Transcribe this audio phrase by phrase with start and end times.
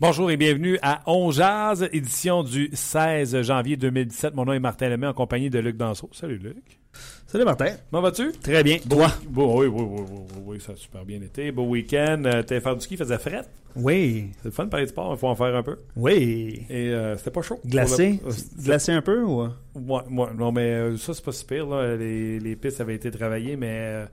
[0.00, 4.34] Bonjour et bienvenue à On Jazz, édition du 16 janvier 2017.
[4.34, 6.08] Mon nom est Martin Lemay en compagnie de Luc Danseau.
[6.12, 6.78] Salut Luc.
[7.26, 7.72] Salut Martin.
[7.90, 8.30] Comment vas-tu?
[8.40, 8.78] Très bien.
[8.88, 9.08] Toi?
[9.34, 11.50] oui, oui, oui, oui, oui, oui, ça a super bien été.
[11.50, 12.22] Beau week-end.
[12.26, 13.42] Euh, T'es faire du ski, faisait fret.
[13.74, 14.28] Oui.
[14.38, 15.78] C'est le fun de parler de sport, il faut en faire un peu.
[15.96, 16.62] Oui.
[16.70, 17.60] Et euh, c'était pas chaud.
[17.66, 18.20] Glacé?
[18.24, 19.42] Le- Glacé un peu ou?
[19.42, 21.66] Ouais, ouais, non, mais euh, ça, c'est pas si pire.
[21.66, 21.96] Là.
[21.96, 24.06] Les, les pistes avaient été travaillées, mais euh,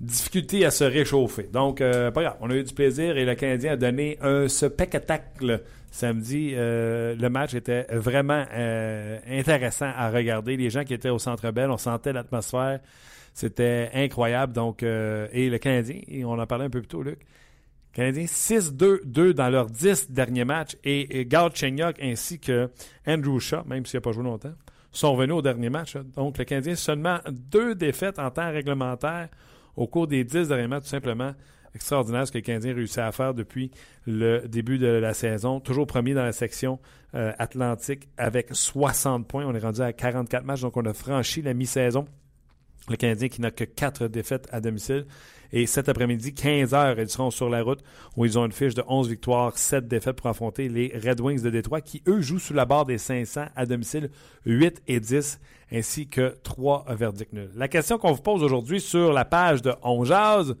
[0.00, 1.44] difficulté à se réchauffer.
[1.44, 2.36] Donc, euh, pas grave.
[2.40, 6.52] On a eu du plaisir et le Canadien a donné un spectacle samedi.
[6.54, 10.56] Euh, le match était vraiment euh, intéressant à regarder.
[10.56, 12.80] Les gens qui étaient au Centre Bell, on sentait l'atmosphère.
[13.34, 14.52] C'était incroyable.
[14.52, 17.20] Donc, et le Canadien, on en parlait un peu plus tôt, Luc.
[17.92, 22.70] Canadiens 6-2-2 dans leurs 10 derniers matchs et, et Gal Chenyok ainsi que
[23.06, 24.52] Andrew Shaw, même s'il n'a pas joué longtemps,
[24.92, 25.96] sont revenus au dernier match.
[26.16, 29.28] Donc, le Canadien, seulement deux défaites en temps réglementaire
[29.78, 31.34] au cours des 10 derniers matchs, tout simplement
[31.74, 33.70] extraordinaire ce que le Canadien réussit à faire depuis
[34.06, 35.60] le début de la saison.
[35.60, 36.80] Toujours premier dans la section
[37.14, 39.46] euh, Atlantique avec 60 points.
[39.46, 42.06] On est rendu à 44 matchs, donc on a franchi la mi-saison.
[42.88, 45.06] Le Canadien qui n'a que 4 défaites à domicile.
[45.52, 47.82] Et cet après-midi, 15 heures, ils seront sur la route
[48.16, 51.42] où ils ont une fiche de 11 victoires, 7 défaites pour affronter les Red Wings
[51.42, 54.10] de Détroit qui, eux, jouent sous la barre des 500 à domicile,
[54.44, 55.40] 8 et 10,
[55.72, 57.50] ainsi que 3 verdicts nuls.
[57.54, 60.54] La question qu'on vous pose aujourd'hui sur la page de On Jazz,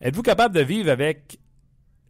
[0.00, 1.38] êtes-vous capable de vivre avec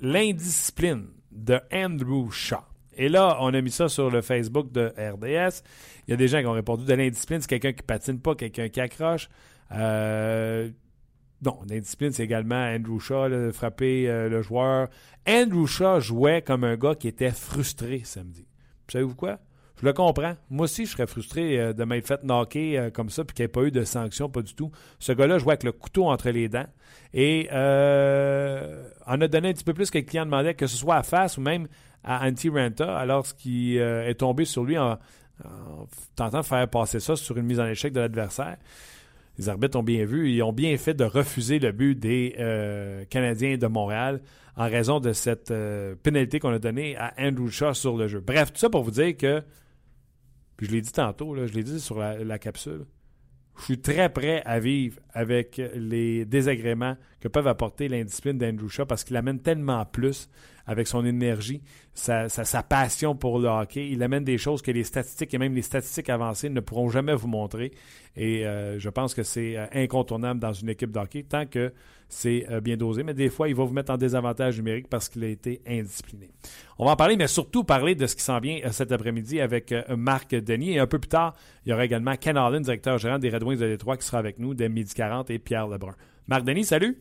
[0.01, 2.63] l'indiscipline de Andrew Shaw?
[2.97, 5.63] Et là, on a mis ça sur le Facebook de RDS.
[6.07, 8.35] Il y a des gens qui ont répondu de l'indiscipline, c'est quelqu'un qui patine pas,
[8.35, 9.29] quelqu'un qui accroche.
[9.73, 10.71] Euh,
[11.45, 14.89] non, l'indiscipline, c'est également Andrew Shaw, là, frapper euh, le joueur.
[15.29, 18.47] Andrew Shaw jouait comme un gars qui était frustré samedi.
[18.89, 19.39] Savez-vous quoi?
[19.81, 20.37] Je le comprends.
[20.51, 23.43] Moi aussi, je serais frustré euh, de m'être fait knocker euh, comme ça puis qu'il
[23.43, 24.71] n'y ait pas eu de sanction, pas du tout.
[24.99, 26.67] Ce gars-là jouait avec le couteau entre les dents
[27.13, 30.97] et en a donné un petit peu plus que le client demandait, que ce soit
[30.97, 31.69] à face ou même
[32.05, 34.99] à Antti Ranta, alors qu'il euh, est tombé sur lui en
[36.15, 38.57] tentant de faire passer ça sur une mise en échec de l'adversaire.
[39.39, 43.05] Les arbitres ont bien vu, ils ont bien fait de refuser le but des euh,
[43.07, 44.23] Canadiens de Montréal
[44.57, 48.21] en raison de cette euh, pénalité qu'on a donnée à Andrew Shaw sur le jeu.
[48.21, 49.43] Bref, tout ça pour vous dire que,
[50.57, 52.87] puis je l'ai dit tantôt, je l'ai dit sur la capsule,
[53.59, 58.87] je suis très prêt à vivre avec les désagréments que peuvent apporter l'indiscipline d'Andrew Shaw
[58.87, 60.29] parce qu'il amène tellement plus
[60.67, 61.63] avec son énergie,
[61.93, 62.29] sa,
[62.63, 63.91] passion pour le hockey.
[63.91, 67.15] Il amène des choses que les statistiques et même les statistiques avancées ne pourront jamais
[67.15, 67.73] vous montrer.
[68.17, 71.73] Et euh, je pense que c'est euh, incontournable dans une équipe de hockey tant que
[72.15, 73.03] c'est euh, bien dosé.
[73.03, 76.31] Mais des fois, il va vous mettre en désavantage numérique parce qu'il a été indiscipliné.
[76.79, 79.41] On va en parler, mais surtout parler de ce qui s'en vient euh, cet après-midi
[79.41, 80.75] avec euh, Marc Denis.
[80.75, 81.35] Et un peu plus tard,
[81.67, 84.19] il y aura également Ken Allen, directeur gérant des Red Wings de Détroit, qui sera
[84.19, 85.97] avec nous dès midi 40 et Pierre Lebrun.
[86.29, 86.97] Marc Denis, salut!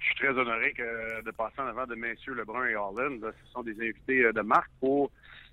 [0.00, 3.22] Je suis très honoré que de passer en avant de messieurs Lebrun et Holland.
[3.22, 5.10] Là, ce sont des invités de marque pour.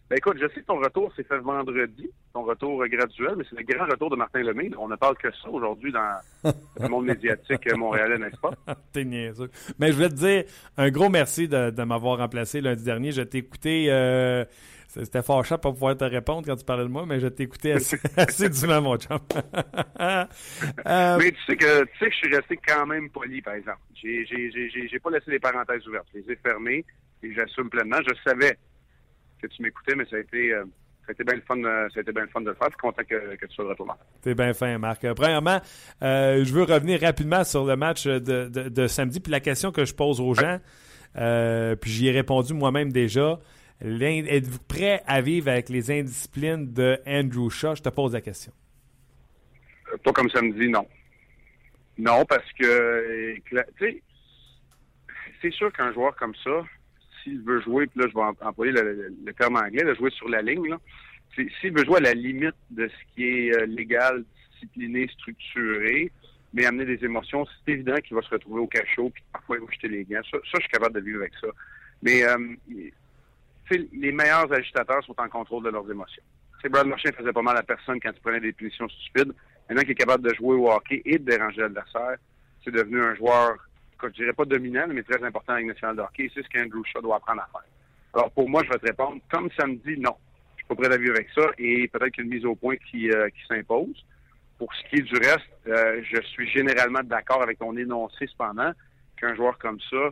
[0.10, 3.58] Ben écoute, je sais que ton retour s'est fait vendredi, ton retour graduel, mais c'est
[3.60, 4.72] le grand retour de Martin Lemay.
[4.78, 6.20] On ne parle que ça aujourd'hui dans
[6.80, 8.52] le monde médiatique montréalais, n'est-ce pas?
[8.94, 9.50] T'es niaiseux.
[9.80, 10.44] Mais je voulais te dire
[10.78, 13.12] un gros merci de, de m'avoir remplacé lundi dernier.
[13.12, 13.88] Je t'ai écouté.
[13.90, 14.46] euh,
[14.88, 17.74] c'était fâchant pas pouvoir te répondre quand tu parlais de moi, mais je t'ai écouté
[17.74, 19.20] assez, assez durement, mon chum.
[20.00, 23.56] Euh, Mais tu sais que tu sais que je suis resté quand même poli, par
[23.56, 23.80] exemple.
[23.94, 26.08] J'ai j'ai j'ai j'ai pas laissé les parenthèses ouvertes.
[26.14, 26.86] Je les ai fermées
[27.24, 27.98] et j'assume pleinement.
[28.08, 28.58] Je savais
[29.42, 30.64] que tu m'écoutais, mais ça a été euh,
[31.06, 32.56] ça a été bien le fun, euh, ça a été bien le fun de le
[32.56, 32.68] faire.
[32.68, 33.86] Je suis content que, que tu sois de retour.
[33.86, 34.00] Marc.
[34.22, 35.04] T'es bien fin, Marc.
[35.06, 35.62] Euh, premièrement,
[36.04, 39.20] euh, je veux revenir rapidement sur le match de, de- de samedi.
[39.22, 40.60] Puis la question que je pose aux gens,
[41.18, 43.40] euh, puis j'y ai répondu moi-même déjà.
[43.80, 47.76] Êtes-vous prêt à vivre avec les indisciplines de Andrew Shaw?
[47.76, 48.52] Je te pose la question.
[50.04, 50.86] Pas comme samedi, non.
[52.00, 54.02] Non, parce que, tu sais,
[55.42, 56.64] c'est sûr qu'un joueur comme ça,
[57.28, 60.30] s'il veut jouer, puis là, je vais em- employer le, terme anglais, là, jouer sur
[60.30, 60.76] la ligne,
[61.36, 66.12] s'il veut jouer à la limite de ce qui est euh, légal, discipliné, structuré,
[66.54, 69.66] mais amener des émotions, c'est évident qu'il va se retrouver au cachot, puis parfois il
[69.66, 70.22] va jeter les gants.
[70.32, 71.48] Ça, je suis capable de vivre avec ça.
[72.02, 72.38] Mais, euh,
[73.70, 76.24] les meilleurs agitateurs sont en contrôle de leurs émotions.
[76.62, 79.34] sais, Brad Marchand faisait pas mal à personne quand il prenait des punitions stupides.
[79.68, 82.16] Maintenant qu'il est capable de jouer au hockey et de déranger l'adversaire,
[82.64, 83.67] c'est devenu un joueur,
[84.04, 86.32] je dirais pas dominant, mais très important avec national de hockey.
[86.34, 87.70] C'est ce qu'Andrew Shaw doit apprendre à faire.
[88.14, 90.16] Alors pour moi, je vais te répondre, comme samedi, non.
[90.56, 93.10] Je suis pas prêt à vivre avec ça et peut-être qu'une mise au point qui,
[93.12, 94.06] euh, qui s'impose.
[94.58, 98.72] Pour ce qui est du reste, euh, je suis généralement d'accord avec ton énoncé cependant
[99.20, 100.10] qu'un joueur comme ça,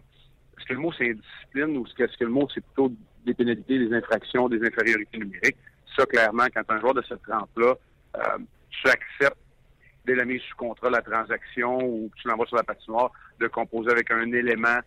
[0.58, 2.92] est-ce que le mot c'est indiscipline ou est-ce que, le mot c'est plutôt
[3.26, 5.58] des pénalités, des infractions, des infériorités numériques?
[5.98, 7.74] Ça, clairement, quand un joueur de cette trempe-là,
[8.18, 8.38] euh,
[8.70, 9.38] tu acceptes
[10.06, 13.48] dès la mise sous contrat la transaction ou que tu l'envoies sur la patinoire de
[13.48, 14.80] composer avec un élément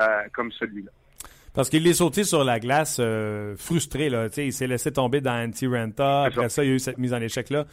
[0.00, 0.90] euh, comme celui-là.
[1.54, 4.10] Parce qu'il est sauté sur la glace euh, frustré.
[4.10, 4.28] Là.
[4.36, 6.24] Il s'est laissé tomber dans anti-renta.
[6.24, 6.62] Après ça.
[6.62, 7.66] il y a eu cette mise en échec-là.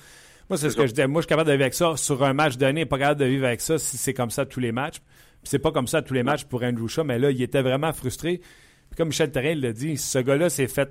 [0.49, 1.05] Moi, c'est ce que je dis.
[1.05, 2.85] Moi, je suis capable de vivre avec ça sur un match donné.
[2.85, 5.01] Pas capable de vivre avec ça si c'est comme ça tous les matchs.
[5.43, 7.91] c'est pas comme ça tous les matchs pour Andrew Shaw, mais là, il était vraiment
[7.91, 8.37] frustré.
[8.37, 10.89] Puis comme Michel Terrain l'a dit, ce gars-là s'est fait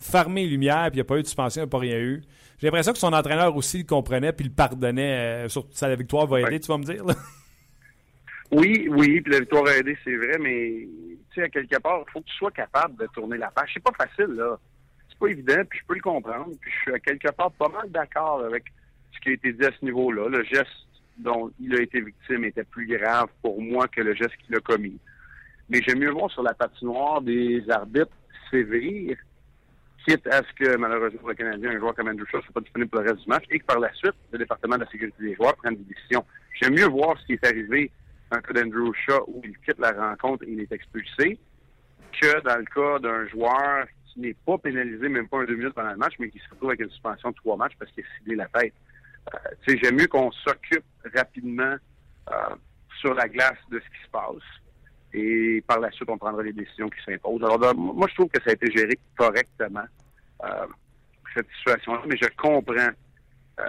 [0.00, 1.98] farmer lumière, puis il n'y a pas eu de suspension, il n'y a pas rien
[1.98, 2.22] eu.
[2.58, 5.44] J'ai l'impression que son entraîneur aussi le comprenait, puis le pardonnait.
[5.44, 7.04] Euh, sur ça, la victoire va aider, tu vas me dire?
[8.52, 10.88] Oui, oui, puis la victoire va aider, c'est vrai, mais
[11.30, 13.70] tu sais, à quelque part, il faut que tu sois capable de tourner la page.
[13.72, 14.58] C'est pas facile, là.
[15.08, 16.50] C'est pas évident, puis je peux le comprendre.
[16.60, 18.64] Puis je suis à quelque part pas mal d'accord avec
[19.14, 20.28] ce qui a été dit à ce niveau-là.
[20.28, 20.66] Le geste
[21.18, 24.60] dont il a été victime était plus grave pour moi que le geste qu'il a
[24.60, 24.98] commis.
[25.68, 28.16] Mais j'aime mieux voir sur la patinoire des arbitres
[28.50, 29.16] sévères,
[30.06, 32.54] quitte à ce que, malheureusement, pour le Canadien, un joueur comme Andrew Shaw ne soit
[32.54, 34.84] pas disponible pour le reste du match et que par la suite, le département de
[34.84, 36.24] la sécurité des joueurs prenne des décisions.
[36.60, 37.90] J'aime mieux voir ce qui est arrivé
[38.30, 41.38] dans le cas d'Andrew Shaw où il quitte la rencontre et il est expulsé
[42.20, 45.74] que dans le cas d'un joueur qui n'est pas pénalisé, même pas un deux minutes
[45.74, 48.04] pendant le match, mais qui se retrouve avec une suspension de trois matchs parce qu'il
[48.04, 48.74] a ciblé la tête.
[49.34, 51.76] Euh, j'aime mieux qu'on s'occupe rapidement
[52.30, 52.34] euh,
[53.00, 54.42] sur la glace de ce qui se passe.
[55.12, 57.42] Et par la suite, on prendra les décisions qui s'imposent.
[57.42, 59.84] Alors, moi, je trouve que ça a été géré correctement,
[60.44, 60.66] euh,
[61.34, 62.90] cette situation-là, mais je comprends
[63.60, 63.64] euh,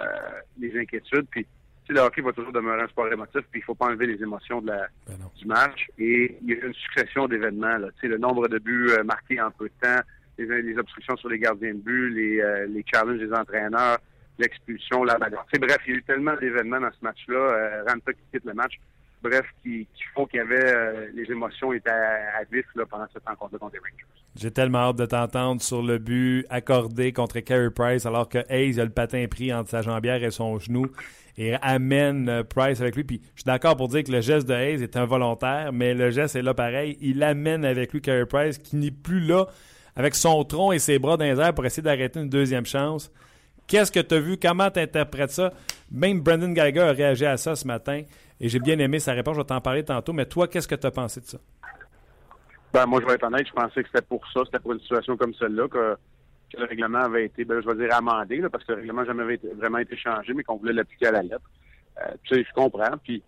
[0.58, 1.26] les inquiétudes.
[1.30, 1.46] Puis,
[1.88, 4.60] le hockey va toujours demeurer un sport émotif, puis il faut pas enlever les émotions
[4.60, 5.88] de la, ben du match.
[5.98, 7.76] Et il y a une succession d'événements.
[8.02, 10.00] Le nombre de buts euh, marqués en peu de temps,
[10.38, 13.98] les, obstructions sur les gardiens de but, les, euh, les challenges des entraîneurs,
[14.38, 15.46] l'expulsion, la bagarre.
[15.60, 17.36] bref, il y a eu tellement d'événements dans ce match-là.
[17.36, 18.78] Euh, Ranta qui quitte le match.
[19.22, 22.42] Bref, qui, qui font qu'il y avait euh, les émotions étaient à,
[22.74, 24.04] là, pendant cette rencontre contre les Rangers.
[24.34, 28.80] J'ai tellement hâte de t'entendre sur le but accordé contre Carey Price alors que Hayes
[28.80, 30.86] a le patin pris entre sa jambière et son genou
[31.36, 33.04] et amène euh, Price avec lui.
[33.04, 36.10] Puis je suis d'accord pour dire que le geste de Hayes est involontaire, mais le
[36.10, 36.98] geste est là pareil.
[37.00, 39.46] Il amène avec lui Carey Price qui n'est plus là
[39.94, 43.12] avec son tronc et ses bras dans les airs pour essayer d'arrêter une deuxième chance.
[43.66, 44.36] Qu'est-ce que tu as vu?
[44.36, 45.52] Comment tu interprètes ça?
[45.90, 48.02] Même Brendan Gallagher a réagi à ça ce matin
[48.40, 49.34] et j'ai bien aimé sa réponse.
[49.36, 50.12] Je vais t'en parler tantôt.
[50.12, 51.38] Mais toi, qu'est-ce que tu as pensé de ça?
[52.72, 53.46] Ben, moi, je vais être honnête.
[53.46, 54.40] Je pensais que c'était pour ça.
[54.44, 55.96] C'était pour une situation comme celle-là que,
[56.58, 59.78] le règlement avait été, ben, je vais dire, amendé, parce que le règlement jamais vraiment
[59.78, 61.50] été changé, mais qu'on voulait l'appliquer à la lettre.
[61.98, 62.98] Euh, tu sais, je comprends.
[63.02, 63.22] Puis,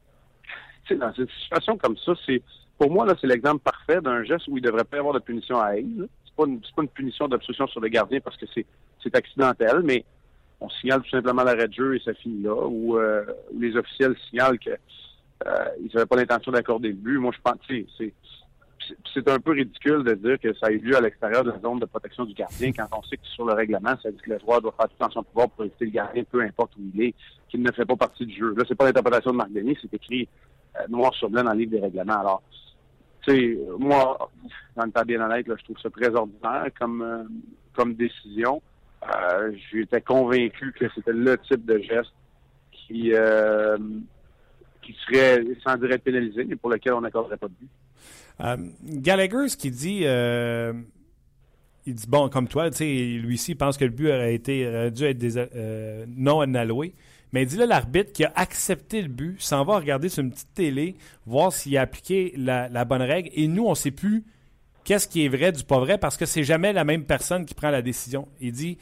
[0.84, 2.42] tu sais, dans une situation comme ça, c'est
[2.76, 5.14] pour moi, là, c'est l'exemple parfait d'un geste où il ne devrait pas y avoir
[5.14, 8.46] de punition à haine pas une, pas une punition d'obstruction sur le gardien parce que
[8.54, 8.66] c'est,
[9.02, 10.04] c'est accidentel, mais
[10.64, 13.24] on signale tout simplement l'arrêt de jeu et ça finit là, ou euh,
[13.56, 14.78] les officiels signalent qu'ils
[15.46, 15.64] euh,
[15.94, 17.18] n'avaient pas l'intention d'accorder le but.
[17.18, 17.74] Moi, je pense que
[19.14, 21.60] c'est, un peu ridicule de dire que ça a eu lieu à l'extérieur de la
[21.60, 24.30] zone de protection du gardien quand on sait que sur le règlement, ça dit que
[24.30, 26.82] le joueur doit faire tout en son pouvoir pour éviter le gardien, peu importe où
[26.94, 27.14] il est,
[27.48, 28.54] qu'il ne fait pas partie du jeu.
[28.54, 30.28] Là, c'est pas l'interprétation de Marc Denis, c'est écrit
[30.76, 32.20] euh, noir sur blanc dans le livre des règlements.
[32.20, 32.42] Alors,
[33.26, 34.30] sais, moi,
[34.76, 37.24] dans le temps bien honnête, je trouve ça très ordinaire comme, euh,
[37.74, 38.60] comme décision.
[39.08, 42.12] Euh, J'étais convaincu que c'était le type de geste
[42.72, 43.76] qui, euh,
[44.82, 47.68] qui serait sans dire pénalisé, mais pour lequel on n'accorderait pas de but.
[48.40, 50.72] Euh, Gallagher, ce qu'il dit, euh,
[51.86, 56.06] il dit, bon, comme toi, lui aussi, pense que le but aurait, été, dû être
[56.16, 56.94] non inalloué.
[57.34, 60.30] Mais il dit là, l'arbitre qui a accepté le but s'en va regarder sur une
[60.30, 60.94] petite télé,
[61.26, 63.28] voir s'il a appliqué la, bonne règle.
[63.34, 64.22] Et nous, on ne sait plus
[64.84, 67.54] qu'est-ce qui est vrai du pas vrai parce que c'est jamais la même personne qui
[67.54, 68.28] prend la décision.
[68.40, 68.78] Il dit,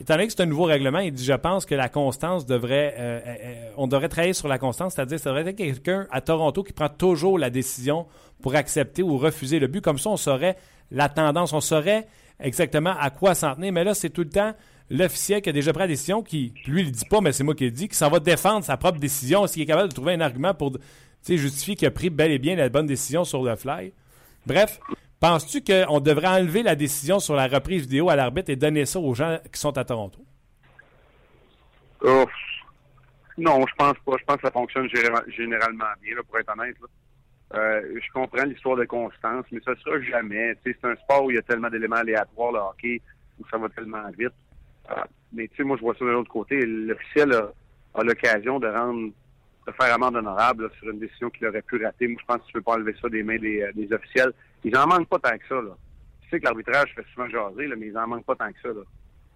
[0.00, 2.94] étant donné que c'est un nouveau règlement, il dit, je pense que la constance devrait,
[2.98, 6.62] euh, euh, on devrait travailler sur la constance, c'est-à-dire, ça devrait être quelqu'un à Toronto
[6.62, 8.06] qui prend toujours la décision
[8.42, 9.80] pour accepter ou refuser le but.
[9.80, 10.56] Comme ça, on saurait
[10.90, 12.06] la tendance, on saurait
[12.40, 13.72] exactement à quoi s'en tenir.
[13.72, 14.54] Mais là, c'est tout le temps
[14.90, 17.54] l'officiel qui a déjà pris la décision, qui, lui, il dit pas, mais c'est moi
[17.54, 20.14] qui le dis, qui s'en va défendre sa propre décision s'il est capable de trouver
[20.14, 20.78] un argument pour
[21.26, 23.92] justifier qu'il a pris bel et bien la bonne décision sur le fly.
[24.46, 24.80] Bref,
[25.20, 28.98] penses-tu qu'on devrait enlever la décision sur la reprise vidéo à l'arbitre et donner ça
[28.98, 30.20] aux gens qui sont à Toronto?
[33.38, 34.16] non, je pense pas.
[34.18, 34.88] Je pense que ça fonctionne
[35.28, 36.76] généralement bien, pour être honnête.
[37.54, 40.56] Euh, je comprends l'histoire de constance, mais ça sera jamais.
[40.64, 43.00] C'est un sport où il y a tellement d'éléments aléatoires, le hockey,
[43.40, 44.32] où ça va tellement vite.
[44.90, 44.94] Euh,
[45.32, 46.60] mais moi, je vois ça de l'autre côté.
[46.64, 47.52] L'officiel a,
[47.94, 49.12] a l'occasion de rendre
[49.66, 52.08] de faire amende honorable là, sur une décision qu'il aurait pu rater.
[52.08, 54.32] Moi, je pense que tu peux pas enlever ça des mains des, euh, des officiels.
[54.64, 55.54] Ils en manquent pas tant que ça.
[55.56, 55.76] Là.
[56.22, 58.60] Tu sais que l'arbitrage fait souvent jaser, là, mais ils en manquent pas tant que
[58.62, 58.68] ça.
[58.68, 58.82] Là.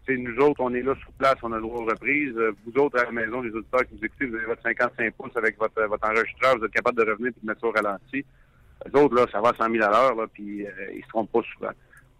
[0.06, 2.34] Tu sais, nous autres, on est là sur place, on a le droit aux reprises.
[2.36, 5.14] Euh, Vous autres, à la maison, les auditeurs qui vous écoutez, vous avez votre 55
[5.14, 7.66] pouces avec votre, euh, votre enregistreur, vous êtes capable de revenir et de mettre ça
[7.68, 8.24] au ralenti.
[8.84, 11.30] Les autres, là, ça va à 100 000 à l'heure, puis euh, ils se trompent
[11.30, 11.70] pas souvent.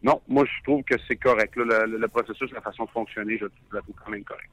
[0.04, 1.56] Non, moi, je trouve que c'est correct.
[1.56, 4.24] Là, le, le processus, la façon de fonctionner, je trouve, je la trouve quand même
[4.24, 4.48] correct.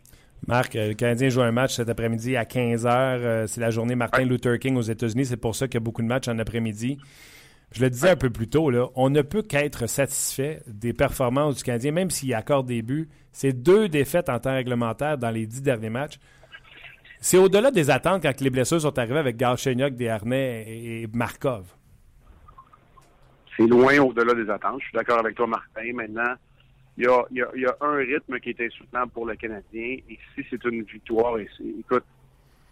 [0.47, 3.45] Marc, le Canadien joue un match cet après-midi à 15h.
[3.47, 5.25] c'est la journée Martin Luther King aux États-Unis.
[5.25, 6.97] C'est pour ça qu'il y a beaucoup de matchs en après-midi.
[7.71, 11.57] Je le disais un peu plus tôt, là, on ne peut qu'être satisfait des performances
[11.57, 13.09] du Canadien, même s'il accorde des buts.
[13.31, 16.19] C'est deux défaites en temps réglementaire dans les dix derniers matchs.
[17.19, 21.75] C'est au-delà des attentes quand les blessures sont arrivées avec Galchenyuk, Desharnais et Markov.
[23.55, 24.79] C'est loin au-delà des attentes.
[24.79, 25.93] Je suis d'accord avec toi, Martin.
[25.93, 26.33] Maintenant,
[26.97, 29.25] il y a, il y, a, il y a un rythme qui est insoutenable pour
[29.25, 29.97] le Canadien.
[30.09, 31.47] Et si c'est une victoire, et
[31.79, 32.05] écoute,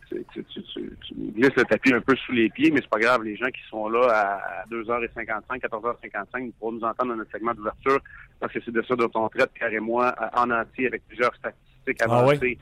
[0.10, 0.64] tu, tu, tu,
[1.02, 3.24] tu glisses le tapis un peu sous les pieds, mais c'est pas grave.
[3.24, 8.00] Les gens qui sont là à 2h55, 14h55 pourront nous entendre dans notre segment d'ouverture
[8.40, 11.36] parce que c'est de ça dont on traite, Pierre et moi, en entier avec plusieurs
[11.36, 12.58] statistiques avancées,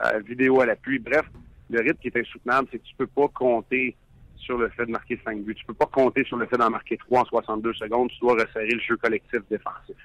[0.00, 0.14] ah oui?
[0.14, 0.98] euh, vidéo à l'appui.
[0.98, 1.24] Bref,
[1.70, 3.96] le rythme qui est insoutenable, c'est que tu peux pas compter
[4.36, 5.54] sur le fait de marquer 5 buts.
[5.54, 8.10] Tu peux pas compter sur le fait d'en marquer 3 en 62 secondes.
[8.10, 9.96] Tu dois resserrer le jeu collectif défensif.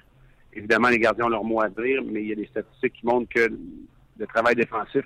[0.53, 3.05] Évidemment, les gardiens ont leur mot à dire, mais il y a des statistiques qui
[3.05, 3.51] montrent que
[4.17, 5.03] le travail défensif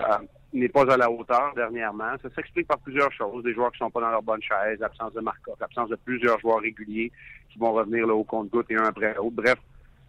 [0.00, 0.18] euh,
[0.52, 2.12] n'est pas à la hauteur dernièrement.
[2.22, 3.44] Ça s'explique par plusieurs choses.
[3.44, 6.40] Des joueurs qui sont pas dans leur bonne chaise, l'absence de Markov, l'absence de plusieurs
[6.40, 7.12] joueurs réguliers
[7.50, 9.32] qui vont revenir là, au compte-goutte et un après l'autre.
[9.32, 9.58] Bref,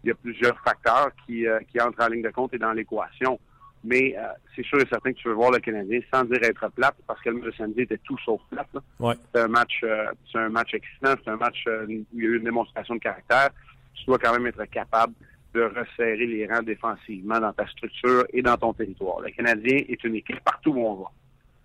[0.04, 2.72] il y a plusieurs facteurs qui, euh, qui entrent en ligne de compte et dans
[2.72, 3.40] l'équation.
[3.84, 6.70] Mais euh, c'est sûr et certain que tu veux voir le Canadien sans dire être
[6.70, 8.68] plate, parce que le match de samedi était tout sauf plate.
[9.00, 9.16] Ouais.
[9.34, 12.30] C'est un match, euh, c'est un match excitant, c'est un match où il y a
[12.30, 13.50] eu une démonstration de caractère.
[13.94, 15.14] Tu dois quand même être capable
[15.54, 19.20] de resserrer les rangs défensivement dans ta structure et dans ton territoire.
[19.22, 21.12] Le Canadien est une équipe partout où on va.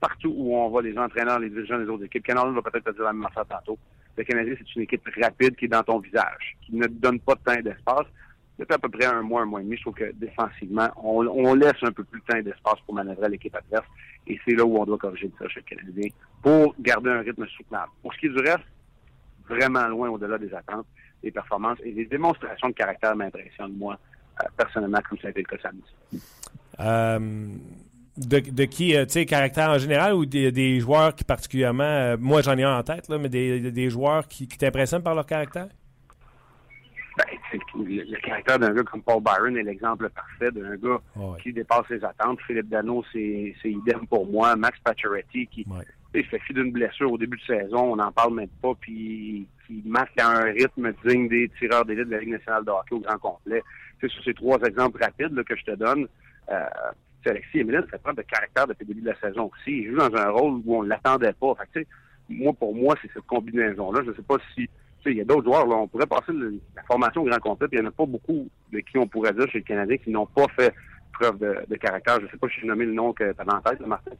[0.00, 2.24] Partout où on va, les entraîneurs, les dirigeants des autres équipes.
[2.24, 3.78] Canadien va peut-être te dire la même affaire tantôt.
[4.16, 7.20] Le Canadien, c'est une équipe rapide qui est dans ton visage, qui ne te donne
[7.20, 8.06] pas de temps et d'espace.
[8.58, 11.54] Depuis à peu près un mois, un mois et demi, je trouve que défensivement, on,
[11.54, 13.86] laisse un peu plus de temps et d'espace pour manœuvrer l'équipe adverse.
[14.26, 16.08] Et c'est là où on doit corriger ça chez le Canadien
[16.40, 17.90] pour garder un rythme soutenable.
[18.00, 18.64] Pour ce qui est du reste,
[19.48, 20.86] vraiment loin au-delà des attentes,
[21.24, 23.98] des performances et des démonstrations de caractère m'impressionnent, moi,
[24.40, 26.22] euh, personnellement, comme ça a été le cas samedi.
[26.80, 27.48] Euh,
[28.16, 31.82] de, de, qui, euh, tu sais, caractère en général ou des, des joueurs qui particulièrement,
[31.82, 35.02] euh, moi j'en ai un en tête, là, mais des, des joueurs qui, qui t'impressionnent
[35.02, 35.68] par leur caractère?
[37.16, 37.24] Ben,
[37.76, 41.40] le, le, caractère d'un gars comme Paul Byron est l'exemple parfait d'un gars oh, ouais.
[41.40, 42.40] qui dépasse ses attentes.
[42.46, 44.56] Philippe Dano, c'est idem pour moi.
[44.56, 45.84] Max Pacioretty, qui ouais.
[46.14, 49.46] il fait fi d'une blessure au début de saison, on n'en parle même pas, puis
[49.66, 52.94] qui marque à un rythme digne des tireurs d'élite de la Ligue nationale de hockey
[52.94, 53.62] au grand complet.
[54.00, 56.06] C'est sur ces trois exemples rapides que je te donne.
[56.50, 56.64] Euh,
[57.26, 59.78] Alexis Emilien fait preuve de caractère depuis le début de la saison aussi.
[59.78, 61.54] Il joue dans un rôle où on ne l'attendait pas.
[61.54, 61.86] Fait que,
[62.28, 64.02] moi, pour moi, c'est cette combinaison-là.
[64.04, 64.68] Je ne sais pas si
[65.10, 67.68] il y a d'autres joueurs, là, on pourrait passer le, la formation au grand complet,
[67.68, 69.96] puis il n'y en a pas beaucoup de qui on pourrait dire chez le Canadien
[69.98, 70.72] qui n'ont pas fait
[71.12, 72.18] preuve de, de, caractère.
[72.20, 73.86] Je ne sais pas si j'ai nommé le nom que tu avais en tête, là,
[73.86, 74.10] Martin.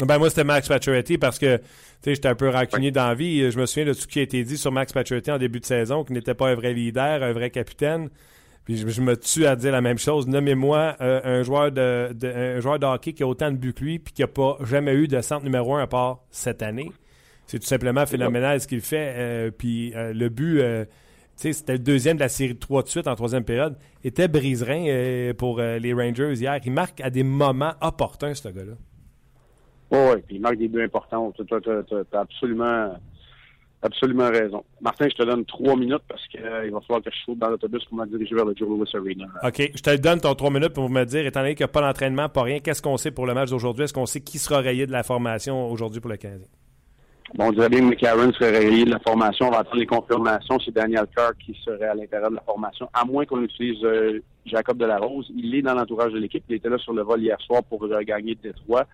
[0.00, 1.60] Ben moi, c'était Max Pacioretty parce que
[2.04, 2.92] j'étais un peu rancunier oui.
[2.92, 3.50] dans la vie.
[3.50, 5.60] Je me souviens de tout ce qui a été dit sur Max Pacioretty en début
[5.60, 8.10] de saison, qu'il n'était pas un vrai leader, un vrai capitaine.
[8.64, 10.26] Puis je, je, me tue à dire la même chose.
[10.26, 13.72] Nommez-moi euh, un joueur de, de, un joueur de hockey qui a autant de buts
[13.72, 16.62] que lui puis qui n'a pas jamais eu de centre numéro un à part cette
[16.62, 16.90] année.
[17.46, 19.14] C'est tout simplement phénoménal ce qu'il fait.
[19.16, 20.60] Euh, puis euh, le but,
[21.36, 24.86] c'était le deuxième de la série de 3 de suite en troisième période, était briserin
[24.88, 26.58] euh, pour les Rangers hier.
[26.64, 28.72] Il marque à des moments opportuns, ce gars-là.
[29.90, 31.32] Oui, puis il marque des buts importants.
[31.32, 32.94] Tu as, absolument,
[33.82, 34.64] absolument raison.
[34.80, 37.84] Martin, je te donne trois minutes parce qu'il va falloir que je saute dans l'autobus
[37.84, 39.26] pour me diriger vers le Joe Louis Arena.
[39.44, 41.72] OK, je te donne ton trois minutes pour me dire, étant donné qu'il n'y a
[41.72, 43.84] pas d'entraînement, pas rien, qu'est-ce qu'on sait pour le match d'aujourd'hui?
[43.84, 46.48] Est-ce qu'on sait qui sera rayé de la formation aujourd'hui pour le Canadien?
[47.34, 49.48] Bon, on dirait bien que McLaren serait rayé de la formation.
[49.48, 50.58] On va attendre les confirmations.
[50.64, 54.22] C'est Daniel Carr qui serait à l'intérieur de la formation, à moins qu'on utilise euh,
[54.44, 55.30] Jacob Delarose.
[55.36, 56.44] Il est dans l'entourage de l'équipe.
[56.48, 58.84] Il était là sur le vol hier soir pour euh, gagner Détroit.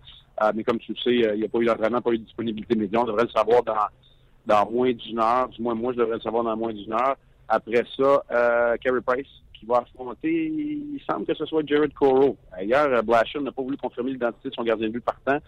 [0.43, 2.25] Euh, mais comme tu le sais, il n'y a pas eu d'entraînement, pas eu de
[2.25, 3.03] disponibilité médiane.
[3.03, 5.49] On devrait le savoir dans, moins d'une heure.
[5.49, 7.17] Du moins, moi, je devrais le savoir dans moins d'une heure.
[7.49, 12.37] Après ça, euh, Carey Price qui va affronter, il semble que ce soit Jared Coro.
[12.61, 15.39] Hier, Blashill n'a pas voulu confirmer l'identité de son gardien de but partant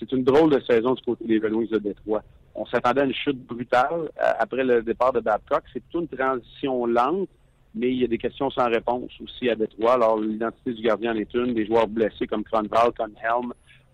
[0.00, 2.22] c'est une drôle de saison du côté des Red de Détroit.
[2.54, 5.62] On s'attendait à une chute brutale euh, après le départ de Babcock.
[5.72, 7.28] C'est plutôt une transition lente,
[7.74, 9.94] mais il y a des questions sans réponse aussi à Détroit.
[9.94, 13.52] Alors, l'identité du gardien en est une, des joueurs blessés comme Cronval, comme Helm,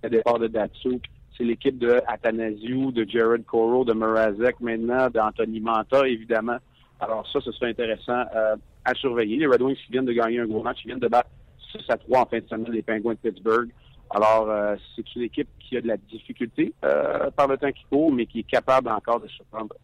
[0.08, 1.02] départ de Datsuk.
[1.36, 6.56] C'est l'équipe de Athanasiou, de Jared Coro, de Mrazek maintenant, d'Anthony Manta, évidemment.
[6.98, 9.36] Alors ça, ce serait intéressant euh, à surveiller.
[9.36, 11.28] Les Red Wings qui viennent de gagner un gros match, ils viennent de battre
[11.72, 13.68] 6 à 3 en fin de semaine, les Penguins de Pittsburgh.
[14.08, 17.84] Alors, euh, c'est une équipe qui a de la difficulté euh, par le temps qui
[17.90, 19.74] court, mais qui est capable encore de surprendre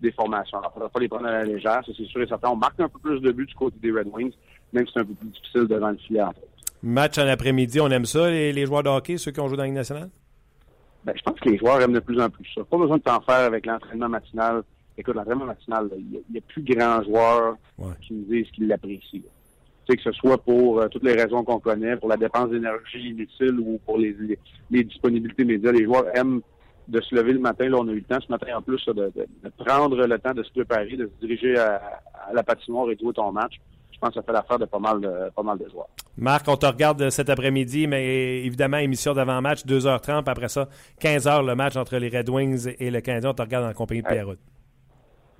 [0.00, 0.58] des formations.
[0.58, 2.50] Alors, il ne faudra pas les prendre à la légère, c'est sûr et certain.
[2.50, 4.34] On marque un peu plus de buts du côté des Red Wings,
[4.72, 6.22] même si c'est un peu plus difficile devant le filet.
[6.22, 6.57] en fait.
[6.82, 9.56] Match en après-midi, on aime ça, les, les joueurs de hockey, ceux qui ont joué
[9.56, 10.10] dans la Ligue nationale?
[11.04, 12.62] Ben, je pense que les joueurs aiment de plus en plus ça.
[12.64, 14.62] Pas besoin de t'en faire avec l'entraînement matinal.
[14.96, 17.92] Écoute, l'entraînement matinal, il y a- plus grand joueur Ouais.
[18.02, 19.20] qui nous disent qu'ils l'apprécient.
[19.20, 19.22] Tu
[19.88, 23.08] sais, que ce soit pour euh, toutes les raisons qu'on connaît, pour la dépense d'énergie
[23.10, 24.38] inutile ou pour les, les,
[24.70, 25.72] les disponibilités médias.
[25.72, 26.40] Les joueurs aiment
[26.88, 27.68] de se lever le matin.
[27.68, 29.96] Là, on a eu le temps ce matin en plus là, de, de- de prendre
[30.06, 31.80] le temps de se préparer, de se diriger à,
[32.28, 33.54] à la patinoire et de jouer ton match.
[33.98, 35.88] Je pense que ça fait l'affaire de pas mal de, pas mal de joueurs.
[36.16, 40.68] Marc, on te regarde cet après-midi, mais évidemment, émission d'avant-match, 2h30, puis après ça,
[41.00, 43.30] 15h, le match entre les Red Wings et le Canadien.
[43.30, 44.06] On te regarde en compagnie de.
[44.06, 44.26] Pierre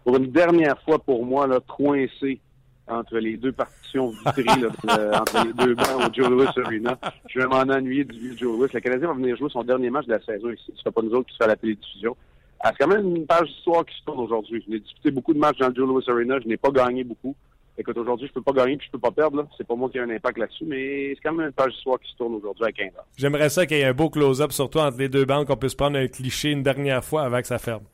[0.03, 2.41] Pour une dernière fois pour moi, là, coincé
[2.89, 6.99] entre les deux partitions vitrées, là, euh, entre les deux bancs au Joe Louis Arena.
[7.29, 8.69] Je vais m'en ennuyer du vieux Joe Louis.
[8.73, 10.73] Le Canadien va venir jouer son dernier match de la saison ici.
[10.75, 12.17] Ce sera pas nous autres qui se fait la télédiffusion.
[12.61, 14.65] Ah, c'est quand même une page d'histoire qui se tourne aujourd'hui.
[14.67, 16.41] Je n'ai disputé beaucoup de matchs dans le Joe Louis Arena.
[16.41, 17.37] Je n'ai pas gagné beaucoup.
[17.81, 19.37] Écoute, aujourd'hui, je peux pas gagner puis je peux pas perdre.
[19.37, 19.47] là.
[19.57, 22.01] C'est pas moi qui ai un impact là-dessus, mais c'est quand même une page d'histoire
[22.01, 23.05] qui se tourne aujourd'hui à 15 ans.
[23.17, 25.77] J'aimerais ça qu'il y ait un beau close-up, surtout entre les deux bandes, qu'on puisse
[25.77, 27.85] prendre un cliché une dernière fois avant que ça ferme.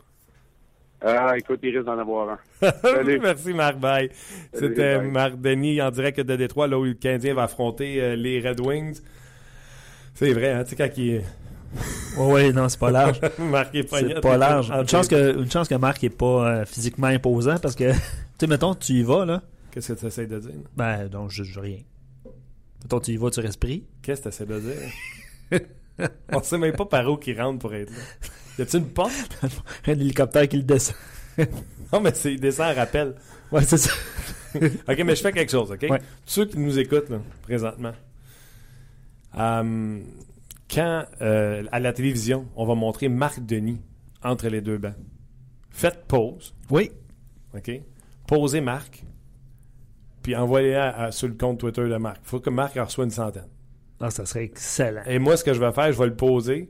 [1.06, 2.38] Ah, écoute, il risque d'en avoir un.
[2.82, 3.20] Salut.
[3.20, 3.76] Merci, Marc.
[3.76, 4.08] Bye.
[4.54, 5.02] C'était.
[5.02, 8.60] Marc Denis en direct de Détroit, là où le Canadien va affronter euh, les Red
[8.60, 9.02] Wings.
[10.14, 11.24] C'est vrai, hein, tu sais, quand il est
[12.16, 13.20] Oui, non, c'est pas large.
[13.38, 14.70] marqué c'est pas large.
[14.70, 17.98] Une chance, que, une chance que Marc n'est pas euh, physiquement imposant parce que, tu
[18.40, 19.42] sais, mettons, tu y vas, là.
[19.75, 20.52] Qu'est-ce que tu essaies de dire?
[20.76, 21.81] Ben, donc, je, je rien.
[22.81, 23.85] Mettons, tu y vas, tu restes pris.
[24.02, 25.61] Qu'est-ce que tu essaies de dire?
[26.33, 27.97] On sait même pas par où qui rentre pour être là.
[28.57, 29.45] Y a-tu une porte?
[29.88, 30.95] Un hélicoptère qui le descend.
[31.93, 33.16] Non, mais c'est il descend en rappel.
[33.50, 33.90] Ouais, c'est ça.
[34.54, 35.85] OK, mais je fais quelque chose, OK?
[35.90, 36.00] Ouais.
[36.25, 37.93] Ceux qui nous écoutent, là, présentement,
[39.37, 40.00] euh,
[40.73, 43.80] quand, euh, à la télévision, on va montrer Marc Denis
[44.23, 44.95] entre les deux bancs,
[45.71, 46.93] faites pause, Oui.
[47.56, 47.73] OK?
[48.28, 49.04] Posez Marc,
[50.25, 52.19] puis envoyez-la sur le compte Twitter de Marc.
[52.25, 53.47] Il faut que Marc en reçoive une centaine.
[54.00, 55.02] Ah, ça serait excellent.
[55.06, 56.69] Et moi, ce que je vais faire, je vais le poser.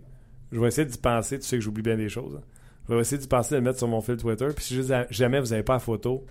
[0.53, 1.39] Je vais essayer d'y penser.
[1.39, 2.37] Tu sais que j'oublie bien des choses.
[2.37, 2.43] hein.
[2.89, 4.49] Je vais essayer d'y penser de le mettre sur mon fil Twitter.
[4.55, 6.27] Puis si jamais vous n'avez pas la photo,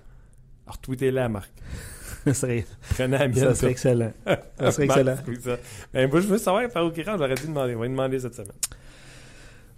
[0.67, 1.51] retweetez-la à Marc.
[2.25, 3.35] ça serait, Prenez la mienne.
[3.39, 4.13] ça serait excellent.
[4.59, 5.17] Ça serait Marc, excellent.
[5.27, 5.57] oui, ça.
[5.93, 7.17] Ben, moi, je veux savoir par où il rentre.
[7.17, 7.75] J'aurais dû demander.
[7.75, 8.51] On va lui demander cette semaine.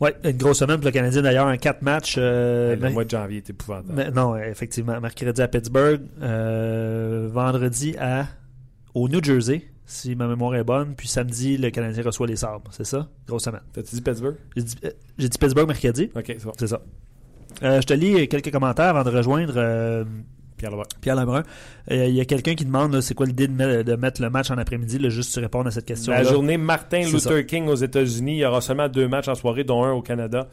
[0.02, 2.16] Oui, une grosse semaine pour le Canadien d'ailleurs, un 4 matchs.
[2.18, 3.94] euh, le mois de janvier est épouvantable.
[3.96, 5.00] mais- non, effectivement.
[5.00, 8.26] Mercredi à Pittsburgh, euh, vendredi à
[8.94, 12.70] au New Jersey, si ma mémoire est bonne, puis samedi, le Canadien reçoit les sabres.
[12.72, 13.08] C'est ça?
[13.28, 13.62] Grosse semaine.
[13.74, 14.36] T'as-tu dit Pittsburgh?
[14.56, 16.10] J'ai dit, euh, dit Pittsburgh mercredi.
[16.16, 16.52] OK, c'est bon.
[16.58, 16.82] C'est ça.
[17.64, 19.54] Euh, je te lis quelques commentaires avant de rejoindre
[20.58, 20.86] Pierre Lebrun.
[21.02, 21.44] Pierre Lebrun.
[21.92, 24.52] Euh, Il y a quelqu'un qui demande c'est quoi l'idée de, de mettre le match
[24.52, 26.14] en après-midi, juste tu répondre à cette question.
[26.14, 27.44] La journée Martin Luther ça.
[27.44, 28.34] King aux États-Unis.
[28.38, 30.48] Il y aura seulement deux matchs en soirée, dont un au Canada.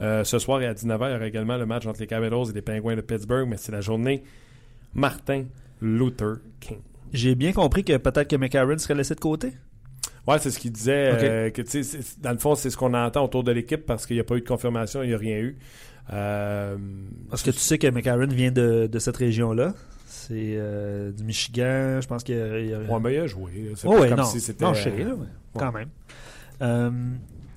[0.00, 2.50] Euh, ce soir et à 19h, il y aura également le match entre les Capitals
[2.50, 3.48] et les Penguins de Pittsburgh.
[3.48, 4.22] Mais c'est la journée
[4.94, 5.44] Martin
[5.80, 6.78] Luther King.
[7.12, 9.52] J'ai bien compris que peut-être que McCarron serait laissé de côté?
[10.26, 11.12] Ouais, c'est ce qu'il disait.
[11.14, 11.62] Euh, que,
[12.20, 14.34] dans le fond, c'est ce qu'on entend autour de l'équipe parce qu'il n'y a pas
[14.36, 15.56] eu de confirmation, il n'y a rien eu.
[16.12, 16.76] Euh,
[17.30, 19.74] Parce que tu sais que McCarron vient de, de cette région-là.
[20.06, 21.98] C'est euh, du Michigan.
[22.00, 22.58] Je pense qu'il y a.
[22.60, 23.72] il y a- ouais, mais il a joué.
[23.76, 24.24] C'est Oh, pas ouais, comme non.
[24.24, 24.64] si c'était.
[24.64, 25.26] non, je sais, là, ouais.
[25.58, 25.88] quand même.
[26.62, 26.90] Euh,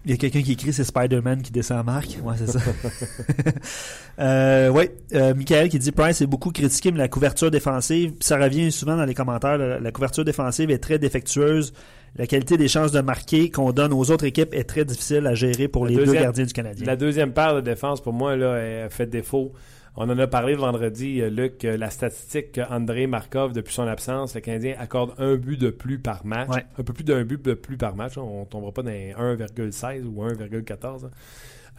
[0.06, 2.18] il y a quelqu'un qui écrit c'est Spider-Man qui descend à Marc.
[2.24, 2.60] Ouais, c'est ça.
[4.20, 8.38] euh, oui, euh, Michael qui dit Price est beaucoup critiqué, mais la couverture défensive, ça
[8.38, 11.74] revient souvent dans les commentaires, la, la couverture défensive est très défectueuse.
[12.16, 15.36] La qualité des chances de marquer qu'on donne aux autres équipes est très difficile à
[15.36, 16.86] gérer pour La les deux gardiens du Canadien.
[16.86, 19.54] La deuxième paire de défense, pour moi, là, elle fait défaut.
[19.96, 23.88] On en a parlé vendredi, euh, Luc, euh, la statistique que André Markov, depuis son
[23.88, 26.50] absence, le Canadien accorde un but de plus par match.
[26.50, 26.64] Ouais.
[26.78, 28.18] Un peu plus d'un but de plus par match.
[28.18, 31.06] On ne tombera pas dans les 1,16 ou 1,14.
[31.06, 31.10] hein.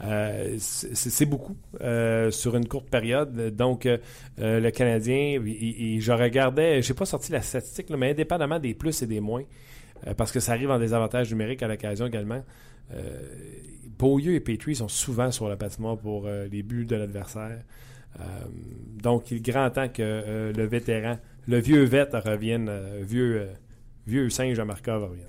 [0.02, 3.54] Euh, c'est beaucoup euh, sur une courte période.
[3.54, 3.98] Donc, euh,
[4.38, 8.10] le Canadien, il- il- il- je regardais, je n'ai pas sorti la statistique, là, mais
[8.12, 9.42] indépendamment des plus et des moins,
[10.06, 12.42] euh, parce que ça arrive en désavantage numérique à l'occasion également.
[12.94, 13.02] Euh,
[13.98, 17.62] Beaulieu et Petrie sont souvent sur la patinoire pour euh, les buts de l'adversaire.
[18.18, 18.22] Euh,
[19.02, 22.70] donc, il est grand temps que le vétéran, le vieux vet revienne,
[23.02, 23.48] vieux,
[24.06, 25.26] vieux singe à Markov revienne.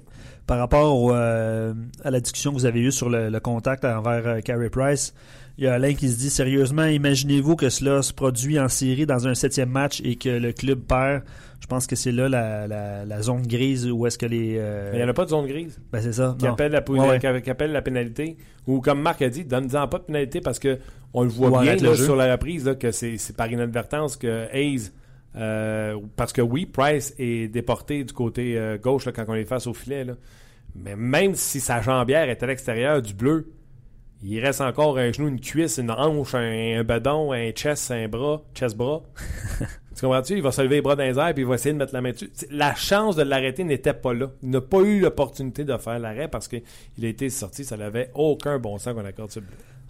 [0.48, 4.28] Par rapport au, à la discussion que vous avez eue sur le, le contact envers
[4.28, 5.14] euh, Carey Price,
[5.58, 9.06] il y a Alain qui se dit sérieusement, imaginez-vous que cela se produit en série
[9.06, 11.24] dans un septième match et que le club perd?
[11.62, 14.56] Je pense que c'est là la, la, la zone grise où est-ce que les.
[14.58, 16.36] euh, Mais il n'y en a pas de zone grise ben c'est ça.
[16.38, 17.20] qui appelle, la, pou- Ouais, ouais.
[17.42, 18.36] qui- appelle la pénalité.
[18.68, 20.80] Ou comme Marc a dit, donne-en pas de pénalité parce que
[21.14, 23.50] on le voit Ou bien le là, sur la reprise là, que c'est c'est par
[23.52, 24.92] inadvertance que Hayes
[26.16, 30.06] parce que oui, Price est déporté du côté gauche quand on est face au filet.
[30.76, 33.52] Mais même si sa jambière est à l'extérieur du bleu,
[34.24, 38.08] il reste encore un genou, une cuisse, une hanche, un, un bedon, un chest, un
[38.08, 39.04] bras, chest-bras.
[39.96, 40.36] tu comprends-tu?
[40.36, 41.94] Il va se lever les bras dans les airs puis il va essayer de mettre
[41.94, 42.32] la main dessus.
[42.50, 44.32] La chance de l'arrêter n'était pas là.
[44.42, 46.62] Il n'a pas eu l'opportunité de faire l'arrêt parce qu'il
[47.04, 47.66] a été sorti.
[47.66, 49.48] Ça n'avait aucun bon sens qu'on accorde sur le.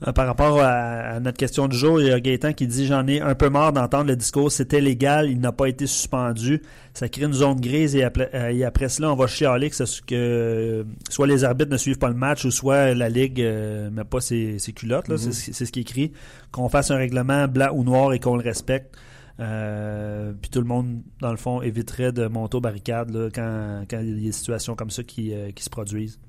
[0.08, 3.06] Euh, par rapport à, notre question du jour, il y a Gaëtan qui dit J'en
[3.06, 6.64] ai un peu marre d'entendre le discours, c'était légal, il n'a pas été suspendu.
[6.94, 10.16] Ça crée une zone grise et après, euh, après cela, on va chialer que, que
[10.16, 14.04] euh, soit les arbitres ne suivent pas le match ou soit la Ligue ne met
[14.04, 15.08] pas ses, culottes.
[15.08, 15.52] Mm-hmm.
[15.54, 16.12] C'est ce qui est écrit.
[16.52, 18.98] Qu'on fasse un règlement blanc ou noir et qu'on le respecte.
[19.38, 24.10] Puis tout le monde, dans le fond, éviterait de monter aux barricades quand, quand, il
[24.10, 26.20] y a des situations comme ça qui, qui se produisent.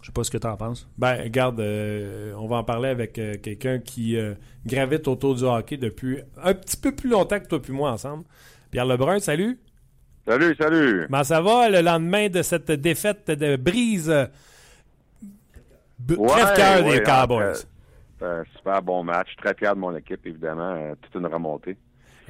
[0.00, 0.88] Je sais pas ce que tu en penses.
[0.96, 5.44] Ben, regarde, euh, on va en parler avec euh, quelqu'un qui euh, gravite autour du
[5.44, 8.24] hockey depuis un petit peu plus longtemps que toi puis moi ensemble.
[8.70, 9.58] Pierre Lebrun, salut.
[10.26, 11.06] Salut, salut.
[11.06, 14.12] Comment ça va le lendemain de cette défaite de brise?
[16.06, 17.66] Très cœur des Cowboys?
[18.22, 19.28] un super bon match.
[19.36, 20.94] Très fier de mon équipe, évidemment.
[21.02, 21.76] toute une remontée.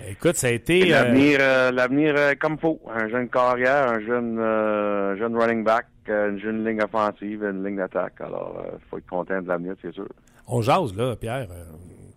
[0.08, 0.86] Écoute, ça a été.
[0.86, 1.38] L'avenir,
[1.72, 2.80] l'avenir comme faut.
[2.92, 4.36] Un jeune carrière, un jeune,
[5.18, 8.20] jeune running back une jeune ligne offensive, une ligne d'attaque.
[8.20, 10.08] Alors, il euh, faut être content de l'avenir, c'est sûr.
[10.46, 11.64] On jase, là, Pierre, euh,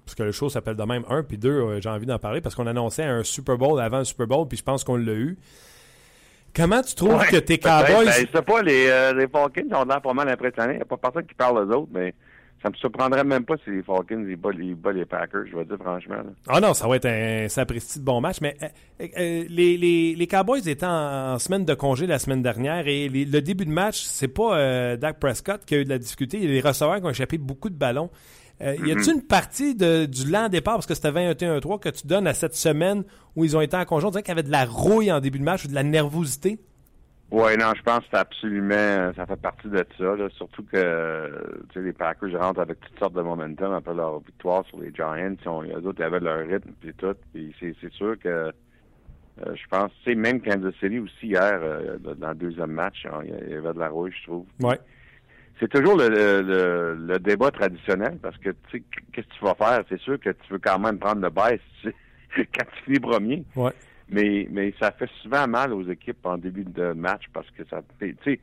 [0.06, 2.41] parce que le show s'appelle de même un, puis deux, euh, j'ai envie d'en parler,
[2.41, 5.13] parce qu'on annonçait un Super Bowl avant le Super Bowl, puis je pense qu'on l'a
[5.13, 5.38] eu.
[6.56, 8.06] Comment tu trouves que tes Cowboys...
[8.06, 10.74] Ben, je sais pas, les, les Falcons ont l'air pas mal impressionnés.
[10.74, 12.13] Il n'y a pas personne qui parle aux autres, mais
[12.63, 15.78] ça me surprendrait même pas si les Falcons ils battent, les Packers, je vais dire
[15.78, 16.23] franchement.
[16.47, 18.67] Ah non, ça va être un sapristi de bon match, mais euh,
[19.17, 23.41] euh, les, les, les, Cowboys étaient en, semaine de congé la semaine dernière et le
[23.41, 26.45] début de match, c'est pas euh, Dak Prescott qui a eu de la difficulté, il
[26.45, 28.10] y a les receveurs qui ont échappé beaucoup de ballons.
[28.62, 29.13] Y a-t-il mm-hmm.
[29.15, 32.56] une partie de, du lent départ, parce que c'était 21-3, que tu donnes à cette
[32.56, 33.04] semaine
[33.36, 34.08] où ils ont été en congé?
[34.08, 35.84] On dirait qu'il y avait de la rouille en début de match ou de la
[35.84, 36.60] nervosité?
[37.34, 40.15] Oui, non, je pense que c'est absolument, ça fait partie de ça.
[40.15, 40.30] Là.
[40.38, 44.63] Surtout que tu sais, les Packers rentrent avec toutes sortes de momentum après leur victoire
[44.67, 45.15] sur les Giants.
[45.15, 47.15] les autres avaient leur rythme et tout.
[47.34, 51.60] Puis c'est, c'est sûr que euh, je pense, tu sais, même Kansas City aussi hier,
[51.60, 54.46] euh, dans le deuxième match, hein, il y avait de la rouille, je trouve.
[54.60, 54.80] Ouais.
[55.60, 59.56] C'est toujours le, le, le, débat traditionnel parce que tu sais, qu'est-ce que tu vas
[59.56, 59.84] faire?
[59.89, 61.60] C'est sûr que tu veux quand même prendre le baisse
[62.36, 63.43] quand tu finis premier.
[63.56, 63.72] Ouais.
[64.13, 67.82] Mais, mais ça fait souvent mal aux équipes en début de match parce que ça.
[67.99, 68.39] Tu sais,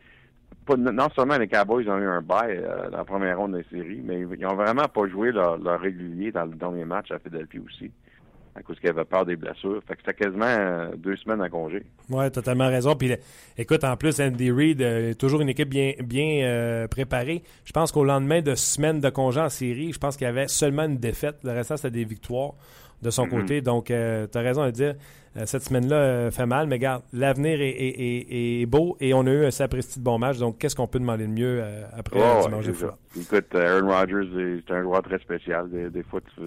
[0.77, 4.03] non seulement les Cowboys ont eu un bail euh, dans la première ronde des séries,
[4.05, 7.91] mais ils ont vraiment pas joué leur, régulier dans le dernier match à Philadelphie aussi.
[8.57, 9.81] À cause qu'ils avaient peur des blessures.
[9.87, 11.85] Fait que c'était quasiment euh, deux semaines à congé.
[12.09, 12.97] Oui, totalement raison.
[12.97, 13.15] Puis
[13.57, 17.45] écoute, en plus, Andy Reid euh, toujours une équipe bien, bien préparée.
[17.65, 20.49] Je pense qu'au lendemain de semaine de congé en série, je pense qu'il y avait
[20.49, 21.37] seulement une défaite.
[21.45, 22.55] Le reste, c'était des victoires
[23.03, 23.31] de son mm-hmm.
[23.31, 23.61] côté.
[23.61, 24.95] Donc, tu as raison de dire.
[25.37, 29.45] Euh, cette semaine-là euh, fait mal, mais regarde, l'avenir est, beau et on a eu
[29.45, 30.39] un sapristi de bon match.
[30.39, 32.73] Donc, qu'est-ce qu'on peut demander de mieux euh, après dimanche de
[33.21, 35.69] Écoute, Aaron Rodgers c'est un joueur très spécial.
[35.71, 36.41] Des, fois, tu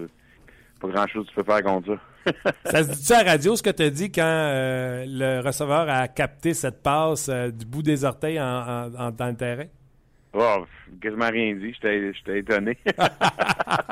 [0.80, 2.32] pas grand-chose tu peux faire contre ça.
[2.70, 6.08] ça se dit-tu à la radio ce que tu as dit quand le receveur a
[6.08, 9.66] capté cette passe du bout des orteils en, dans le terrain?
[10.34, 10.66] Oh,
[11.00, 11.72] quasiment rien dit.
[11.72, 12.76] J'étais étonné.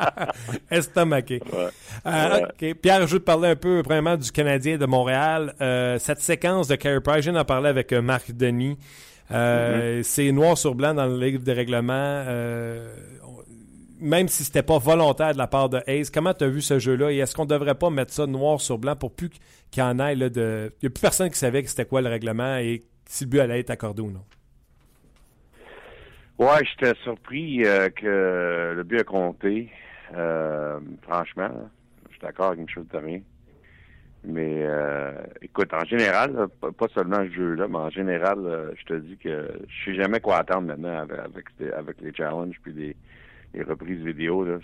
[0.71, 1.41] Estomaqué.
[2.07, 2.75] Euh, OK.
[2.81, 5.55] Pierre, je veux te parler un peu, premièrement, du Canadien de Montréal.
[5.61, 8.77] Euh, cette séquence de Carey Price, j'ai en parlé avec euh, Marc Denis.
[9.31, 10.03] Mm-hmm.
[10.03, 12.25] C'est noir sur blanc dans le livre de règlement.
[14.01, 16.79] même si c'était pas volontaire de la part de Hayes, comment tu as vu ce
[16.79, 17.11] jeu-là?
[17.13, 19.31] Et est-ce qu'on devrait pas mettre ça noir sur blanc pour plus
[19.71, 20.73] qu'il y en ait là, de.
[20.83, 23.31] Il n'y a plus personne qui savait que c'était quoi le règlement et si le
[23.31, 24.25] but allait être accordé ou non?
[26.39, 29.71] Ouais, j'étais surpris euh, que le but a compté.
[30.15, 31.51] Euh, franchement,
[32.09, 33.21] je suis d'accord avec Michel Therrien.
[34.25, 39.17] Mais euh, écoute, en général, pas seulement ce jeu-là, mais en général, je te dis
[39.17, 41.47] que je sais jamais quoi attendre maintenant avec,
[41.77, 42.97] avec, les challenges puis les,
[43.53, 44.45] les reprises vidéo.
[44.45, 44.59] Là.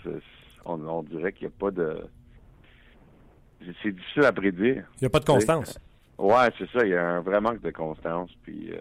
[0.63, 1.97] On, dirait qu'il n'y a pas de.
[3.83, 4.85] C'est difficile à prédire.
[4.97, 5.77] Il n'y a pas de constance.
[6.17, 6.85] Ouais, c'est ça.
[6.85, 8.31] Il y a un vrai manque de constance.
[8.43, 8.71] Puis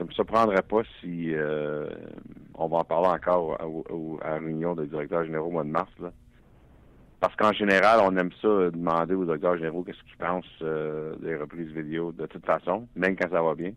[0.00, 1.86] ça me surprendrait pas si euh,
[2.54, 5.90] on va en parler encore à, la réunion des directeurs généraux au mois de mars.
[6.00, 6.10] Là.
[7.20, 11.36] Parce qu'en général, on aime ça demander aux directeurs généraux qu'est-ce qu'ils pensent euh, des
[11.36, 13.72] reprises vidéo de toute façon, même quand ça va bien.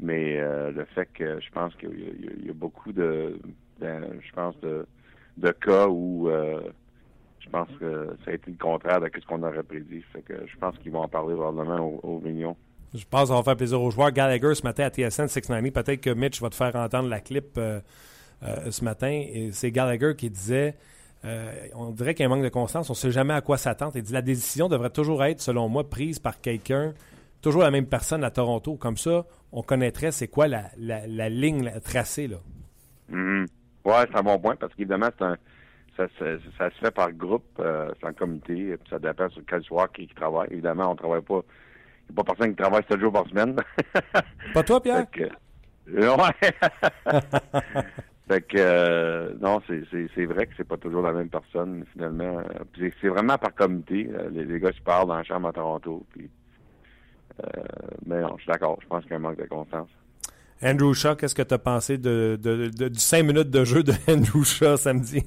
[0.00, 3.36] Mais euh, le fait que je pense qu'il y, a beaucoup de,
[3.80, 4.86] je pense de,
[5.38, 6.30] de cas où
[7.40, 10.02] je pense que ça a été le contraire de ce qu'on aurait prédit.
[10.12, 12.56] Fait que je pense qu'ils vont en parler probablement aux réunions.
[12.96, 14.10] Je pense ça va faire plaisir aux joueurs.
[14.10, 17.56] Gallagher ce matin à TSN 690, peut-être que Mitch va te faire entendre la clip
[17.58, 17.80] euh,
[18.42, 19.24] euh, ce matin.
[19.52, 20.74] C'est Gallagher qui disait
[21.74, 22.88] on dirait qu'il y a un manque de constance.
[22.88, 23.92] On ne sait jamais à quoi s'attendre.
[23.96, 26.94] Il dit la décision devrait toujours être, selon moi, prise par quelqu'un,
[27.42, 28.76] toujours la même personne à Toronto.
[28.76, 32.28] Comme ça, on connaîtrait c'est quoi la, la, ligne tracée.
[32.28, 32.36] Là.
[33.10, 33.46] Mm-hmm.
[33.86, 35.36] Oui, c'est un bon point parce qu'évidemment, c'est un
[35.96, 36.08] ça,
[36.70, 40.48] se fait par groupe, euh, c'est en comité, ça dépend sur quel soir qui, travaille.
[40.50, 41.40] Évidemment, on travaille pas.
[42.08, 43.56] Il n'y a pas personne qui travaille 7 jours par semaine.
[44.54, 45.06] pas toi, Pierre?
[45.12, 45.28] fait
[45.86, 47.82] que, ouais.
[48.28, 52.42] fait que euh, non, c'est vrai que c'est pas toujours la même personne, finalement.
[52.78, 54.08] C'est vraiment par comité.
[54.12, 56.06] Euh, les, les, gars se parlent dans la chambre à Toronto.
[56.12, 56.30] Puis,
[57.42, 57.62] euh,
[58.06, 58.78] mais non, je suis d'accord.
[58.82, 59.88] Je pense qu'il y a un manque de constance.
[60.62, 63.82] Andrew Shaw, qu'est-ce que tu as pensé de, de, de, du 5 minutes de jeu
[63.82, 65.24] de Andrew Shaw samedi?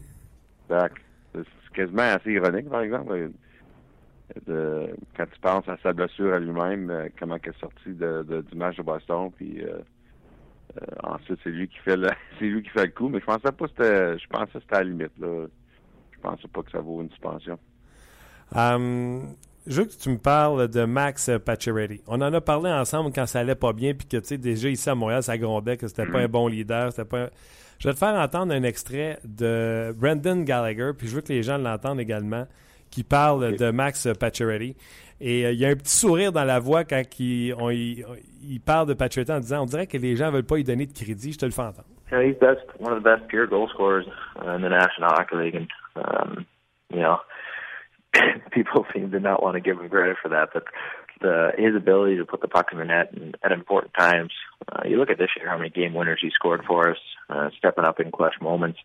[0.68, 3.32] C'est quasiment assez ironique, par exemple.
[5.16, 8.58] Quand tu penses à sa blessure à lui-même, euh, comment il est sorti de, du
[8.58, 9.80] match de Boston, puis euh,
[10.82, 13.26] euh, ensuite c'est lui qui fait le c'est lui qui fait le coup, mais je
[13.26, 15.46] pensais pas c'était je pensais que c'était à la limite là.
[16.12, 17.58] Je pensais pas que ça vaut une suspension.
[18.54, 22.02] Um, je veux que tu me parles de Max Pacioretty.
[22.08, 24.68] On en a parlé ensemble quand ça allait pas bien, puis que tu sais déjà
[24.68, 27.30] ici à Montréal ça grondait que c'était pas un bon leader, c'était pas
[27.80, 31.44] je vais te faire entendre un extrait de Brendan Gallagher, puis je veux que les
[31.44, 32.46] gens l'entendent également,
[32.92, 34.76] qui parle de Max Pacioretty.
[35.22, 37.54] Et euh, il y a un petit sourire dans la voix quand il,
[38.66, 40.86] parle de Pacioretty en disant on dirait que les gens ne veulent pas lui donner
[40.86, 41.34] de crédit.
[41.34, 41.88] Je te le fais entendre.
[42.12, 44.06] Yeah, he's best, one of the best pure goal scorers
[44.42, 46.46] in the National Hockey League, and um,
[46.92, 47.20] you know,
[48.52, 50.64] people seem to not want to give him credit for that, but
[51.22, 54.32] the his ability to put the puck in the net and, at important times.
[54.72, 56.98] Uh, you look at this year, how many game winners he scored for us,
[57.30, 58.80] uh, stepping up in clutch moments.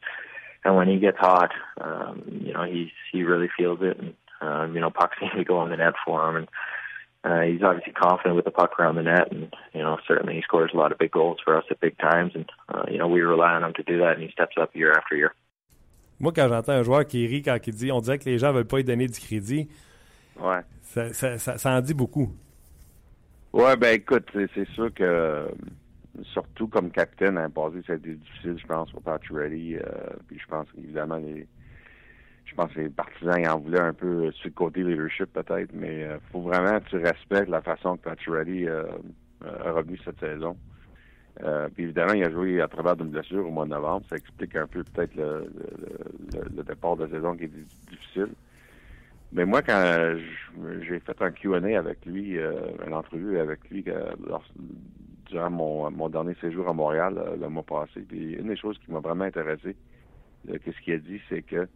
[0.65, 1.51] And when he gets hot,
[1.81, 5.45] um, you know he he really feels it, and um, you know pucks seem to
[5.45, 6.37] go in the net for him.
[6.37, 6.49] And
[7.25, 10.43] uh, he's obviously confident with the puck around the net, and you know certainly he
[10.43, 12.33] scores a lot of big goals for us at big times.
[12.35, 14.75] And uh, you know we rely on him to do that, and he steps up
[14.75, 15.35] year after year.
[16.21, 18.53] Moi, quand j'entends un joueur qui rit quand il dit on dirait que les gens
[18.53, 19.69] veulent pas lui donner du crédit,
[20.39, 20.61] ouais.
[20.83, 22.33] Ça, ça, ça, ça, en dit beaucoup.
[23.53, 25.49] Ouais, ben écoute, c'est sûr que
[26.23, 29.77] surtout comme capitaine un passé, ça a été difficile, je pense, pour Patrick Reddy.
[29.77, 29.83] Euh,
[30.29, 31.47] puis je pense évidemment les
[32.45, 35.73] je pense que les partisans ils en voulaient un peu sur le côté leadership peut-être,
[35.73, 38.85] mais il euh, faut vraiment que tu respectes la façon que euh,
[39.43, 40.57] a revenu cette saison.
[41.43, 44.07] Euh, puis évidemment, il a joué à travers d'une blessure au mois de novembre.
[44.09, 45.51] Ça explique un peu peut-être le,
[46.33, 47.51] le, le, départ de saison qui est
[47.91, 48.29] difficile.
[49.33, 50.17] Mais moi, quand
[50.83, 52.53] j'ai fait un Q&A avec lui, euh,
[52.87, 54.13] une entrevue avec lui euh,
[55.35, 59.01] durant mon, dernier séjour à Montréal euh, le mois passé, une des choses qui m'a
[59.01, 59.77] vraiment intéressé,
[60.47, 61.67] qu'est-ce qu'il a dit, c'est que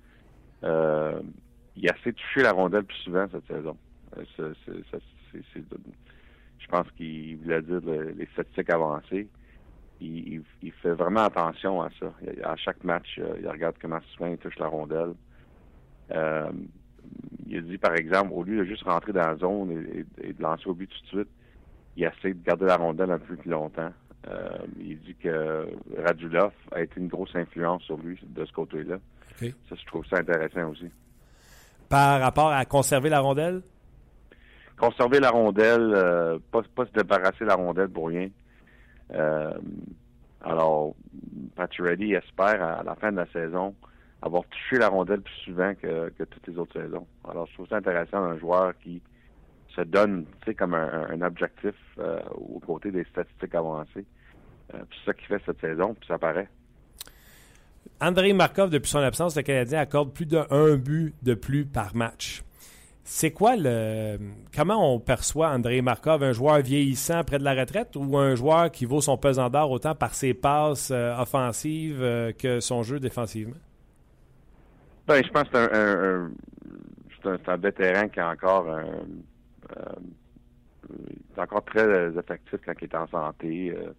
[1.77, 3.77] il a assez touché la rondelle plus souvent cette saison.
[4.17, 4.27] je
[6.69, 7.81] pense qu'il voulait dire
[8.17, 9.29] les statistiques avancées.
[10.01, 10.43] Il,
[10.83, 12.13] fait vraiment attention à ça.
[12.45, 15.15] À chaque match, il regarde comment souvent il touche la rondelle.
[16.13, 16.51] Euh,
[17.47, 20.43] il a dit, par exemple, au lieu de juste rentrer dans la zone et, de
[20.43, 21.29] lancer au but tout de suite,
[21.99, 23.91] il essaie de garder la rondelle un peu plus longtemps.
[24.29, 25.69] Euh, il dit que
[26.05, 28.99] Radulov a été une grosse influence sur lui de ce côté-là.
[29.41, 30.91] Ça, je trouve ça intéressant aussi.
[31.89, 33.63] Par rapport à conserver la rondelle?
[34.77, 38.29] Conserver la rondelle, euh, pas, pas se débarrasser de la rondelle pour rien.
[39.15, 39.53] Euh,
[40.43, 40.95] alors,
[41.57, 43.75] Reddy espère à la fin de la saison
[44.23, 47.07] avoir touché la rondelle plus souvent que, toutes les autres saisons.
[47.29, 49.01] Alors, je trouve ça intéressant un joueur qui
[49.75, 54.05] se donne, tu sais, comme un, objectif euh, aux côtés des statistiques avancées.
[54.75, 56.49] Euh, c'est ça qu'il fait cette saison, puis ça paraît.
[58.01, 62.43] André Markov, depuis son absence, le Canadien accorde plus d'un but de plus par match.
[63.05, 64.19] C'est quoi le.
[64.55, 68.71] Comment on perçoit André Markov, un joueur vieillissant près de la retraite ou un joueur
[68.71, 72.01] qui vaut son pesant d'or autant par ses passes euh, offensives
[72.39, 73.57] que son jeu défensivement?
[75.07, 78.85] Ben, je pense que c'est un, un, un, vétéran qui est encore un,
[79.77, 83.71] est encore très effectif quand il est en santé.
[83.77, 83.93] Euh,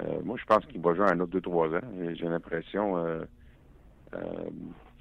[0.00, 2.14] euh, moi, je pense qu'il va jouer un autre 2-3 ans.
[2.14, 2.96] J'ai l'impression.
[2.96, 3.24] Euh,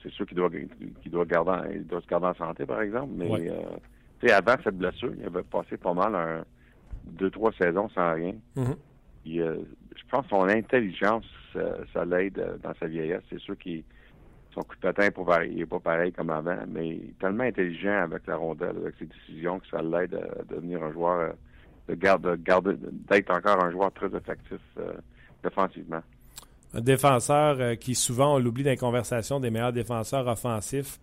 [0.04, 3.12] c'est sûr qu'il doit, qu'il doit, garder, il doit se garder en santé, par exemple.
[3.16, 4.32] Mais ouais.
[4.32, 6.46] avant cette blessure, il avait passé pas mal un,
[7.06, 8.36] deux, trois saisons sans rien.
[8.56, 8.76] Mm-hmm.
[9.26, 11.26] je pense que son intelligence,
[11.94, 13.24] ça, l'aide dans sa vieillesse.
[13.30, 13.84] C'est sûr qu'il
[14.58, 15.10] son coup de patin
[15.46, 18.96] il n'est pas pareil comme avant, mais il est tellement intelligent avec la rondelle, avec
[18.98, 21.34] ses décisions, que ça l'aide à, devenir un joueur,
[21.90, 22.74] euh, de garder,
[23.10, 24.94] d'être encore un joueur très effectif euh,
[25.44, 26.02] défensivement.
[26.74, 31.00] Un défenseur euh, qui souvent, on l'oublie dans les conversations des meilleurs défenseurs offensifs,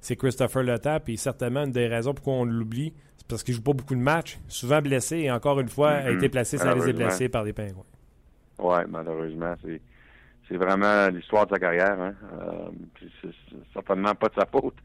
[0.00, 1.04] c'est Christopher Letap.
[1.04, 4.00] Puis certainement, une des raisons pourquoi on l'oublie, c'est parce qu'il joue pas beaucoup de
[4.00, 6.16] matchs, souvent blessé, et encore une fois, a mm-hmm.
[6.16, 7.84] été placé sans les blessés par les pingouins.
[8.58, 9.80] Oui, malheureusement, c'est
[10.48, 12.00] c'est vraiment l'histoire de sa carrière.
[12.00, 12.14] Hein.
[13.22, 13.30] c'est
[13.72, 14.76] certainement pas de sa faute.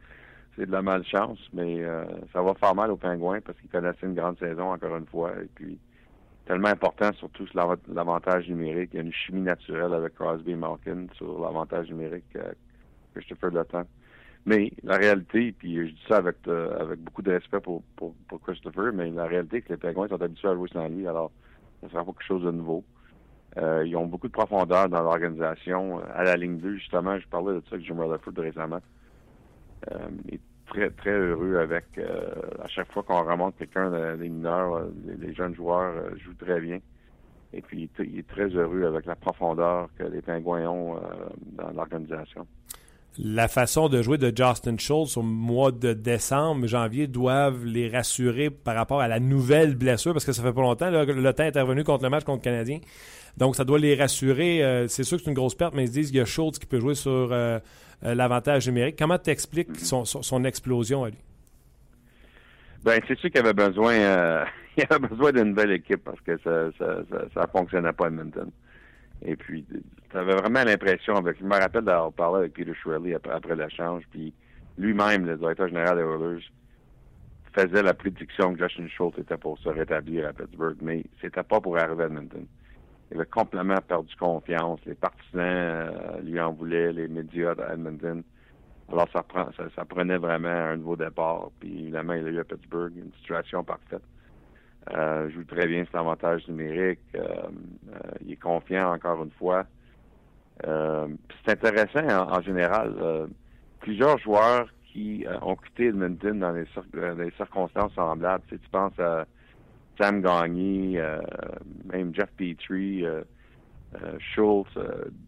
[0.55, 1.83] C'est de la malchance, mais
[2.31, 5.31] ça va faire mal aux Pingouins parce qu'ils connaissaient une grande saison encore une fois.
[5.41, 5.79] Et puis,
[6.45, 8.91] tellement important, surtout sur l'avantage numérique.
[8.93, 12.39] Il y a une chimie naturelle avec Crosby et Malkin sur l'avantage numérique que
[13.13, 13.85] Christopher Letang.
[14.45, 18.13] Mais la réalité, puis je dis ça avec, euh, avec beaucoup de respect pour, pour,
[18.45, 21.31] Christopher, mais la réalité, c'est que les Penguins sont habitués à jouer sans lui, alors
[21.81, 22.83] ça sera pas quelque chose de nouveau.
[23.57, 25.99] Euh, ils ont beaucoup de profondeur dans l'organisation.
[26.13, 28.79] À la ligne 2, justement, je parlais de ça avec Jim Rutherford récemment.
[29.91, 32.31] Euh, il est très, très heureux avec, euh,
[32.63, 34.87] à chaque fois qu'on remonte quelqu'un des mineurs,
[35.19, 36.79] les, jeunes joueurs jouent très bien.
[37.55, 40.99] Et puis, il est très heureux avec la profondeur que les Pingouins ont
[41.51, 42.47] dans l'organisation
[43.19, 48.49] la façon de jouer de Justin Schultz au mois de décembre, janvier, doivent les rassurer
[48.49, 50.89] par rapport à la nouvelle blessure, parce que ça fait pas longtemps.
[50.89, 52.79] le temps est intervenu contre le match contre le Canadien.
[53.37, 54.63] Donc, ça doit les rassurer.
[54.63, 56.59] Euh, c'est sûr que c'est une grosse perte, mais ils disent qu'il y a Schultz
[56.59, 57.59] qui peut jouer sur euh,
[58.03, 58.95] euh, l'avantage numérique.
[58.97, 61.17] Comment t'expliques son, son, explosion à lui?
[62.83, 63.95] Ben, c'est sûr qu'il avait besoin,
[64.77, 68.51] il avait besoin d'une nouvelle équipe parce que ça, ça, ça, fonctionnait pas à Edmonton.
[69.25, 73.33] Et puis, tu vraiment l'impression, avec, je me rappelle d'avoir parlé avec Peter Shirley après,
[73.33, 74.33] après l'échange, puis
[74.77, 76.43] lui-même, le directeur général des Oilers,
[77.53, 81.61] faisait la prédiction que Justin Schultz était pour se rétablir à Pittsburgh, mais c'était pas
[81.61, 82.45] pour arriver à Edmonton.
[83.11, 84.79] Il avait complètement perdu confiance.
[84.85, 88.23] Les partisans euh, lui en voulaient, les médias à Edmonton.
[88.91, 91.49] Alors, ça, prenait vraiment un nouveau départ.
[91.59, 94.03] Puis, évidemment, il a eu à Pittsburgh une situation parfaite.
[94.91, 96.99] Euh, joue très bien cet avantage numérique.
[97.15, 99.65] Euh, euh, il est confiant encore une fois.
[100.67, 101.07] Euh,
[101.45, 103.27] c'est intéressant en, général.
[103.79, 108.43] plusieurs joueurs qui ont quitté Edmonton dans des, circonstances semblables.
[108.47, 109.25] Tu, tu penses à
[109.97, 110.99] Sam Gagné,
[111.91, 113.03] même Jeff Petrie,
[114.19, 114.69] Schultz,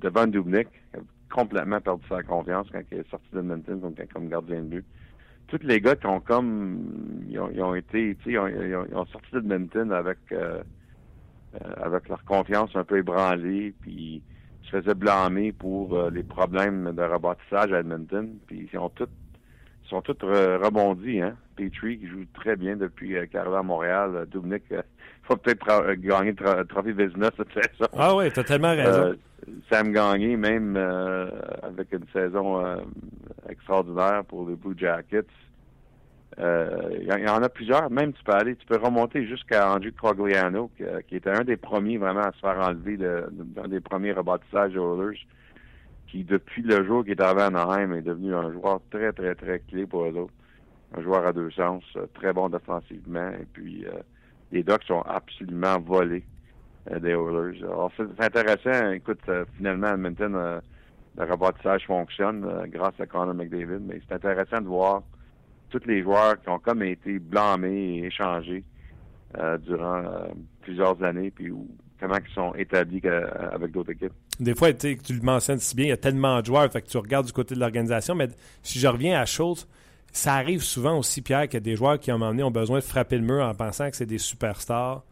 [0.01, 0.99] Devon Dubnik, a
[1.36, 4.86] complètement perdu sa confiance quand il est sorti d'Edmonton comme, comme gardien de but.
[5.47, 9.06] Tous les gars qui ont comme ils ont, été, ils ont, ils, ont, ils ont
[9.06, 10.63] sorti de avec euh,
[11.56, 14.21] euh, avec leur confiance un peu ébranlée, puis
[14.63, 18.89] ils se faisaient blâmer pour euh, les problèmes de rebâtissage à Edmonton, puis ils ont
[18.89, 19.08] tous
[19.86, 21.36] ils sont tous rebondis, hein.
[21.56, 24.28] Petrie qui joue très bien depuis qu'il est arrivé à Montréal.
[24.30, 24.84] Dubnik, il
[25.24, 27.89] faut peut-être gagner le trophée Vézina cette saison.
[27.98, 29.15] Ah oui, t'as tellement raison.
[29.69, 32.62] Sam Gagné, même avec une saison
[33.48, 35.24] extraordinaire pour les Blue Jackets.
[36.39, 37.89] Euh, il y, en a plusieurs.
[37.89, 40.69] Même tu peux aller, tu peux remonter jusqu'à Andrew Cogliano,
[41.08, 44.76] qui, était un des premiers vraiment à se faire enlever de, d'un des premiers rebâtissages
[44.76, 45.19] Oilers,
[46.15, 49.36] qui depuis le jour qu'il est arrivé à Anaheim est devenu un joueur très très
[49.36, 50.28] très clé pour eux.
[50.95, 53.91] Un joueur à deux sens, euh, très bon défensivement, et puis euh,
[54.51, 56.23] les Ducks sont absolument volés
[57.01, 57.63] des Oilers.
[57.63, 58.91] Alors c'est, intéressant.
[58.91, 59.19] Écoute,
[59.58, 60.62] finalement, Edmonton
[61.17, 65.04] le rebâtissage fonctionne euh, grâce à Connor McDavid, mais c'est intéressant de voir
[65.69, 68.63] tous les joueurs qui ont comme été blâmés et échangés
[69.38, 70.28] euh, durant euh,
[70.62, 71.51] plusieurs années, puis
[71.99, 73.01] comment ils sont établis
[73.51, 74.13] avec d'autres équipes.
[74.39, 76.89] Des fois, tu le mentionnes si bien, il y a tellement de joueurs, fait que
[76.89, 78.27] tu regardes du côté de l'organisation, mais
[78.63, 79.67] si je reviens à Schultz,
[80.12, 82.79] ça arrive souvent aussi, Pierre, a des joueurs qui, à un moment donné, ont besoin
[82.79, 85.03] de frapper le mur en pensant que c'est des superstars,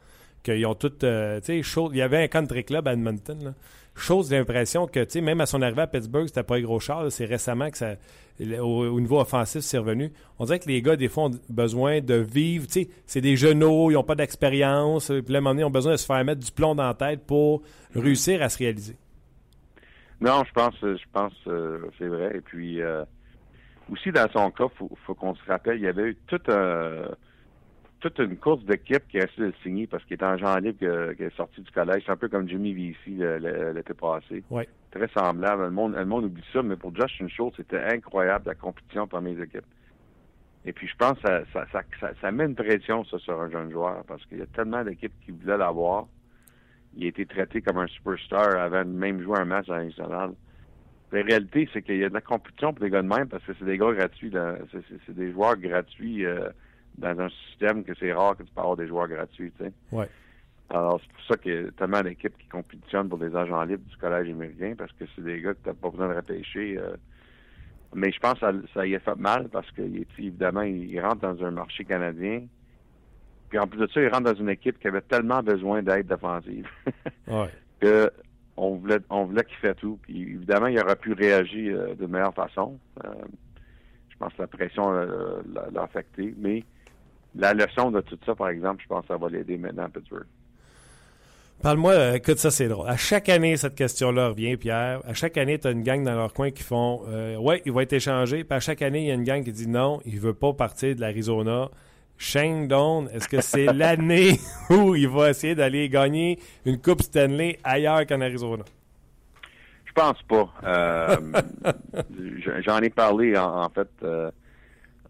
[0.44, 1.00] qu'ils ont toutes...
[1.00, 1.08] tu
[1.44, 3.54] sais, Schultz, il y avait un country club à Edmonton, là
[3.96, 6.80] Chose l'impression que, tu sais, même à son arrivée à Pittsburgh, c'était pas un gros
[6.80, 7.12] char.
[7.12, 7.96] C'est récemment que ça,
[8.40, 10.12] au, niveau offensif, c'est revenu.
[10.40, 12.66] On dirait que les gars, des fois, ont besoin de vivre.
[12.66, 15.08] Tu sais, c'est des genoux, ils n'ont pas d'expérience.
[15.08, 16.88] Puis à un moment donné, ils ont besoin de se faire mettre du plomb dans
[16.88, 17.62] la tête pour
[17.94, 18.98] réussir à se réaliser.
[20.20, 22.38] Non, je pense, je pense, euh, c'est vrai.
[22.38, 23.04] Et puis, euh,
[23.92, 27.10] aussi dans son cas, faut, faut qu'on se rappelle, il y avait eu tout un
[28.04, 30.60] toute une course d'équipe qui a essayé de le signer parce qu'il est en genre
[30.60, 32.04] libre qui est sorti du collège.
[32.06, 33.40] C'est un peu comme Jimmy Vesey
[33.74, 34.44] l'été passé.
[34.50, 34.68] Ouais.
[34.92, 35.64] Très semblable.
[35.64, 39.36] Le monde, le monde oublie ça, mais pour Justin Schultz, c'était incroyable la compétition parmi
[39.36, 39.66] les équipes.
[40.66, 43.50] Et puis je pense que ça, ça, ça, ça, met une pression ça, sur un
[43.50, 46.08] jeune joueur parce qu'il y a tellement d'équipes qui voulaient l'avoir.
[46.96, 50.34] Il a été traité comme un superstar avant de même jouer un match à national.
[51.14, 53.44] La réalité, c'est qu'il y a de la compétition pour les gars de même parce
[53.46, 54.34] que c'est des gars gratuits.
[55.06, 56.26] C'est des joueurs gratuits.
[56.26, 56.50] Euh,
[56.98, 59.72] dans un système que c'est rare que tu peux avoir des joueurs gratuits, tu sais.
[59.92, 60.10] Ouais.
[60.70, 63.88] Alors, c'est pour ça qu'il y a tellement d'équipes qui compétitionnent pour des agents libres
[63.88, 66.78] du collège américain, parce que c'est des gars que tu n'as pas besoin de repêcher.
[66.80, 66.96] Euh.
[67.94, 69.82] mais je pense que ça, ça y a fait mal, parce que,
[70.18, 72.44] évidemment, il rentre dans un marché canadien.
[73.50, 76.08] Puis en plus de ça, il rentre dans une équipe qui avait tellement besoin d'aide
[76.08, 76.68] défensive.
[77.28, 77.50] ouais.
[77.80, 78.10] Que
[78.58, 80.00] on voulait, on voulait qu'il fait tout.
[80.02, 82.80] Puis évidemment, il aurait pu réagir euh, de meilleure façon.
[83.04, 83.10] Euh,
[84.10, 86.34] je pense que la pression l'a affecté.
[86.38, 86.64] Mais
[87.36, 89.90] la leçon de tout ça, par exemple, je pense que ça va l'aider maintenant à
[89.90, 90.26] Pittsburgh.
[91.62, 92.90] Parle-moi, euh, écoute, ça c'est drôle.
[92.90, 95.00] À chaque année, cette question-là revient, Pierre.
[95.08, 97.72] À chaque année, tu as une gang dans leur coin qui font euh, Ouais, il
[97.72, 98.44] va être échangé.
[98.44, 100.52] Puis à chaque année, il y a une gang qui dit non, il veut pas
[100.54, 101.70] partir de l'Arizona.
[102.18, 107.58] Shane Doan, est-ce que c'est l'année où il va essayer d'aller gagner une Coupe Stanley
[107.64, 108.66] ailleurs qu'en Arizona?
[109.86, 110.50] Je pense pas.
[110.64, 111.18] Euh,
[112.66, 114.32] J'en ai parlé, en, fait, euh,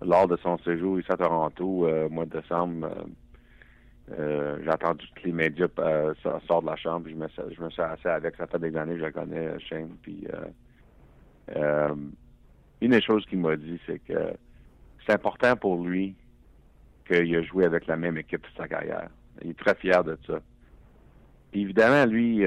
[0.06, 2.90] lors de son séjour ici à Toronto, euh, au mois de décembre.
[4.12, 6.14] Euh, j'ai entendu que les médias euh,
[6.48, 8.36] sortent de la chambre, je me, je me suis assis avec.
[8.36, 9.96] Ça fait des années que je connais, Shane.
[10.02, 10.28] Puis,
[12.82, 14.34] une des choses qu'il m'a dit, c'est que
[15.06, 16.16] c'est important pour lui
[17.08, 19.10] qu'il a joué avec la même équipe toute sa carrière.
[19.42, 20.40] Il est très fier de ça.
[21.54, 22.46] évidemment, lui,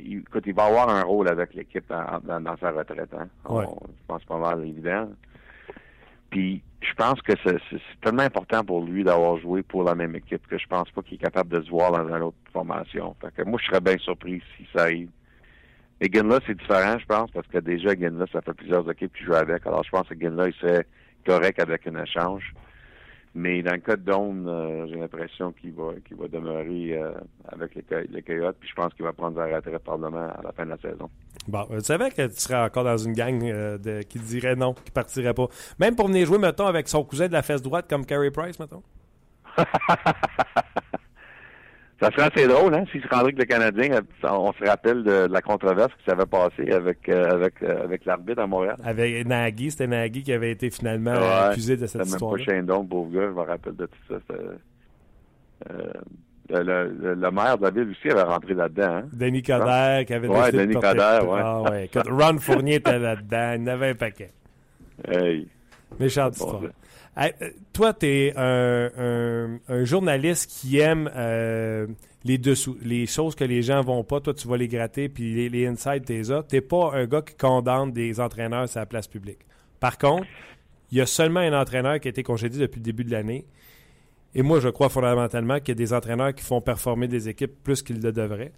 [0.00, 3.12] il, écoute, il va avoir un rôle avec l'équipe dans, sa retraite.
[3.14, 3.28] Hein?
[3.48, 5.08] je pense pas mal évident.
[6.32, 7.60] Puis je pense que c'est
[8.00, 11.14] tellement important pour lui d'avoir joué pour la même équipe que je pense pas qu'il
[11.14, 13.14] est capable de se voir dans une autre formation.
[13.20, 15.10] Fait que moi, je serais bien surpris si ça arrive.
[16.00, 19.24] Et là, c'est différent, je pense, parce que déjà, là, ça fait plusieurs équipes qui
[19.24, 19.64] jouent avec.
[19.66, 20.86] Alors, je pense que là, il serait
[21.24, 22.54] correct avec un échange.
[23.34, 27.12] Mais dans le cas de Don, euh, j'ai l'impression qu'il va qu'il va demeurer euh,
[27.48, 30.52] avec les, les Coyotes, puis je pense qu'il va prendre sa retraite probablement à la
[30.52, 31.08] fin de la saison.
[31.48, 34.74] Bon, tu savais que tu serais encore dans une gang euh, de, qui dirait non,
[34.74, 35.46] qui partirait pas.
[35.78, 38.60] Même pour venir jouer, mettons, avec son cousin de la fesse droite comme Carey Price,
[38.60, 38.82] mettons.
[42.02, 44.00] Ça serait assez drôle, hein, s'il se rendrait avec le Canadien.
[44.24, 48.42] On se rappelle de, la controverse qui s'avait passée avec euh, avec euh, avec l'arbitre
[48.42, 48.74] à Montréal.
[48.82, 52.32] Avec Nagui, c'était Nagui qui avait été finalement accusé de cette histoire.
[52.34, 54.34] Même pas Chandon, pauvre gars, je me rappelle de tout ça.
[55.70, 55.92] Euh,
[56.50, 58.96] le, le, maire de la ville aussi avait rentré là-dedans.
[58.96, 59.04] Hein?
[59.12, 61.40] Denis Coderre qui avait ouais, Denis de Coderre, ouais.
[61.40, 61.90] Ah ouais.
[62.10, 64.30] Ron Fournier était là-dedans, il en avait un paquet.
[65.08, 65.46] Hey.
[66.00, 66.64] Méchante histoire.
[66.64, 66.68] Euh,
[67.72, 71.86] toi, tu es un, journaliste qui aime euh,
[72.24, 74.20] les dessous, les choses que les gens vont pas.
[74.20, 76.42] Toi, tu vas les gratter, puis les, les inside, t'es là.
[76.48, 79.40] Tu pas un gars qui condamne des entraîneurs sur la place publique.
[79.78, 80.26] Par contre,
[80.90, 83.46] il y a seulement un entraîneur qui a été congédié depuis le début de l'année.
[84.34, 87.62] Et moi, je crois fondamentalement qu'il y a des entraîneurs qui font performer des équipes
[87.62, 88.52] plus qu'ils le devraient.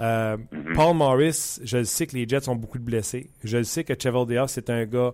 [0.00, 0.74] Euh, mm-hmm.
[0.74, 3.30] Paul Morris, je le sais que les Jets ont beaucoup de blessés.
[3.44, 5.12] Je le sais que Cheval c'est un gars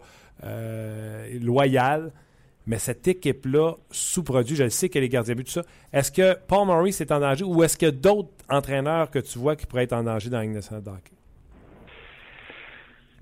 [1.43, 2.13] loyal.
[2.67, 5.63] Mais cette équipe-là sous-produit, je sais qu'elle est gardien but, tout ça.
[5.93, 9.21] Est-ce que Paul Maurice est en danger ou est-ce qu'il y a d'autres entraîneurs que
[9.21, 10.61] tu vois qui pourraient être en danger dans la Ligue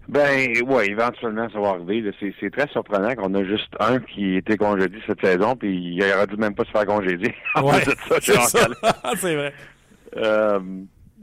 [0.09, 2.11] Ben, oui, éventuellement, ça va arriver.
[2.40, 6.26] C'est très surprenant qu'on a juste un qui était congédié cette saison, puis il aurait
[6.26, 7.34] dû même pas se faire congédier.
[7.62, 7.82] Ouais,
[9.16, 9.53] c'est vrai.
[10.16, 10.61] Euh,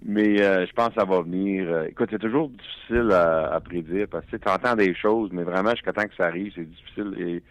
[0.04, 1.66] mais euh, je pense que ça va venir.
[1.70, 5.72] Euh, écoute, c'est toujours difficile à, prédire parce que tu entends des choses, mais vraiment,
[5.72, 7.14] jusqu'à temps que ça arrive, c'est difficile.
[7.20, 7.44] Et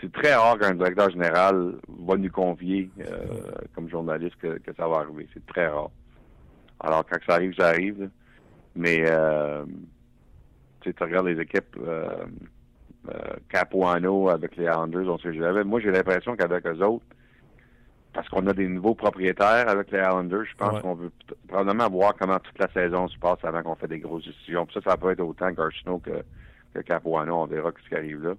[0.00, 3.24] c'est très rare qu'un directeur général va nous convier euh,
[3.74, 5.28] comme journaliste que, ça va arriver.
[5.34, 5.90] C'est très rare.
[6.80, 8.10] Alors, quand ça arrive, ça arrive.
[8.76, 9.64] Mais, euh,
[10.80, 12.26] tu regardes les équipes euh,
[13.08, 15.64] euh, Capuano avec les Islanders, on sait jamais.
[15.64, 17.04] Moi, j'ai l'impression qu'avec eux autres,
[18.12, 21.10] parce qu'on a des nouveaux propriétaires avec les Islanders, je pense qu'on veut
[21.48, 24.66] probablement voir comment toute la saison se passe avant qu'on fait des grosses décisions.
[24.66, 26.22] Puis ça, ça peut être autant Garchino que,
[26.74, 27.42] que Capuano.
[27.42, 28.34] On verra ce qui arrive là.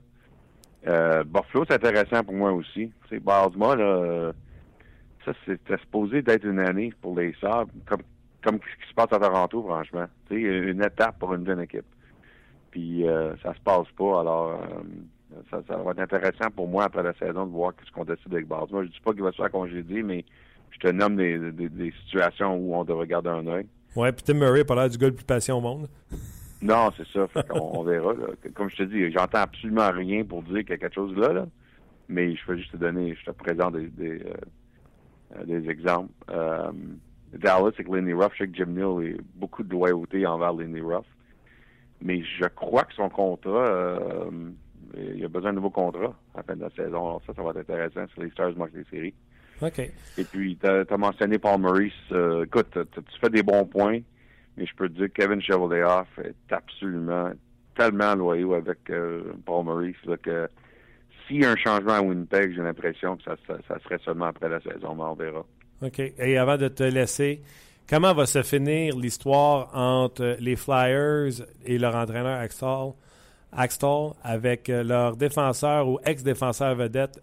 [0.88, 1.23] Euh,
[1.53, 2.91] c'est intéressant pour moi aussi.
[3.09, 4.31] C'est là,
[5.25, 8.01] ça, c'était supposé d'être une année pour les Sabres, comme,
[8.43, 10.05] comme ce qui se passe à Toronto, franchement.
[10.29, 11.86] C'est une étape pour une jeune équipe.
[12.69, 17.03] Puis euh, ça se passe pas, alors euh, ça, va être intéressant pour moi après
[17.03, 18.83] la saison de voir ce qu'on décide avec Baltimore.
[18.83, 20.25] Je dis pas qu'il va se faire congédier, mais
[20.71, 23.65] je te nomme des, des, situations où on devrait garder un œil.
[23.95, 25.88] Ouais, puis Tim Murray a pas l'air du gars le plus patient au monde.
[26.62, 27.28] Non, c'est ça.
[27.51, 28.14] on, verra.
[28.53, 31.45] Comme je te dis, j'entends absolument rien pour dire qu'il y a quelque chose là,
[32.08, 34.22] mais je vais juste te donner, je te présente des, des,
[35.36, 36.12] euh, exemples.
[36.30, 36.72] Euh,
[37.34, 40.80] Dallas avec Lenny Ruff, je sais que Jim Neal a beaucoup de loyauté envers Lenny
[40.80, 41.06] Ruff,
[42.01, 44.30] mais je crois que son contrat, euh,
[44.97, 47.08] il a besoin d'un nouveau contrat à la fin de la saison.
[47.08, 49.14] Alors ça, ça va être intéressant si les Stars marquent les séries.
[49.62, 49.80] OK.
[49.80, 51.93] Et puis, tu as, mentionné Paul Maurice.
[52.43, 53.99] écoute, tu fais des bons points.
[54.58, 57.32] Mais je peux te dire que Kevin Chevaldayoff est absolument
[57.76, 60.49] tellement loyal avec euh, Paul Maurice que
[61.28, 63.36] s'il y a un changement à Winnipeg, j'ai l'impression que ça,
[63.84, 65.45] serait seulement après la saison, mais on verra.
[65.82, 65.99] OK.
[65.99, 67.41] Et avant de te laisser,
[67.89, 72.39] comment va se finir l'histoire entre les Flyers et leur entraîneur
[73.58, 77.20] Axtall avec euh, leur défenseur ou ex-défenseur vedette,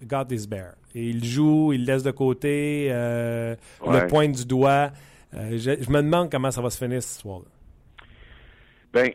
[0.48, 0.74] Bear?
[0.94, 3.54] Et il joue, il laisse de côté euh,
[3.86, 4.90] le point du doigt.
[5.34, 7.46] Euh, je, me demande comment ça va se finir cette histoire-là.
[8.92, 9.10] Ben,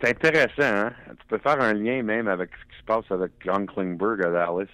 [0.00, 0.62] c'est intéressant.
[0.62, 0.92] Hein?
[1.08, 4.30] Tu peux faire un lien même avec ce qui se passe avec John Klingberg à
[4.30, 4.66] Dallas.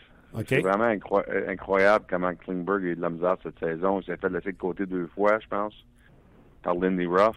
[0.46, 0.94] C'est vraiment
[1.48, 4.00] incroyable comment Klingberg a eu de la misère cette saison.
[4.00, 5.74] Il s'est fait laisser de côté deux fois, je pense,
[6.62, 7.36] par Lindy Ruff.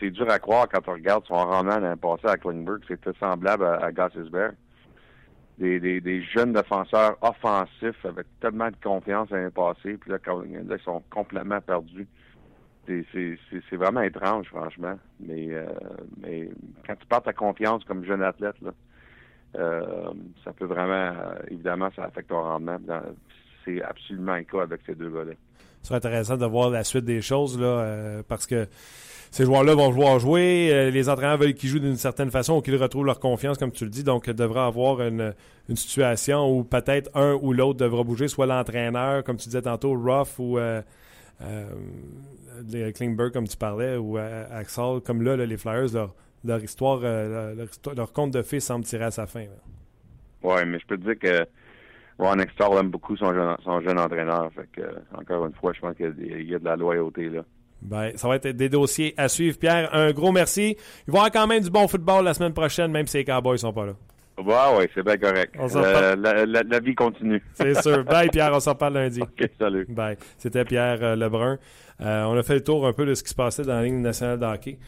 [0.00, 2.80] C'est dur à croire quand on regarde son rendement l'année passée à Klingberg.
[2.88, 4.08] C'était semblable à, à
[5.58, 11.02] Des, des, jeunes défenseurs offensifs avec tellement de confiance l'année passée, puis là, ils sont
[11.10, 12.06] complètement perdus.
[12.88, 14.94] C'est vraiment étrange, franchement.
[15.20, 15.66] Mais, euh,
[16.20, 16.48] mais
[16.86, 18.70] quand tu perds ta confiance comme jeune athlète, là,
[19.56, 20.10] euh,
[20.44, 22.78] ça peut vraiment, euh, évidemment, ça affecte ton rendement.
[23.64, 25.32] C'est absolument le cas avec ces deux gars-là.
[25.82, 28.66] C'est intéressant de voir la suite des choses, là, parce que
[29.30, 30.90] ces joueurs-là vont vouloir jouer.
[30.90, 33.84] les entraîneurs veulent qu'ils jouent d'une certaine façon ou qu'ils retrouvent leur confiance, comme tu
[33.84, 34.02] le dis.
[34.02, 35.34] Donc, il devra avoir une,
[35.68, 39.92] une situation où peut-être un ou l'autre devra bouger, soit l'entraîneur, comme tu disais tantôt,
[39.92, 40.58] Ruff ou
[41.42, 45.00] euh, Klingberg, comme tu parlais, ou Axel.
[45.04, 46.14] Comme là, les Flyers, leur,
[46.44, 47.66] leur histoire, euh,
[47.96, 49.46] leur, conte de fées semble tirer à sa fin.
[50.42, 51.46] Oui, mais je peux te dire que
[52.18, 54.50] Ron Extall aime beaucoup son jeune, son jeune entraîneur.
[54.54, 54.82] Fait que,
[55.16, 57.42] encore une fois, je pense qu'il y, a de la loyauté là.
[57.80, 59.56] Ben, ça va être des dossiers à suivre.
[59.56, 60.76] Pierre, un gros merci.
[61.06, 63.24] Il va y avoir quand même du bon football la semaine prochaine, même si les
[63.24, 63.92] Cowboys ne sont pas là.
[64.38, 65.54] Oui, oui, c'est bien correct.
[65.58, 67.42] Euh, la, vie continue.
[67.54, 68.04] C'est sûr.
[68.04, 68.52] Bye, Pierre.
[68.54, 69.20] On s'en parle lundi.
[69.22, 69.86] OK, salut.
[69.88, 70.16] Bye.
[70.36, 71.58] C'était Pierre euh, Lebrun.
[72.00, 74.00] on a fait le tour un peu de ce qui se passait dans la ligne
[74.00, 74.78] nationale de hockey.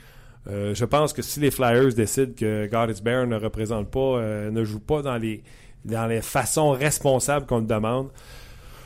[0.46, 4.50] Euh, je pense que si les Flyers décident que Goddess Bear ne représente pas, euh,
[4.50, 5.42] ne joue pas dans les,
[5.84, 8.08] dans les façons responsables qu'on le demande,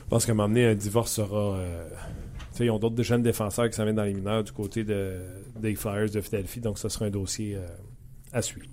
[0.04, 1.56] je pense qu'à un moment donné, un divorce sera.
[1.56, 1.88] Euh,
[2.60, 5.16] ils ont d'autres jeunes défenseurs qui s'en viennent dans les mineurs du côté de,
[5.58, 7.58] des Flyers de Philadelphie, donc ce sera un dossier
[8.32, 8.68] à suivre.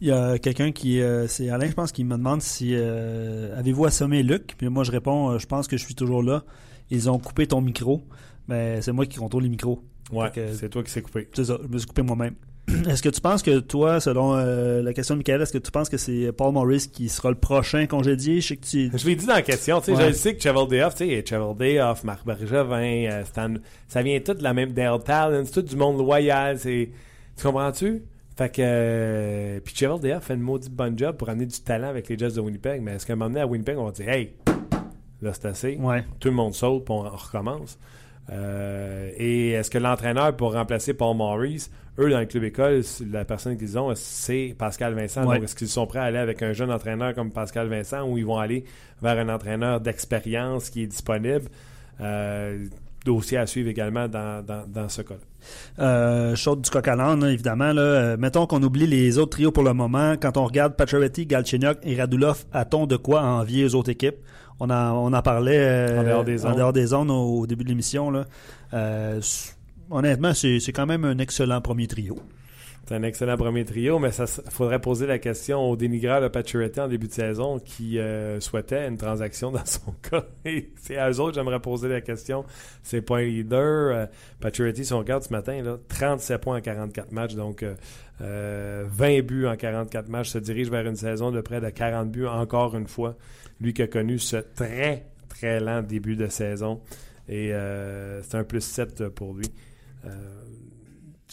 [0.00, 1.00] Il y a quelqu'un qui.
[1.28, 2.74] c'est Alain, je pense, qui me demande si.
[2.74, 4.54] Avez-vous assommé Luc?
[4.58, 6.44] Puis moi, je réponds je pense que je suis toujours là.
[6.90, 8.02] Ils ont coupé ton micro.
[8.48, 9.82] Mais c'est moi qui contrôle les micros.
[10.12, 11.28] Ouais, c'est toi qui s'est coupé.
[11.32, 12.34] C'est ça, je me suis coupé moi-même.
[12.88, 15.70] Est-ce que tu penses que toi, selon euh, la question de Michael, est-ce que tu
[15.70, 18.40] penses que c'est Paul Morris qui sera le prochain congédié?
[18.40, 18.90] Je sais que tu...
[18.94, 22.04] Je l'ai dit dans la question, tu sais, je sais que Chevaldeoff, tu sais, Chevaldeoff,
[22.04, 23.52] Marc Bergevin, euh, Stan,
[23.86, 24.98] ça vient tout de la même Dale
[25.44, 26.90] c'est tout du monde loyal, c'est...
[27.36, 28.02] Tu comprends-tu?
[28.36, 28.62] Fait que...
[28.62, 32.32] Euh, puis Chevaldeoff fait une maudite bonne job pour amener du talent avec les Jets
[32.32, 34.34] de Winnipeg, mais est-ce qu'à un moment donné, à Winnipeg, on va dire «Hey,
[35.22, 35.76] là, c'est assez.
[35.76, 36.04] Ouais.
[36.18, 37.78] Tout le monde saute, puis on recommence.»
[38.30, 43.24] Euh, et est-ce que l'entraîneur pour remplacer Paul Maurice, eux dans le club école, la
[43.24, 45.24] personne qu'ils ont, c'est Pascal Vincent.
[45.24, 48.16] Donc est-ce qu'ils sont prêts à aller avec un jeune entraîneur comme Pascal Vincent ou
[48.16, 48.64] ils vont aller
[49.02, 51.50] vers un entraîneur d'expérience qui est disponible?
[52.00, 52.64] Euh,
[53.04, 55.20] dossier à suivre également dans, dans, ce cas-là.
[55.78, 57.72] Euh, du coq à évidemment.
[57.72, 60.14] Là, euh, mettons qu'on oublie les autres trios pour le moment.
[60.20, 64.16] Quand on regarde Pacioretty, Galchenyuk et Radulov, a-t-on de quoi envier aux autres équipes?
[64.60, 68.12] On en, on en parlait euh, en, dehors des zones au, début de l'émission.
[68.72, 69.20] Euh,
[69.90, 72.16] honnêtement, c'est quand même un excellent premier trio.
[72.86, 76.80] C'est un excellent premier trio, mais ça faudrait poser la question au dénigreur de Pacioretty
[76.80, 80.24] en début de saison qui euh, souhaitait une transaction dans son cas.
[80.44, 82.44] Et c'est à eux autres j'aimerais poser la question.
[82.82, 84.08] C'est pas un leader.
[84.44, 87.64] Euh, si on regarde ce matin, là, 37 points en 44 matchs, donc
[88.20, 92.26] 20 buts en 44 matchs, se dirige vers une saison de près de 40 buts
[92.26, 93.16] encore une fois.
[93.60, 96.80] Lui qui a connu ce très, très lent début de saison.
[97.28, 99.46] Et euh, c'est un plus 7 pour lui.
[100.04, 100.08] Euh,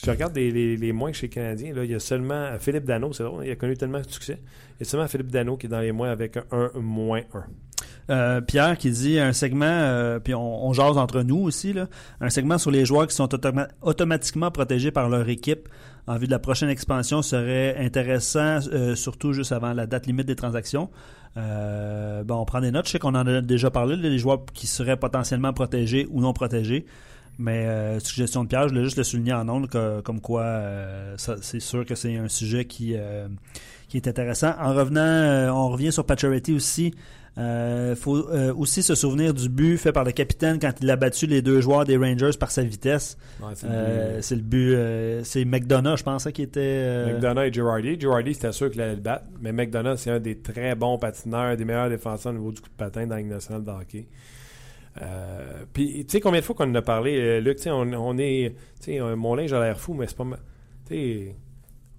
[0.04, 1.74] je regarde les, les, moins chez les Canadiens.
[1.74, 4.40] Là, il y a seulement Philippe Dano, c'est drôle, il a connu tellement de succès.
[4.80, 7.44] Il y a seulement Philippe Dano qui est dans les moins avec un, moins 1.
[8.10, 11.88] Euh, Pierre qui dit un segment, puis on, jase entre nous aussi, là,
[12.20, 13.30] un segment sur les joueurs qui sont
[13.82, 15.70] automatiquement protégés par leur équipe
[16.08, 18.60] en vue de la prochaine expansion serait intéressant,
[18.96, 20.90] surtout juste avant la date limite des transactions.
[21.38, 22.88] Euh, bon, on prend des notes.
[22.88, 26.34] Je sais qu'on en a déjà parlé, les joueurs qui seraient potentiellement protégés ou non
[26.34, 26.86] protégés.
[27.40, 29.68] Mais euh, suggestion de Pierre, je voulais juste le souligner en ondes,
[30.04, 33.28] comme quoi euh, c'est sûr que c'est un sujet qui, euh,
[33.88, 34.54] qui est intéressant.
[34.60, 36.94] En revenant, on revient sur Pacioretty aussi.
[37.38, 38.28] Il faut
[38.58, 41.62] aussi se souvenir du but fait par le capitaine quand il a battu les deux
[41.62, 43.18] joueurs des Rangers par sa vitesse.
[43.56, 45.24] C'est le but.
[45.24, 47.06] c'est McDonough, je pensais, qui était.
[47.06, 48.00] McDonough et Girardi.
[48.00, 49.26] Girardi, c'était sûr qu'il allait le battre.
[49.42, 52.70] Mais McDonough, c'est un des très bons patineurs, des meilleurs défenseurs au niveau du coup
[52.70, 54.08] de patin dans la nationale de hockey.
[55.74, 58.18] Puis, tu sais, combien de fois qu'on en a parlé, Luc, tu sais, on, on,
[58.18, 58.56] est.
[58.82, 60.26] Tu sais, mon linge a l'air fou, mais c'est pas.
[60.88, 61.36] Tu sais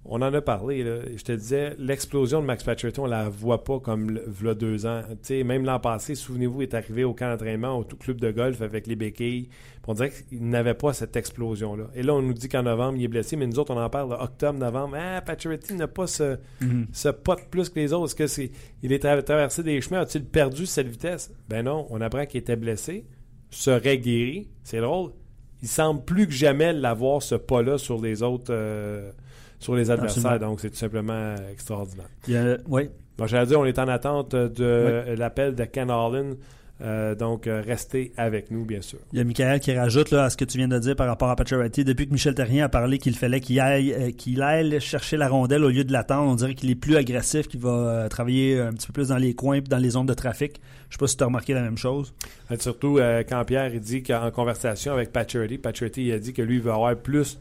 [0.05, 0.83] on en a parlé.
[0.83, 0.97] Là.
[1.15, 5.01] Je te disais, l'explosion de Max Pacioretty, on la voit pas comme le, deux ans.
[5.29, 8.85] même l'an passé, souvenez-vous, il est arrivé au camp d'entraînement, au club de golf avec
[8.87, 9.49] les béquilles.
[9.87, 11.85] On dirait qu'il n'avait pas cette explosion-là.
[11.95, 13.89] Et là, on nous dit qu'en novembre, il est blessé, mais nous autres, on en
[13.89, 14.97] parle octobre, novembre.
[14.99, 16.85] Ah, Pacioretty n'a pas ce, mm-hmm.
[16.91, 18.05] ce pot plus que les autres.
[18.05, 18.51] Est-ce que c'est,
[18.81, 20.01] il est traversé des chemins?
[20.01, 21.33] A-t-il perdu cette vitesse?
[21.49, 23.05] Ben non, on apprend qu'il était blessé,
[23.49, 24.49] serait guéri.
[24.63, 25.11] C'est drôle.
[25.61, 28.51] Il semble plus que jamais l'avoir ce pas-là sur les autres.
[28.51, 29.11] Euh,
[29.63, 30.25] sur les adversaires.
[30.25, 30.49] Absolument.
[30.51, 32.09] Donc, c'est tout simplement extraordinaire.
[32.27, 32.89] Il y a- oui.
[33.17, 36.35] Bon, J'allais dire, on est en attente de l'appel de Ken Holland.
[36.81, 38.97] Euh, donc, euh, restez avec nous, bien sûr.
[39.13, 41.07] Il y a Michael qui rajoute là, à ce que tu viens de dire par
[41.07, 41.85] rapport à Pacioretty.
[41.85, 45.29] Depuis que Michel Terrien a parlé qu'il fallait qu'il aille, euh, qu'il aille chercher la
[45.29, 48.59] rondelle au lieu de l'attendre, on dirait qu'il est plus agressif, qu'il va euh, travailler
[48.59, 50.59] un petit peu plus dans les coins et dans les zones de trafic.
[50.89, 52.13] Je sais pas si tu as remarqué la même chose.
[52.51, 56.33] Euh, Surtout euh, quand Pierre il dit qu'en conversation avec Pacioretty, Pacioretty il a dit
[56.33, 57.39] que lui il veut avoir plus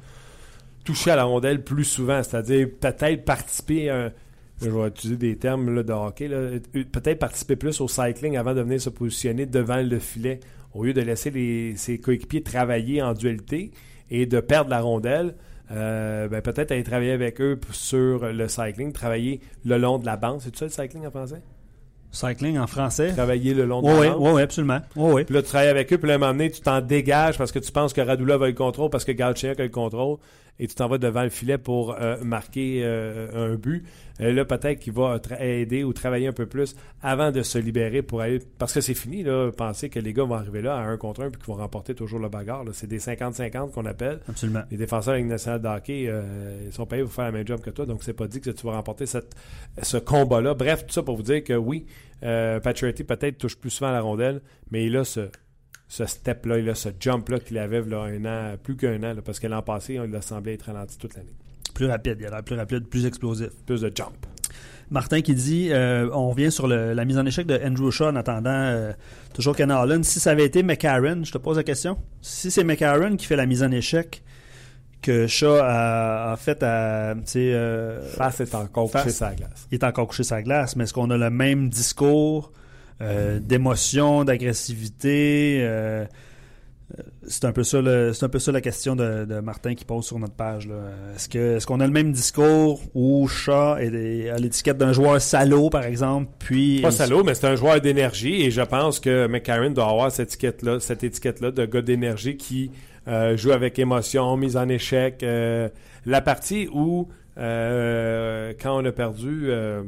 [0.84, 4.12] touché à la rondelle plus souvent, c'est-à-dire peut-être participer à un-
[4.60, 8.54] je vais utiliser des termes là, de hockey, euh, peut-être participer plus au cycling avant
[8.54, 10.40] de venir se positionner devant le filet,
[10.74, 13.72] au lieu de laisser les- ses coéquipiers travailler en dualité
[14.10, 15.34] et de perdre la rondelle.
[15.74, 20.18] euh, ben, peut-être aller travailler avec eux sur le cycling, travailler le long de la
[20.18, 20.42] bande.
[20.42, 21.40] C'est ça le cycling en français?
[22.10, 23.12] Cycling en français?
[23.12, 24.16] Travailler le long de la oui, bande.
[24.20, 24.80] oui, oui, absolument.
[24.96, 25.24] Oui.
[25.24, 27.38] Puis là, tu travailles avec eux, puis là, à un moment donné, tu t'en dégages
[27.38, 30.18] parce que tu penses que Radula va le contrôle, parce que Galchenyuk a le contrôle,
[30.58, 33.84] et tu t'en vas devant le filet pour euh, marquer euh, un but.
[34.20, 38.02] Et là, peut-être qu'il va aider ou travailler un peu plus avant de se libérer
[38.02, 38.38] pour aller...
[38.58, 41.22] Parce que c'est fini, là, penser que les gars vont arriver là à un contre
[41.22, 42.64] un puis qu'ils vont remporter toujours le bagarre.
[42.72, 44.20] C'est des 50-50 qu'on appelle.
[44.28, 44.62] Absolument.
[44.70, 47.32] Les défenseurs de la Ligue nationale de hockey, euh, ils sont payés pour faire la
[47.32, 49.34] même job que toi, donc c'est pas dit que tu vas remporter cette,
[49.82, 50.54] ce combat-là.
[50.54, 51.86] Bref, tout ça pour vous dire que oui,
[52.22, 55.28] euh, Pacioretty peut-être touche plus souvent la rondelle, mais il a ce,
[55.94, 59.46] ce step-là, ce jump-là qu'il avait là, un an, plus qu'un an, là, parce que
[59.46, 61.34] l'an passé, il a semblé être ralenti toute l'année.
[61.74, 62.16] Plus rapide.
[62.18, 63.50] Il a l'air plus rapide, plus explosif.
[63.66, 64.14] Plus de jump.
[64.90, 68.06] Martin qui dit euh, on revient sur le- la mise en échec de Andrew Shaw
[68.08, 68.92] en attendant euh,
[69.34, 70.02] toujours Ken Holland.
[70.02, 71.98] Si ça avait été McCarron, je te pose la question.
[72.22, 74.22] Si c'est McCarron qui fait la mise en échec
[75.02, 77.14] que Shaw a, a fait à.
[77.36, 79.04] euh, Face est encore Face.
[79.04, 79.66] couché la glace.
[79.70, 82.50] il est encore couché la glace, mais est-ce qu'on a le même discours
[83.02, 86.04] euh, d'émotion, d'agressivité euh,
[87.26, 89.84] c'est un peu ça le- c'est un peu ça la question de, de Martin qui
[89.86, 90.74] pose sur notre page là.
[91.16, 95.18] Est-ce que est-ce qu'on a le même discours où Shaw est, a l'étiquette d'un joueur
[95.20, 99.26] salaud par exemple, puis Pas salaud, mais c'est un joueur d'énergie et je pense que
[99.26, 102.70] McCarron doit avoir cette étiquette-là, cette étiquette-là de gars d'énergie qui
[103.08, 105.22] euh, joue avec émotion, mise en échec.
[105.22, 105.70] Euh,
[106.04, 109.82] la partie où, euh, quand on a perdu, euh,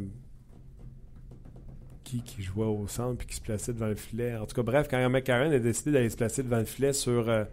[2.05, 4.37] qui, jouait au centre puis qui se plaçait devant le filet.
[4.37, 7.29] En tout cas, bref, quand McCarron a décidé d'aller se placer devant le filet sur
[7.29, 7.45] euh,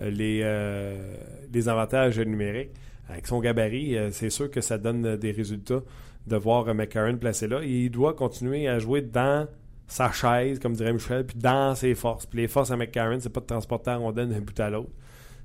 [0.00, 1.14] les, euh,
[1.52, 2.70] les avantages numériques,
[3.10, 5.82] avec son gabarit, euh, c'est sûr que ça donne euh, des résultats
[6.26, 7.60] de voir euh, McCarron placé là.
[7.62, 9.48] Et il doit continuer à jouer dans
[9.86, 12.26] sa chaise, comme dirait Michel, puis dans ses forces.
[12.26, 14.90] Puis les forces à McCarron, c'est pas de transporter la rondelle d'un bout à l'autre.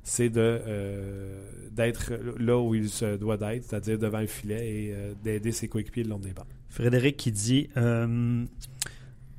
[0.08, 1.34] C'est de euh,
[1.76, 5.68] d'être là où il se doit d'être, c'est-à-dire devant le filet et euh, d'aider ses
[5.68, 6.46] coéquipiers le long des bancs.
[6.70, 8.46] Frédéric qui dit euh,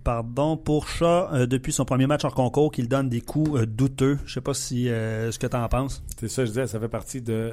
[0.03, 4.19] Pardon pour euh, depuis son premier match en concours, qu'il donne des coups douteux.
[4.27, 6.03] Je sais pas si ce que tu en penses.
[6.19, 7.53] C'est ça, je disais, ça fait partie de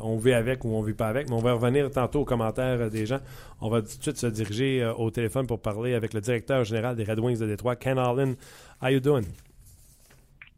[0.00, 1.28] on vit avec ou on vit pas avec.
[1.28, 3.20] Mais on va revenir tantôt aux commentaires des gens.
[3.60, 6.96] On va tout de suite se diriger au téléphone pour parler avec le directeur général
[6.96, 8.36] des Red Wings de Détroit, Ken Allen.
[8.82, 9.24] How you doing?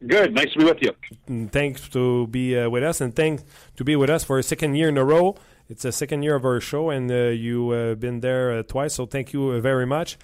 [0.06, 0.34] Good.
[0.34, 1.48] Nice to be with you.
[1.48, 3.44] Thanks to be uh, with us, and thanks
[3.76, 5.36] to be with us for a second year in a row.
[5.68, 8.94] It's a second year of our show, and uh, you've uh, been there uh, twice,
[8.94, 10.18] so thank you uh, very much.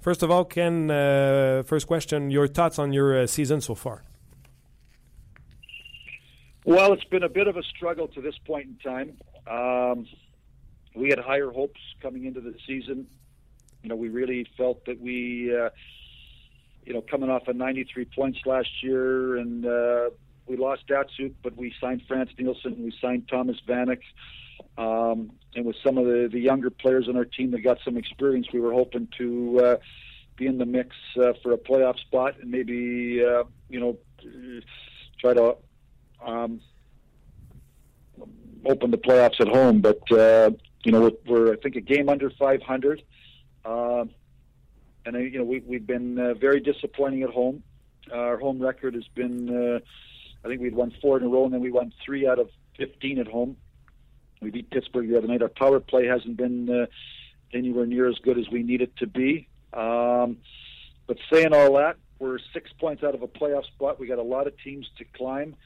[0.00, 4.04] First of all, Ken, uh, first question, your thoughts on your uh, season so far?
[6.64, 9.16] Well, it's been a bit of a struggle to this point in time.
[9.46, 10.06] Um,
[10.94, 13.06] we had higher hopes coming into the season.
[13.82, 15.70] You know, we really felt that we, uh,
[16.86, 20.10] you know, coming off of 93 points last year, and uh,
[20.46, 24.00] we lost Datsuk, but we signed France Nielsen, we signed Thomas Vanek,
[24.78, 27.96] um, and with some of the, the younger players on our team that got some
[27.96, 29.76] experience, we were hoping to uh,
[30.36, 33.98] be in the mix uh, for a playoff spot and maybe, uh, you know,
[35.20, 35.56] try to
[36.24, 36.60] um,
[38.64, 39.80] open the playoffs at home.
[39.80, 40.50] But uh,
[40.84, 43.02] you know, we're, we're I think a game under 500,
[43.64, 44.04] uh,
[45.06, 47.62] and uh, you know we, we've been uh, very disappointing at home.
[48.12, 49.78] Our home record has been, uh,
[50.44, 52.50] I think we'd won four in a row, and then we won three out of
[52.78, 53.56] 15 at home.
[54.40, 55.42] We beat Pittsburgh the other night.
[55.42, 56.86] Our power play hasn't been uh,
[57.52, 59.48] anywhere near as good as we need it to be.
[59.72, 60.38] Um,
[61.06, 63.98] but saying all that, we're six points out of a playoff spot.
[63.98, 65.56] We got a lot of teams to climb.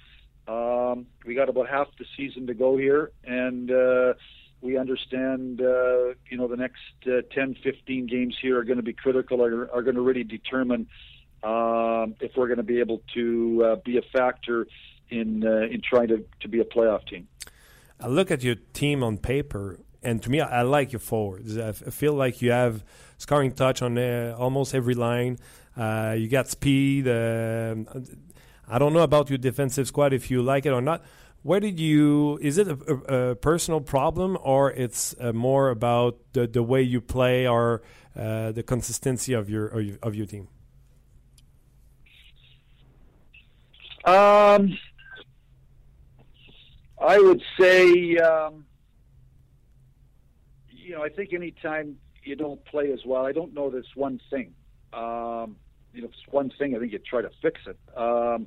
[0.48, 4.14] Um, we got about half the season to go here, and uh,
[4.62, 8.82] we understand, uh, you know, the next uh, 10, 15 games here are going to
[8.82, 10.86] be critical, are, are going to really determine
[11.42, 14.66] um, if we're going to be able to uh, be a factor
[15.08, 17.26] in uh, in trying to, to be a playoff team.
[17.98, 21.56] I look at your team on paper, and to me, I, I like your forwards.
[21.58, 22.84] I, feel like you have
[23.18, 25.38] scoring touch on uh, almost every line.
[25.76, 27.08] Uh, you got speed.
[27.08, 27.76] Uh,
[28.68, 31.02] I don't know about your defensive squad if you like it or not.
[31.42, 32.38] Where did you?
[32.42, 36.82] Is it a, a, a personal problem, or it's uh, more about the the way
[36.82, 37.82] you play or
[38.16, 39.66] uh, the consistency of your
[40.02, 40.48] of your team?
[44.04, 44.78] Um,
[47.00, 48.64] I would say, um,
[50.70, 54.20] you know, I think anytime you don't play as well, I don't know this one
[54.30, 54.52] thing.
[54.92, 55.56] Um,
[55.92, 57.78] you know, if it's one thing, I think you try to fix it.
[57.96, 58.46] Um,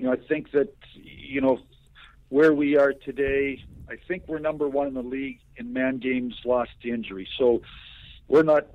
[0.00, 1.60] you know, I think that, you know,
[2.30, 6.36] where we are today, I think we're number one in the league in man games
[6.42, 7.28] lost to injury.
[7.36, 7.60] So
[8.26, 8.66] we're not,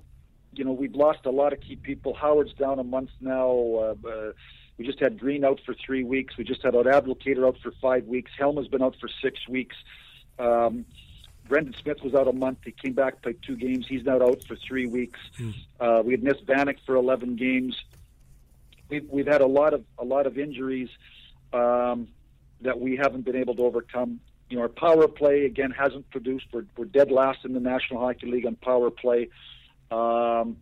[0.53, 2.13] you know, we've lost a lot of key people.
[2.13, 3.49] Howard's down a month now.
[3.49, 4.31] Uh, uh,
[4.77, 6.37] we just had Green out for three weeks.
[6.37, 8.29] We just had Abdelkader out for five weeks.
[8.37, 9.75] Helm has been out for six weeks.
[10.37, 10.85] Um,
[11.47, 12.59] Brendan Smith was out a month.
[12.65, 13.87] He came back, played two games.
[13.89, 15.19] He's now out for three weeks.
[15.39, 15.53] Mm.
[15.79, 17.75] Uh, we had missed Vanek for 11 games.
[18.89, 20.89] We've, we've had a lot of a lot of injuries
[21.53, 22.07] um,
[22.61, 24.19] that we haven't been able to overcome.
[24.49, 26.45] You know, our power play again hasn't produced.
[26.53, 29.29] We're, we're dead last in the National Hockey League on power play,
[29.89, 30.57] um,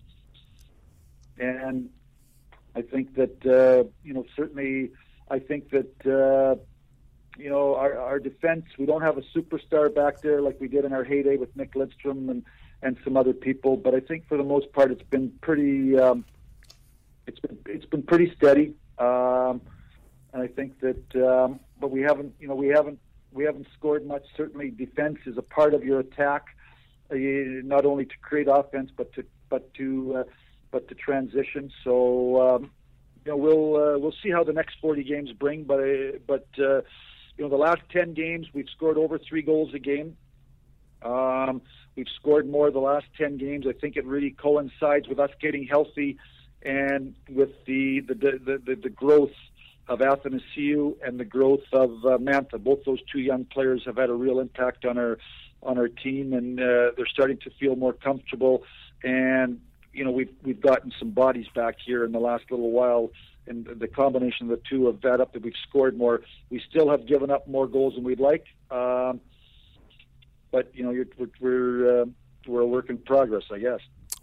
[1.37, 1.89] and
[2.75, 4.91] I think that uh, you know certainly
[5.29, 6.55] I think that uh,
[7.37, 10.85] you know our, our defense we don't have a superstar back there like we did
[10.85, 12.43] in our heyday with Nick Lidstrom and
[12.81, 16.25] and some other people, but I think for the most part it's been pretty um,
[17.27, 18.75] it's been it's been pretty steady.
[18.97, 19.61] Um,
[20.33, 22.99] and I think that um, but we haven't you know we haven't
[23.31, 24.23] we haven't scored much.
[24.35, 26.45] Certainly defense is a part of your attack,
[27.11, 30.23] uh, not only to create offense but to but to uh,
[30.71, 31.71] but the transition.
[31.83, 32.71] So um,
[33.25, 35.63] you know we'll uh, we'll see how the next 40 games bring.
[35.63, 36.81] But uh, but uh,
[37.37, 40.17] you know the last 10 games we've scored over three goals a game.
[41.03, 41.61] Um,
[41.95, 43.65] we've scored more the last 10 games.
[43.67, 46.17] I think it really coincides with us getting healthy
[46.63, 49.31] and with the the the, the, the growth
[49.87, 52.61] of Athanasiu and the growth of uh, Mantha.
[52.63, 55.17] Both those two young players have had a real impact on our
[55.61, 58.63] on our team, and uh, they're starting to feel more comfortable.
[59.03, 59.59] And
[59.93, 63.11] you know, we've we've gotten some bodies back here in the last little while,
[63.47, 66.21] and the combination of the two have that up that we've scored more.
[66.49, 69.19] We still have given up more goals than we'd like, um,
[70.51, 72.05] but you know, we're we're, uh,
[72.47, 73.79] we're a work in progress, I guess.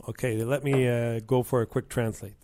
[0.09, 2.35] Okay, let me uh, go for a quick translate.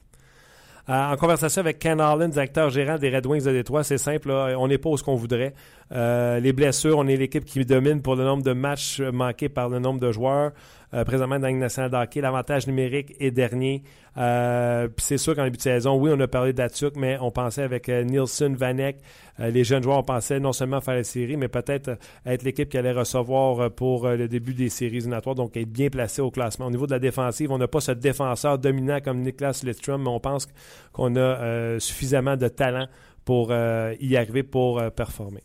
[0.89, 4.31] Euh, en conversation avec Ken Allen, directeur gérant des Red Wings de Détroit, c'est simple,
[4.31, 5.53] on n'est pas où ce qu'on voudrait.
[5.91, 9.69] Euh, les blessures, on est l'équipe qui domine pour le nombre de matchs manqués par
[9.69, 10.53] le nombre de joueurs.
[10.95, 12.21] Euh, présentement dans la d'hockey.
[12.21, 13.83] L'avantage numérique est dernier.
[14.17, 17.65] Euh, c'est sûr qu'en début de saison, oui, on a parlé d'Atuk, mais on pensait
[17.65, 18.99] avec Nielsen, Vanek,
[19.39, 22.79] les jeunes joueurs, on pensait non seulement faire la série, mais peut-être être l'équipe qui
[22.79, 26.67] allait recevoir pour le début des séries éliminatoires, donc être bien placé au classement.
[26.67, 30.09] Au niveau de la défensive, on n'a pas ce défenseur dominant comme Niklas Lidstrom, mais
[30.09, 30.49] on pense
[30.93, 32.87] qu'on a suffisamment de talent
[33.25, 35.43] pour y arriver pour performer.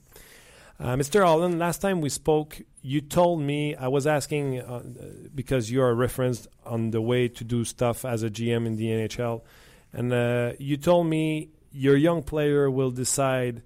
[0.82, 1.24] Uh, Mr.
[1.24, 4.82] Allen, last time we spoke, you told me I was asking uh,
[5.36, 8.88] because you are referenced on the way to do stuff as a GM in the
[8.88, 9.42] NHL,
[9.94, 13.62] and uh, you told me your young player will decide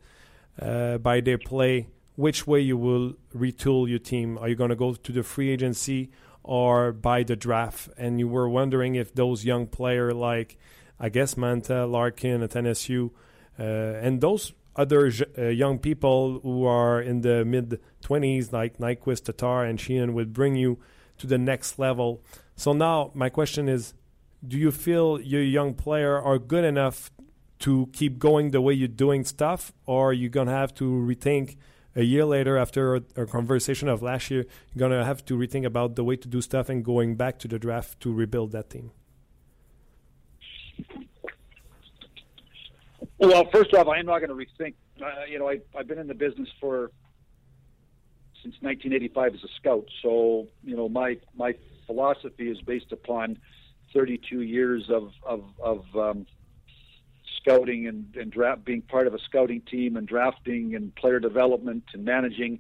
[0.61, 4.37] uh, by their play which way you will retool your team.
[4.37, 6.11] Are you going to go to the free agency
[6.43, 7.89] or by the draft?
[7.97, 10.57] And you were wondering if those young player like
[10.99, 13.11] I guess Manta, Larkin, Athanasiu,
[13.59, 19.25] uh, and those other uh, young people who are in the mid 20s, like Nyquist,
[19.25, 20.79] Tatar, and Sheehan, would bring you
[21.17, 22.21] to the next level.
[22.55, 23.93] So now my question is
[24.47, 27.11] do you feel your young player are good enough
[27.59, 31.55] to keep going the way you're doing stuff, or you're going to have to rethink
[31.95, 35.65] a year later after a, conversation of last year, you're going to have to rethink
[35.65, 38.69] about the way to do stuff and going back to the draft to rebuild that
[38.69, 38.91] team?
[43.17, 44.73] Well, first off, I am not going to rethink.
[45.01, 46.91] Uh, you know, I, I've been in the business for
[48.43, 49.87] since 1985 as a scout.
[50.01, 51.55] So, you know, my my
[51.87, 53.37] philosophy is based upon
[53.93, 56.25] 32 years of of, of um,
[57.45, 61.83] scouting and, and draft, being part of a scouting team and drafting and player development
[61.93, 62.59] and managing.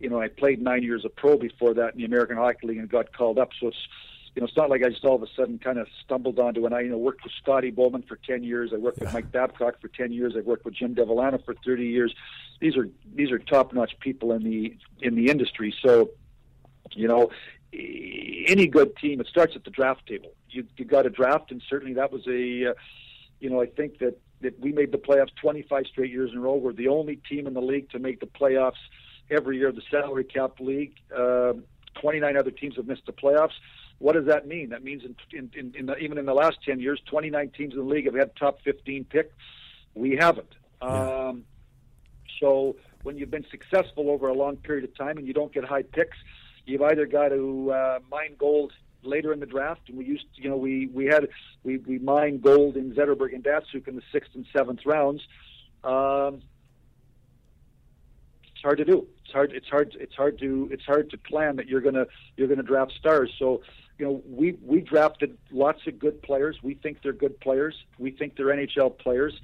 [0.00, 2.78] You know, I played nine years of pro before that in the American Hockey League
[2.78, 3.50] and got called up.
[3.58, 3.88] So it's
[4.34, 6.66] you know, it's not like I just all of a sudden kind of stumbled onto
[6.66, 6.72] it.
[6.74, 8.70] I, you know, worked with Scotty Bowman for 10 years.
[8.74, 9.04] I worked yeah.
[9.04, 10.34] with Mike Babcock for 10 years.
[10.36, 12.14] I worked with Jim Devellano for 30 years.
[12.60, 15.74] These are, these are top-notch people in the, in the industry.
[15.82, 16.10] So,
[16.92, 17.30] you know,
[17.72, 20.34] any good team, it starts at the draft table.
[20.50, 22.74] You, you got a draft, and certainly that was a, uh,
[23.40, 26.40] you know, I think that, that we made the playoffs 25 straight years in a
[26.40, 26.54] row.
[26.54, 28.72] We're the only team in the league to make the playoffs
[29.30, 30.94] every year of the salary cap league.
[31.14, 31.54] Uh,
[32.00, 33.54] 29 other teams have missed the playoffs.
[33.98, 34.70] What does that mean?
[34.70, 37.72] That means in, in, in, in the, even in the last 10 years, 29 teams
[37.72, 39.32] in the league have had top 15 pick.
[39.94, 40.54] We haven't.
[40.82, 41.28] Yeah.
[41.28, 41.44] Um,
[42.40, 45.64] so when you've been successful over a long period of time and you don't get
[45.64, 46.18] high picks,
[46.66, 48.72] you've either got to uh, mine gold
[49.06, 51.28] later in the draft, and we used, to, you know, we we had
[51.64, 55.22] we we mined gold in Zetterberg and Datsyuk in the sixth and seventh rounds.
[55.84, 56.42] Um,
[58.52, 59.06] it's hard to do.
[59.24, 59.52] It's hard.
[59.52, 59.96] It's hard.
[59.98, 60.68] It's hard to.
[60.72, 63.32] It's hard to plan that you're gonna you're gonna draft stars.
[63.38, 63.62] So,
[63.98, 66.58] you know, we we drafted lots of good players.
[66.62, 67.74] We think they're good players.
[67.98, 69.34] We think they're NHL players.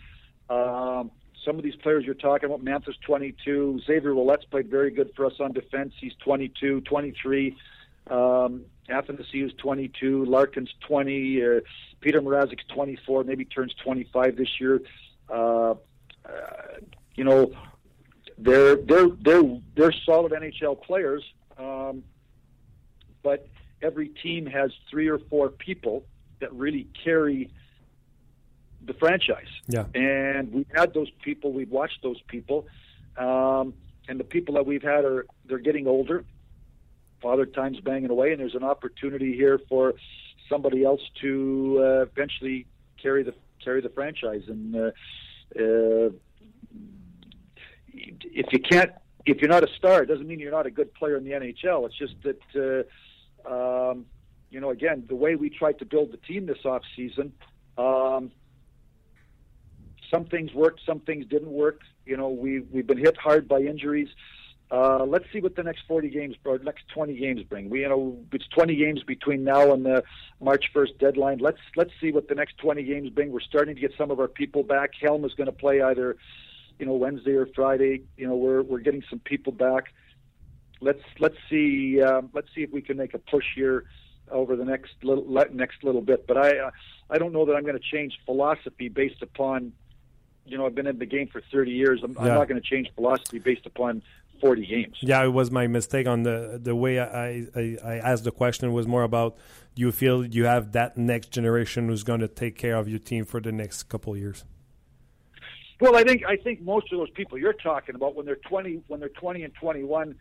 [0.49, 1.11] Um,
[1.45, 5.27] some of these players you're talking about, Mantha's 22, Xavier Ouellette's played very good for
[5.27, 5.93] us on defense.
[6.01, 7.57] He's 22, 23.
[8.09, 11.61] Um, Athanasiou's 22, Larkin's 20, uh,
[12.01, 14.81] Peter Mrazek's 24, maybe turns 25 this year.
[15.29, 15.75] Uh, uh,
[17.15, 17.53] you know,
[18.39, 21.23] they're they're they're they're solid NHL players,
[21.59, 22.03] um,
[23.23, 23.49] but
[23.81, 26.05] every team has three or four people
[26.41, 27.51] that really carry
[28.85, 29.47] the franchise.
[29.69, 29.85] Yeah.
[29.95, 32.67] And we've had those people, we've watched those people,
[33.17, 33.75] um,
[34.09, 36.25] and the people that we've had are they're getting older.
[37.23, 39.95] Father Time's banging away, and there's an opportunity here for
[40.49, 42.67] somebody else to uh, eventually
[43.01, 44.43] carry the carry the franchise.
[44.49, 44.91] And uh,
[45.59, 46.11] uh,
[47.93, 48.91] if you can't,
[49.25, 51.31] if you're not a star, it doesn't mean you're not a good player in the
[51.31, 51.87] NHL.
[51.87, 52.87] It's just that,
[53.47, 54.07] uh, um,
[54.51, 57.33] you know, again, the way we tried to build the team this off season.
[57.79, 58.33] Um,
[60.11, 61.81] some things worked, some things didn't work.
[62.05, 64.09] You know, we we've been hit hard by injuries.
[64.09, 64.17] Uh,
[64.73, 67.69] let's see what the next 40 games or next 20 games bring.
[67.69, 70.03] We, you know, it's 20 games between now and the
[70.41, 71.39] March 1st deadline.
[71.39, 73.31] Let's let's see what the next 20 games bring.
[73.31, 74.93] We're starting to get some of our people back.
[74.99, 76.17] Helm is going to play either,
[76.79, 78.05] you know, Wednesday or Friday.
[78.17, 79.93] You know, we're we're getting some people back.
[80.81, 83.85] Let's let's see um, let's see if we can make a push here
[84.31, 86.27] over the next little next little bit.
[86.27, 86.71] But I uh,
[87.11, 89.75] I don't know that I'm going to change philosophy based upon
[90.45, 92.01] you know, I've been in the game for 30 years.
[92.03, 92.23] I'm, yeah.
[92.23, 94.03] I'm not going to change philosophy based upon
[94.43, 94.97] 40 games.
[95.01, 98.69] Yeah, it was my mistake on the the way I, I, I asked the question
[98.69, 99.39] it was more about
[99.75, 102.99] do you feel you have that next generation who's going to take care of your
[102.99, 104.45] team for the next couple years?
[105.81, 108.83] Well, I think I think most of those people you're talking about when they're 20
[108.89, 110.15] when they're 20 and 21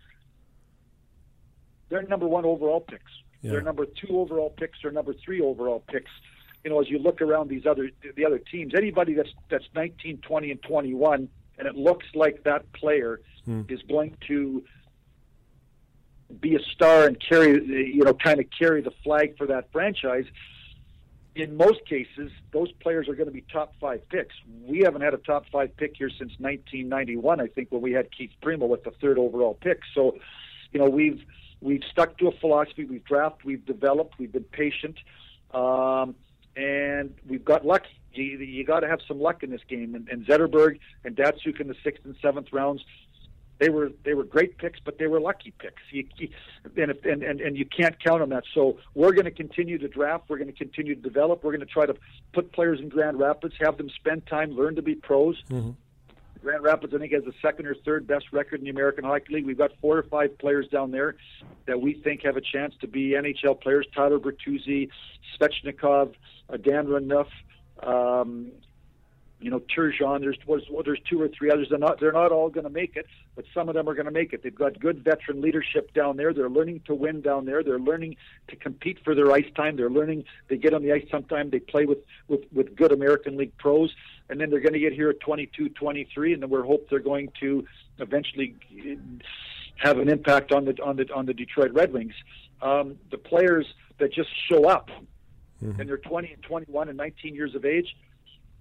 [1.89, 3.11] they're number 1 overall picks.
[3.41, 3.51] Yeah.
[3.51, 6.11] They're number 2 overall picks or number 3 overall picks
[6.63, 10.19] you know, as you look around these other the other teams, anybody that's that's 19,
[10.19, 11.29] 20, and 21,
[11.61, 13.61] and it looks like that player hmm.
[13.69, 14.63] is going to
[16.39, 20.25] be a star and carry, you know, kind of carry the flag for that franchise.
[21.35, 24.33] In most cases, those players are going to be top five picks.
[24.63, 27.39] We haven't had a top five pick here since 1991.
[27.39, 29.81] I think when we had Keith Primeau with the third overall pick.
[29.93, 30.17] So,
[30.73, 31.21] you know, we've
[31.61, 32.85] we've stuck to a philosophy.
[32.85, 34.97] We've drafted, we've developed, we've been patient.
[35.53, 36.15] Um,
[36.55, 38.00] and we've got lucky.
[38.13, 39.95] You, you got to have some luck in this game.
[39.95, 42.83] And, and Zetterberg and Datsuk in the sixth and seventh rounds,
[43.59, 45.83] they were they were great picks, but they were lucky picks.
[45.91, 46.29] You, you,
[46.77, 48.43] and, if, and and and you can't count on that.
[48.53, 50.25] So we're going to continue to draft.
[50.29, 51.43] We're going to continue to develop.
[51.43, 51.95] We're going to try to
[52.33, 55.41] put players in Grand Rapids, have them spend time, learn to be pros.
[55.49, 55.71] Mm-hmm.
[56.41, 59.35] Grand Rapids, I think, has the second or third best record in the American Hockey
[59.35, 59.45] League.
[59.45, 61.15] We've got four or five players down there
[61.67, 63.85] that we think have a chance to be NHL players.
[63.95, 64.89] Tyler Bertuzzi,
[65.39, 66.15] Svechnikov,
[66.49, 67.27] uh, Dan Renouf,
[67.85, 68.51] um,
[69.41, 70.21] you know, Turgeon.
[70.21, 71.67] There's well, there's two or three others.
[71.69, 74.05] They're not they're not all going to make it, but some of them are going
[74.05, 74.43] to make it.
[74.43, 76.31] They've got good veteran leadership down there.
[76.31, 77.63] They're learning to win down there.
[77.63, 78.17] They're learning
[78.49, 79.75] to compete for their ice time.
[79.75, 80.25] They're learning.
[80.47, 81.49] They get on the ice sometime.
[81.49, 83.93] They play with with with good American League pros,
[84.29, 86.99] and then they're going to get here at 22, 23, and then we're hope they're
[86.99, 87.65] going to
[87.97, 88.55] eventually
[89.77, 92.13] have an impact on the on the on the Detroit Red Wings.
[92.61, 93.65] Um, the players
[93.97, 94.91] that just show up
[95.63, 95.79] mm-hmm.
[95.79, 97.95] and they're 20 and 21 and 19 years of age,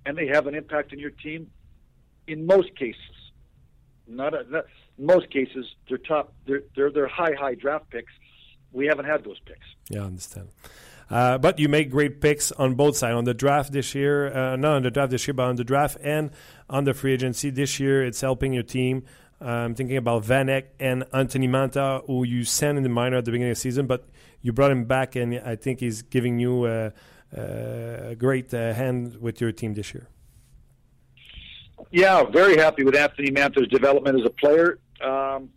[0.07, 1.51] and they have an impact on your team.
[2.27, 3.33] In most cases,
[4.07, 4.65] not, a, not
[4.99, 6.33] most cases, they're top.
[6.47, 8.13] They're, they're they're high high draft picks.
[8.73, 9.67] We haven't had those picks.
[9.89, 10.49] Yeah, I understand.
[11.11, 14.55] Uh, but you make great picks on both sides on the draft this year, uh,
[14.55, 16.31] not on the draft this year, but on the draft and
[16.69, 18.05] on the free agency this year.
[18.05, 19.05] It's helping your team.
[19.41, 23.31] I'm thinking about Vanek and Anthony Manta, who you sent in the minor at the
[23.31, 24.07] beginning of the season, but
[24.43, 26.93] you brought him back, and I think he's giving you a,
[27.33, 30.09] a great uh, hand with your team this year.
[31.91, 34.79] Yeah, very happy with Anthony Manta's development as a player.
[35.03, 35.51] Um,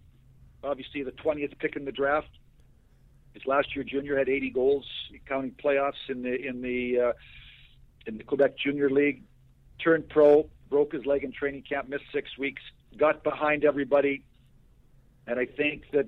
[0.63, 2.29] obviously, the 20th pick in the draft.
[3.34, 4.86] His last year junior had 80 goals,
[5.27, 7.13] counting playoffs in the in the uh,
[8.05, 9.23] in the Quebec Junior League.
[9.84, 12.61] Turned pro, broke his leg in training camp, missed six weeks,
[12.97, 14.23] got behind everybody,
[15.27, 16.07] and I think that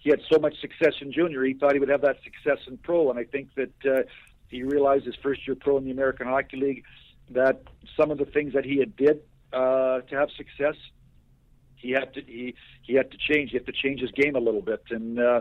[0.00, 2.76] he had so much success in junior, he thought he would have that success in
[2.76, 3.10] pro.
[3.10, 4.02] And I think that uh,
[4.48, 6.84] he realized his first year pro in the American Hockey League
[7.30, 7.62] that
[7.96, 9.22] some of the things that he had did
[9.52, 10.76] uh, to have success,
[11.76, 13.50] he had to he he had to change.
[13.50, 14.82] He had to change his game a little bit.
[14.90, 15.40] And uh,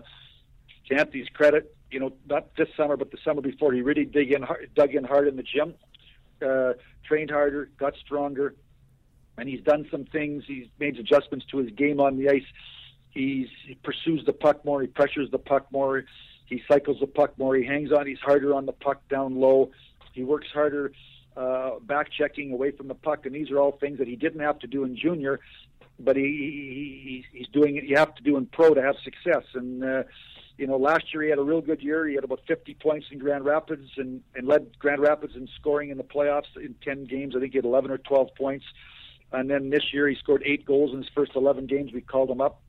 [0.88, 4.32] to Anthony's credit, you know, not this summer, but the summer before, he really dig
[4.32, 5.76] in dug in hard in the gym,
[6.42, 6.74] uh,
[7.06, 8.56] trained harder, got stronger,
[9.38, 10.44] and he's done some things.
[10.48, 12.46] He's made adjustments to his game on the ice.
[13.10, 14.82] He's, he pursues the puck more.
[14.82, 16.04] He pressures the puck more.
[16.46, 17.56] He cycles the puck more.
[17.56, 18.08] He hangs on.
[18.08, 19.72] He's harder on the puck down low.
[20.14, 20.92] He works harder
[21.36, 24.42] uh, back checking away from the puck, and these are all things that he didn't
[24.42, 25.40] have to do in junior,
[26.00, 27.86] but he, he he's doing it.
[27.86, 29.44] You have to do in pro to have success.
[29.56, 30.04] And uh,
[30.58, 32.08] you know, last year he had a real good year.
[32.08, 35.90] He had about 50 points in Grand Rapids and and led Grand Rapids in scoring
[35.90, 37.36] in the playoffs in 10 games.
[37.36, 38.66] I think he had 11 or 12 points.
[39.34, 41.92] And then this year he scored eight goals in his first 11 games.
[41.92, 42.62] We called him up,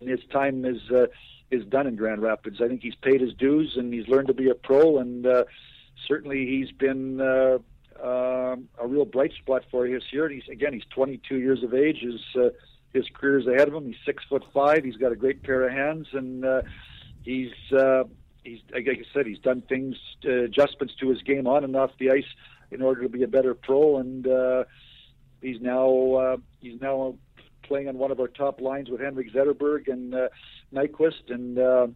[0.00, 1.06] and his time is uh,
[1.50, 2.60] is done in Grand Rapids.
[2.62, 5.26] I think he's paid his dues and he's learned to be a pro and.
[5.26, 5.44] Uh,
[6.06, 7.58] certainly he's been uh,
[8.02, 10.26] uh, a real bright spot for us here.
[10.26, 11.98] And he's again, he's 22 years of age.
[12.00, 12.50] His uh,
[12.92, 13.86] his career's ahead of him.
[13.86, 14.84] He's six foot five.
[14.84, 16.62] He's got a great pair of hands, and uh,
[17.22, 18.04] he's uh,
[18.44, 21.90] he's like I said, he's done things uh, adjustments to his game on and off
[21.98, 22.24] the ice
[22.70, 24.64] in order to be a better pro, and uh,
[25.40, 27.16] he's now uh, he's now
[27.62, 30.28] playing on one of our top lines with Henrik Zetterberg and uh,
[30.72, 31.88] Nyquist, and uh,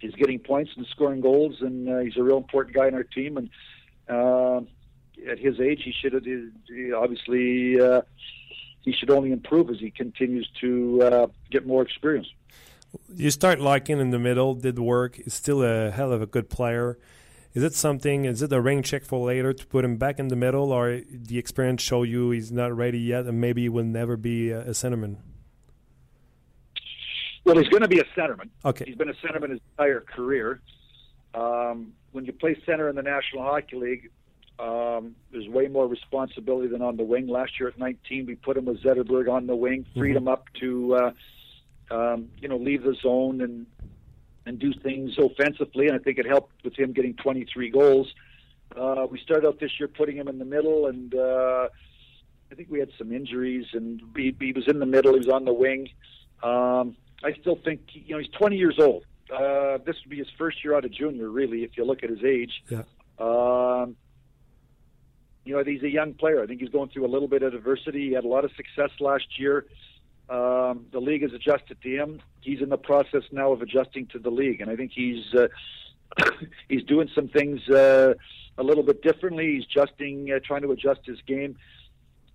[0.00, 3.04] he's getting points and scoring goals, and uh, he's a real important guy in our
[3.04, 3.36] team.
[3.36, 3.50] And
[4.08, 4.60] uh,
[5.30, 6.24] at his age, he should
[6.66, 8.02] he obviously uh,
[8.82, 12.28] he should only improve as he continues to uh, get more experience.
[13.14, 15.16] You start liking in the middle, did work.
[15.16, 16.98] He's still a hell of a good player.
[17.52, 18.24] Is it something?
[18.26, 21.00] Is it a rain check for later to put him back in the middle, or
[21.10, 24.60] the experience show you he's not ready yet, and maybe he will never be a,
[24.60, 25.16] a centerman?
[27.44, 28.50] Well, he's going to be a centerman.
[28.64, 28.84] Okay.
[28.86, 30.60] He's been a centerman his entire career.
[31.34, 34.10] Um, when you play center in the National Hockey League,
[34.60, 37.26] um, there's way more responsibility than on the wing.
[37.26, 40.18] Last year at 19, we put him with Zetterberg on the wing, freed mm-hmm.
[40.18, 40.94] him up to,
[41.90, 43.66] uh, um, you know, leave the zone and
[44.50, 45.86] and do things offensively.
[45.86, 48.12] And I think it helped with him getting 23 goals.
[48.76, 51.68] Uh, we started out this year putting him in the middle, and uh,
[52.50, 55.12] I think we had some injuries, and he, he was in the middle.
[55.12, 55.88] He was on the wing.
[56.42, 59.04] Um, I still think you know he's 20 years old.
[59.32, 62.10] Uh, this would be his first year out of junior, really, if you look at
[62.10, 62.52] his age.
[62.68, 62.82] Yeah.
[63.20, 63.96] Um,
[65.44, 66.42] you know, he's a young player.
[66.42, 68.08] I think he's going through a little bit of adversity.
[68.08, 69.66] He had a lot of success last year.
[70.30, 72.20] Um, the league has adjusted to him.
[72.40, 75.48] He's in the process now of adjusting to the league, and I think he's uh,
[76.68, 78.14] he's doing some things uh,
[78.56, 79.56] a little bit differently.
[79.56, 81.56] He's adjusting, uh, trying to adjust his game.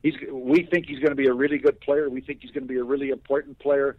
[0.03, 2.09] He's, we think he's going to be a really good player.
[2.09, 3.97] We think he's going to be a really important player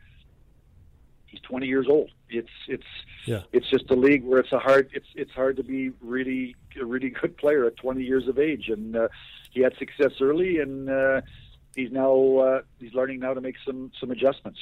[1.36, 2.11] he's 20 years old.
[2.28, 2.86] It's it's
[3.26, 3.42] yeah.
[3.53, 6.84] it's just a league where it's a hard it's it's hard to be really a
[6.84, 9.09] really good player at 20 years of age, and uh,
[9.51, 11.20] he had success early, and uh,
[11.77, 14.59] he's now uh, he's learning now to make some some adjustments.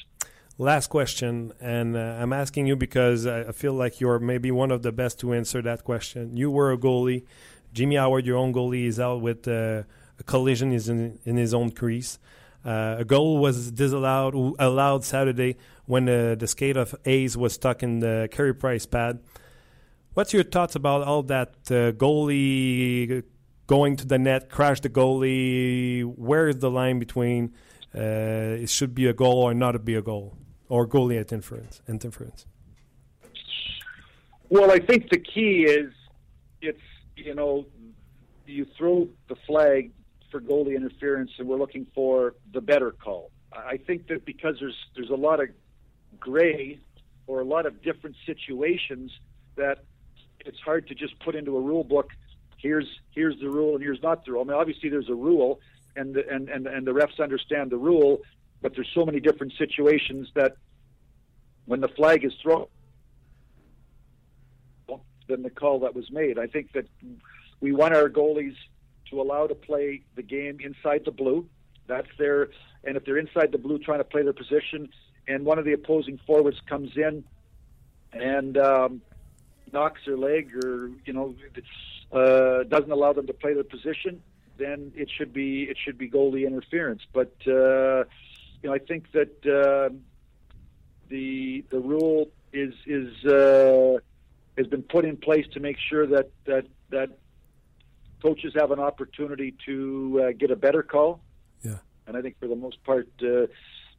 [0.59, 4.83] Last question, and uh, I'm asking you because I feel like you're maybe one of
[4.83, 6.37] the best to answer that question.
[6.37, 7.25] You were a goalie.
[7.73, 9.83] Jimmy Howard, your own goalie, is out with uh,
[10.19, 12.21] a collision is in, in his own crease.
[12.65, 15.57] Uh, a goal was disallowed allowed Saturday
[15.87, 19.19] when uh, the skate of Hayes was stuck in the Carey Price pad.
[20.15, 23.25] What's your thoughts about all that uh, goalie
[23.67, 26.05] going to the net, crash the goalie?
[26.05, 27.55] Where is the line between
[27.95, 30.37] uh, it should be a goal or not be a goal,
[30.69, 31.81] or goalie at interference?
[31.89, 32.47] interference?
[34.49, 35.93] Well, I think the key is
[36.61, 36.81] it's
[37.17, 37.67] you know
[38.47, 39.93] you throw the flag
[40.31, 43.31] for goalie interference, and we're looking for the better call.
[43.53, 45.49] I think that because there's there's a lot of
[46.19, 46.79] gray
[47.27, 49.11] or a lot of different situations
[49.57, 49.85] that
[50.41, 52.11] it's hard to just put into a rule book.
[52.65, 54.41] Here's here's the rule and here's not the rule.
[54.41, 55.61] I mean, obviously there's a rule,
[55.97, 58.23] and the, and and and the refs understand the rule,
[58.63, 60.57] but there's so many different situations that
[61.67, 62.67] when the flag is thrown,
[65.29, 66.39] than the call that was made.
[66.39, 66.87] I think that
[67.61, 68.57] we want our goalies
[69.11, 71.47] to allow to play the game inside the blue.
[71.87, 72.49] That's their,
[72.85, 74.89] and if they're inside the blue trying to play their position,
[75.29, 77.25] and one of the opposing forwards comes in
[78.13, 79.03] and um,
[79.75, 81.35] knocks their leg or you know
[82.13, 84.23] uh, doesn't allow them to play their position,
[84.57, 87.03] then it should be it should be goalie interference.
[87.13, 88.05] But uh,
[88.61, 89.95] you know I think that uh,
[91.09, 93.99] the the rule is is uh,
[94.57, 97.11] has been put in place to make sure that that that
[98.23, 101.21] coaches have an opportunity to uh, get a better call.
[101.63, 101.79] Yeah.
[102.07, 103.47] And I think for the most part, uh,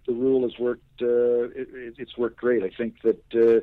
[0.08, 1.02] the rule has worked.
[1.02, 2.64] Uh, it, it's worked great.
[2.64, 3.60] I think that uh,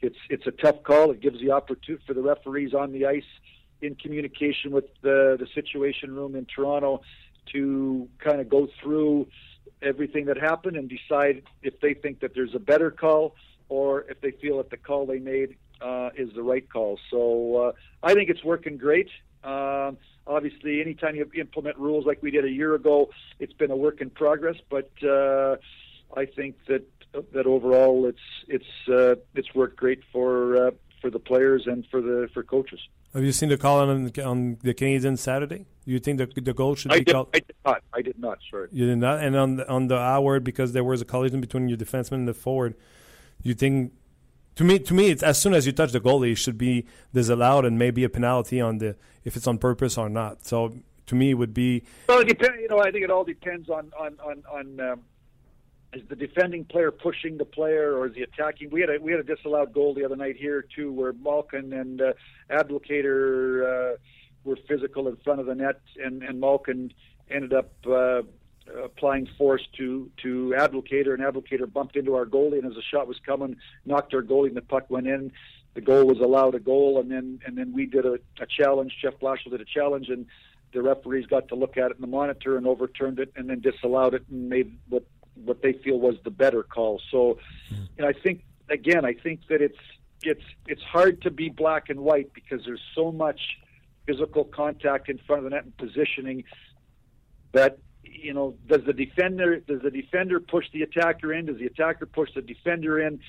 [0.00, 1.10] it's it's a tough call.
[1.10, 3.24] It gives the opportunity for the referees on the ice
[3.80, 7.02] in communication with the the situation room in Toronto
[7.52, 9.28] to kind of go through
[9.82, 13.34] everything that happened and decide if they think that there's a better call
[13.68, 16.98] or if they feel that the call they made uh, is the right call.
[17.10, 17.72] So uh,
[18.02, 19.10] I think it's working great.
[19.44, 23.76] Um, obviously, anytime you implement rules like we did a year ago, it's been a
[23.76, 24.56] work in progress.
[24.70, 25.56] But uh,
[26.16, 26.84] I think that
[27.32, 32.00] that overall, it's it's uh, it's worked great for uh, for the players and for
[32.00, 32.80] the for coaches.
[33.14, 35.66] Have you seen the call on on the Canadiens Saturday?
[35.84, 37.28] Do you think the the goal should I be did, called?
[37.32, 37.82] I did not.
[37.94, 38.38] I did not.
[38.50, 38.68] Sorry.
[38.72, 39.20] You did not.
[39.20, 42.28] And on the, on the hour because there was a collision between your defenseman and
[42.28, 42.74] the forward.
[43.42, 43.92] You think?
[44.56, 46.86] To me, to me, it's as soon as you touch the goalie, it should be
[47.12, 50.44] disallowed and maybe a penalty on the if it's on purpose or not.
[50.44, 50.74] So
[51.06, 52.56] to me, it would be Well, it depends.
[52.60, 54.80] You know, I think it all depends on on on on.
[54.80, 55.00] Um,
[55.96, 58.70] is the defending player pushing the player, or is he attacking?
[58.70, 61.72] We had a we had a disallowed goal the other night here too, where Malkin
[61.72, 62.12] and uh,
[62.50, 63.96] Advocator uh,
[64.44, 66.92] were physical in front of the net, and and Malkin
[67.30, 68.22] ended up uh,
[68.84, 73.08] applying force to to Advocator, and Advocator bumped into our goalie, and as the shot
[73.08, 75.32] was coming, knocked our goalie, and the puck went in.
[75.74, 78.96] The goal was allowed a goal, and then and then we did a, a challenge.
[79.00, 80.26] Jeff Blashill did a challenge, and
[80.72, 83.60] the referees got to look at it in the monitor and overturned it, and then
[83.60, 85.04] disallowed it and made what
[85.44, 87.00] what they feel was the better call.
[87.10, 87.84] So, hmm.
[87.98, 89.78] and I think again, I think that it's
[90.22, 93.40] it's it's hard to be black and white because there's so much
[94.06, 96.44] physical contact in front of the net and positioning
[97.52, 101.46] that you know does the defender does the defender push the attacker in?
[101.46, 103.20] Does the attacker push the defender in?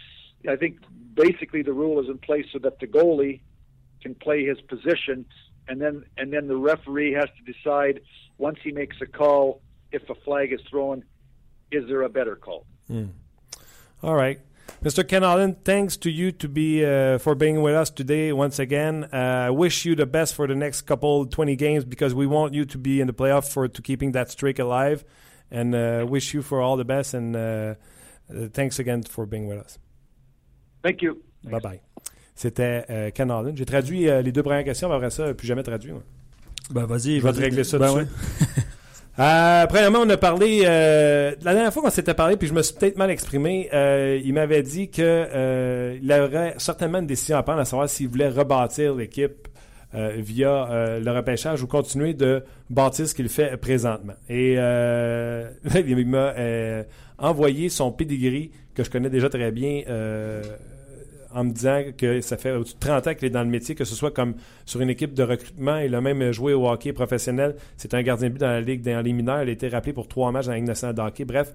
[0.48, 0.80] I think
[1.14, 3.42] basically the rule is in place so that the goalie
[4.02, 5.26] can play his position
[5.68, 8.02] and then and then the referee has to decide
[8.38, 11.04] once he makes a call if a flag is thrown
[11.72, 12.66] is there a better call?
[14.04, 14.40] All right.
[14.84, 15.08] Mr.
[15.08, 19.06] Ken Allen, thanks to you to be uh, for being with us today once again.
[19.12, 22.54] Uh, I wish you the best for the next couple 20 games because we want
[22.54, 25.04] you to be in the playoff for to keeping that streak alive
[25.50, 29.48] and uh, wish you for all the best and uh, uh, thanks again for being
[29.48, 29.80] with us.
[30.84, 31.80] thank you Bye bye.
[32.36, 33.56] C'était euh, Ken Allen.
[33.58, 35.92] J'ai traduit euh, les deux premières questions, mais après ça, plus jamais traduit.
[35.94, 36.04] moi.
[36.70, 37.16] Ben, vas-y.
[37.20, 37.36] Je vais vas-y.
[37.36, 38.06] te régler ça Ben, ouais.
[39.20, 42.62] Euh, premièrement, on a parlé euh, la dernière fois qu'on s'était parlé, puis je me
[42.62, 43.68] suis peut-être mal exprimé.
[43.74, 47.90] euh, il m'avait dit que euh, il aurait certainement une décision à prendre, à savoir
[47.90, 49.48] s'il voulait rebâtir l'équipe
[49.96, 54.14] euh, via euh, le repêchage ou continuer de bâtir ce qu'il fait présentement.
[54.30, 54.54] Et
[55.76, 56.34] il m'a
[57.18, 59.82] envoyé son pedigree que je connais déjà très bien.
[61.38, 63.76] En me disant que ça fait au-dessus de 30 ans qu'il est dans le métier,
[63.76, 64.34] que ce soit comme
[64.66, 65.78] sur une équipe de recrutement.
[65.78, 67.56] Il a même joué au hockey professionnel.
[67.78, 69.44] C'est un gardien de but dans la Ligue les mineurs.
[69.44, 71.26] Il a été rappelé pour trois matchs dans la Ligue nationale de hockey.
[71.26, 71.54] Bref,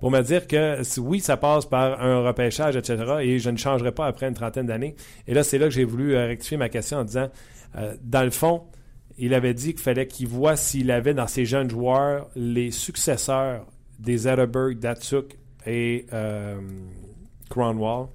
[0.00, 3.92] pour me dire que oui, ça passe par un repêchage, etc., et je ne changerai
[3.92, 4.96] pas après une trentaine d'années.
[5.28, 7.28] Et là, c'est là que j'ai voulu euh, rectifier ma question en disant,
[7.76, 8.62] euh, dans le fond,
[9.16, 13.64] il avait dit qu'il fallait qu'il voit s'il avait dans ses jeunes joueurs les successeurs
[14.00, 16.58] des Zetterberg, Datsuk et euh,
[17.48, 18.08] Cronwall.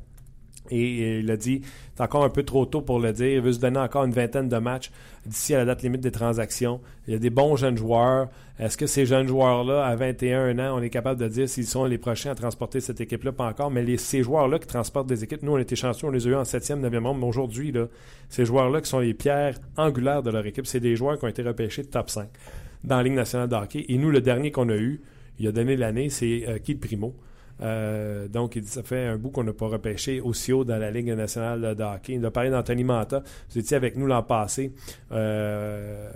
[0.71, 1.61] Et il a dit,
[1.95, 3.27] c'est encore un peu trop tôt pour le dire.
[3.27, 4.91] Il veut se donner encore une vingtaine de matchs
[5.25, 6.81] d'ici à la date limite des transactions.
[7.07, 8.29] Il y a des bons jeunes joueurs.
[8.59, 11.85] Est-ce que ces jeunes joueurs-là, à 21 ans, on est capable de dire s'ils sont
[11.85, 13.31] les prochains à transporter cette équipe-là?
[13.31, 13.69] Pas encore.
[13.69, 16.29] Mais les, ces joueurs-là qui transportent des équipes, nous, on était chanceux, on les a
[16.29, 17.19] eu en 7e, 9e membre.
[17.21, 17.87] Mais aujourd'hui, là,
[18.29, 21.29] ces joueurs-là qui sont les pierres angulaires de leur équipe, c'est des joueurs qui ont
[21.29, 22.29] été repêchés de top 5
[22.85, 23.85] dans la Ligue nationale de hockey.
[23.89, 25.01] Et nous, le dernier qu'on a eu,
[25.39, 27.13] il a donné l'année, c'est euh, Keith Primo.
[27.61, 30.77] Euh, donc, il dit ça fait un bout qu'on n'a pas repêché aussi haut dans
[30.77, 32.13] la Ligue nationale de hockey.
[32.13, 33.23] Il a parlé d'Anthony Manta.
[33.49, 34.73] Vous étiez avec nous l'an passé.
[35.11, 36.09] Euh,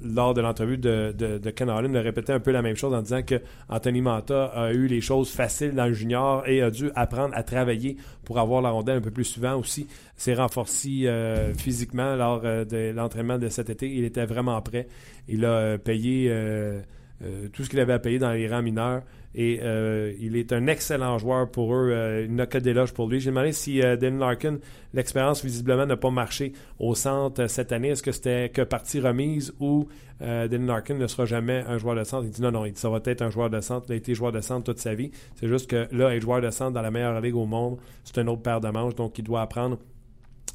[0.00, 3.02] lors de l'entrevue de, Ken Holland, il a répété un peu la même chose en
[3.02, 6.90] disant que Anthony Manta a eu les choses faciles dans le junior et a dû
[6.94, 9.88] apprendre à travailler pour avoir la rondelle un peu plus souvent aussi.
[10.16, 13.92] S'est renforcé euh, physiquement lors de l'entraînement de cet été.
[13.92, 14.86] Il était vraiment prêt.
[15.26, 16.32] Il a payé
[17.52, 19.02] tout ce qu'il avait à payer dans les rangs mineurs.
[19.34, 21.90] Et euh, il est un excellent joueur pour eux.
[21.92, 23.20] Euh, il n'a que d'éloges pour lui.
[23.20, 24.58] J'ai demandé si euh, Dan Larkin,
[24.94, 27.88] l'expérience visiblement n'a pas marché au centre euh, cette année.
[27.88, 29.86] Est-ce que c'était que partie remise ou
[30.20, 32.24] Dan Larkin ne sera jamais un joueur de centre?
[32.24, 33.86] Il dit non, non, il dit, ça va être un joueur de centre.
[33.88, 35.12] Il a été joueur de centre toute sa vie.
[35.36, 38.18] C'est juste que là, être joueur de centre dans la meilleure ligue au monde, c'est
[38.20, 38.96] une autre paire de manches.
[38.96, 39.78] Donc, il doit apprendre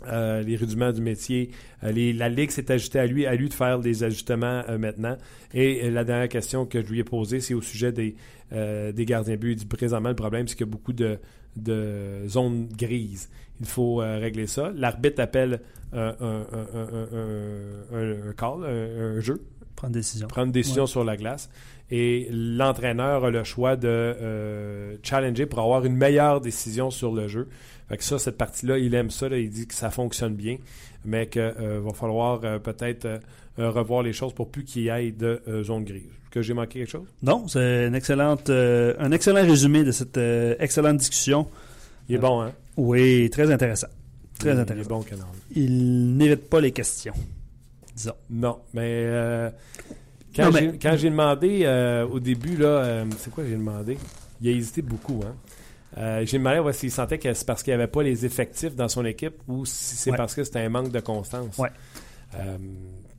[0.07, 1.51] euh, les rudiments du métier.
[1.83, 4.77] Euh, les- la Ligue s'est ajustée à lui, à lui de faire des ajustements euh,
[4.77, 5.17] maintenant.
[5.53, 8.15] Et la dernière question que je lui ai posée, c'est au sujet des,
[8.51, 9.51] des gardiens buts.
[9.51, 11.17] Il dit présentement, le problème, c'est qu'il y a beaucoup de,
[11.55, 13.29] de zones grises.
[13.59, 14.71] Il faut régler ça.
[14.75, 15.61] L'arbitre appelle
[15.93, 19.41] un, un, un, un- un- un call, un, jeu.
[19.75, 20.27] Prendre décision.
[20.27, 20.87] Prendre décision Ouais.
[20.89, 21.49] sur la glace.
[21.91, 27.47] Et l'entraîneur a le choix de challenger pour avoir une meilleure décision sur le jeu.
[27.89, 29.29] Fait que ça, cette partie-là, il aime ça.
[29.29, 29.37] là.
[29.37, 30.57] il dit que ça fonctionne bien,
[31.05, 33.17] mais qu'il va falloir euh, peut-être euh,
[33.59, 36.03] euh, revoir les choses pour plus qu'il y ait de euh, zone grise.
[36.31, 37.07] Que j'ai manqué quelque chose?
[37.21, 41.47] Non, c'est une excellente, euh, un excellent résumé de cette euh, excellente discussion.
[42.09, 42.51] Il est bon, hein?
[42.77, 43.87] Oui, très intéressant.
[44.39, 44.89] Très Il- Il est intéressant.
[44.89, 45.25] bon, Canal.
[45.55, 47.13] Il n'évite pas les questions.
[47.95, 48.15] Disons.
[48.31, 49.49] Non, mais euh,
[50.35, 53.55] quand Non, j'ai mais- quand j'ai demandé euh, au début, là, euh, c'est quoi j'ai
[53.55, 53.97] demandé?
[54.41, 55.35] Il a hésité beaucoup, hein?
[55.97, 58.75] Euh, j'ai demandé ouais, s'il sentait que c'est parce qu'il n'y avait pas les effectifs
[58.75, 60.17] dans son équipe ou si c'est Ouais.
[60.17, 61.57] parce que c'était un manque de constance.
[61.57, 61.69] Ouais.
[62.35, 62.63] Euh, tu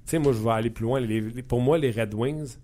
[0.06, 0.98] sais, moi, je vais aller plus loin.
[1.00, 2.56] Les- les- pour moi, les Red Wings,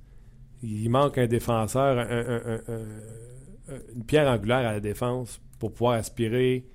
[0.62, 5.72] il manque un défenseur, un- un- un- un- une pierre angulaire à la défense pour
[5.72, 6.66] pouvoir aspirer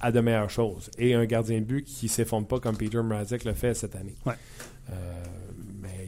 [0.00, 0.90] à de meilleures choses.
[0.98, 3.94] Et un gardien de but qui ne s'effondre pas comme Peter Mrazek le fait cette
[3.94, 4.14] année.
[4.24, 4.34] Ouais.
[4.90, 4.94] Euh,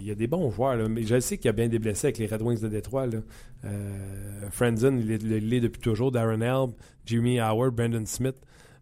[0.08, 0.88] y a des bons joueurs.
[0.88, 3.06] Mais je sais qu'il y a bien des blessés avec les Red Wings de Détroit.
[3.06, 3.18] Là.
[3.64, 6.12] Euh, il est, il est depuis toujours.
[6.12, 6.72] Darren Elb,
[7.04, 8.36] Jimmy Howard, Brandon Smith,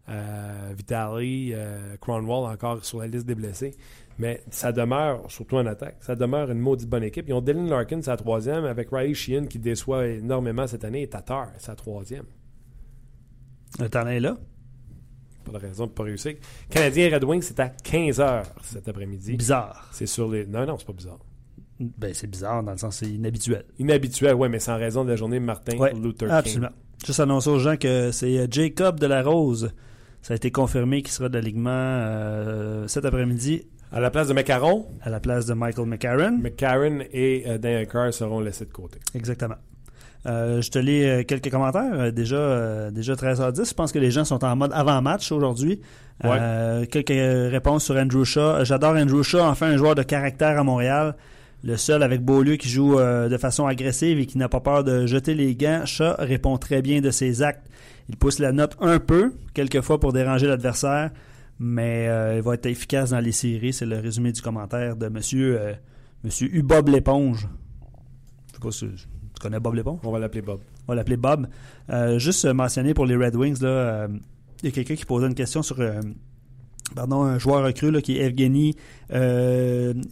[0.09, 3.75] euh, Vitali, euh, Cronwall encore sur la liste des blessés.
[4.17, 7.25] Mais ça demeure, surtout en attaque, ça demeure une maudite bonne équipe.
[7.27, 11.07] Ils ont Dylan Larkin, la troisième, avec Riley Sheehan qui déçoit énormément cette année, et
[11.09, 12.25] Tatar, la troisième.
[13.79, 14.37] Le talent est là.
[15.45, 16.33] Pas de raison de ne pas réussir.
[16.69, 19.37] Canadien Red Wings, c'est à 15h cet après-midi.
[19.37, 19.87] Bizarre.
[19.91, 20.45] C'est sur les.
[20.45, 21.19] Non, non, c'est pas bizarre.
[21.79, 23.65] Ben, c'est bizarre dans le sens c'est inhabituel.
[23.79, 26.35] Inhabituel, oui, mais c'est en raison de la journée de Martin Ouais, Luther King.
[26.37, 26.69] Absolument.
[27.05, 29.71] Juste annoncer aux gens que c'est euh, Jacob de la Rose.
[30.21, 34.33] Ça a été confirmé qu'il sera de l'alignement euh, cet après-midi À la place de
[34.33, 36.37] Macaron, à la place de Michael McCarron.
[36.41, 38.97] McCarron et euh, Dan Carr seront laissés de côté.
[39.13, 39.55] Exactement.
[40.25, 41.93] Euh, je te lis euh, quelques commentaires.
[41.93, 43.69] Euh, déjà, euh, déjà 13h10.
[43.69, 45.81] Je pense que les gens sont en mode avant-match aujourd'hui.
[46.23, 46.37] Ouais.
[46.39, 48.63] Euh, quelques réponses sur Andrew Shaw.
[48.63, 51.15] J'adore Andrew Shaw, enfin un joueur de caractère à Montréal.
[51.63, 54.83] Le seul avec Beaulieu qui joue euh, de façon agressive et qui n'a pas peur
[54.83, 55.85] de jeter les gants.
[55.85, 57.67] Shaw répond très bien de ses actes.
[58.07, 61.09] Il pousse la note un peu, quelquefois pour déranger l'adversaire,
[61.59, 63.73] mais euh, il va être efficace dans les séries.
[63.73, 65.73] C'est le résumé du commentaire de monsieur, euh,
[66.23, 67.47] monsieur Ubob l'éponge.
[68.47, 69.14] Je sais pas si tu
[69.45, 69.97] connais Bob?
[70.03, 70.59] On va l'appeler Bob.
[70.87, 71.47] On va l'appeler Bob.
[71.89, 74.07] Euh, juste euh, mentionner pour les Red Wings, là, euh,
[74.63, 75.77] il y a quelqu'un qui posait une question sur
[76.95, 78.75] pardon, un joueur recru là, qui est Evgeny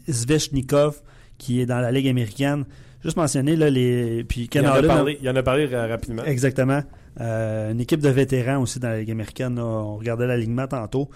[0.08, 1.02] Svechnikov,
[1.38, 2.66] qui est dans la Ligue américaine.
[3.04, 4.24] Juste mentionner, là, les.
[4.24, 6.24] Puis Il Ken en, a parlé, il en a parlé ra- rapidement.
[6.24, 6.82] Exactement.
[7.20, 9.56] Une équipe de vétérans aussi dans la Ligue américaine.
[9.56, 9.64] là.
[9.64, 11.10] on regardait l'alignement tantôt,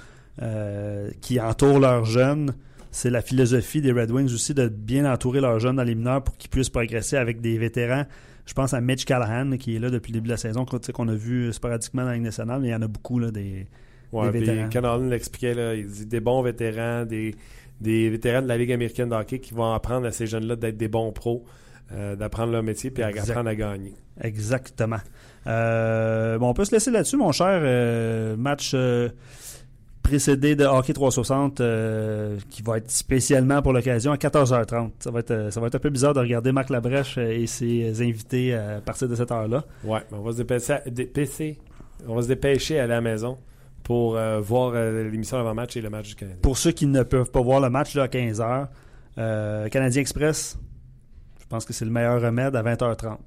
[1.22, 2.54] qui entoure leurs jeunes.
[2.98, 6.24] C'est la philosophie des Red Wings aussi de bien entourer leurs jeunes dans les mineurs
[6.24, 8.06] pour qu'ils puissent progresser avec des vétérans.
[8.48, 11.08] Je pense à Mitch Callahan, qui est là depuis le début de la saison, qu'on
[11.08, 13.68] a vu sporadiquement dans la Ligue nationale, mais il y en a beaucoup, là, des,
[14.12, 14.98] Ouais, des vétérans.
[14.98, 17.36] L'expliquait, là, il dit des bons vétérans, des,
[17.80, 20.78] des vétérans de la Ligue américaine de hockey qui vont apprendre à ces jeunes-là d'être
[20.78, 21.46] des bons pros,
[21.92, 23.30] euh, d'apprendre leur métier puis à Exact.
[23.30, 23.94] apprendre à gagner.
[24.20, 25.02] Exactement.
[25.46, 27.60] Euh, bon, on peut se laisser là-dessus, mon cher.
[27.62, 28.74] Euh, match
[30.08, 34.92] précédé de Hockey 360 euh, qui va être spécialement pour l'occasion à 14h30.
[35.00, 37.30] Ça va, être, euh, ça va être un peu bizarre de regarder Marc Labrèche euh,
[37.32, 39.64] et ses invités à partir de cette heure-là.
[39.84, 41.58] Ouais, mais on va se dépêcher, dépêcher-
[42.08, 43.38] on va se dépêcher à la maison
[43.84, 46.40] pour euh, voir euh, l'émission avant-match et le match du Canadien.
[46.42, 48.68] Pour ceux qui ne peuvent pas voir le match là, à 15h,
[49.18, 50.58] euh, Canadien Express,
[51.40, 53.18] je pense que c'est le meilleur remède à 20h30.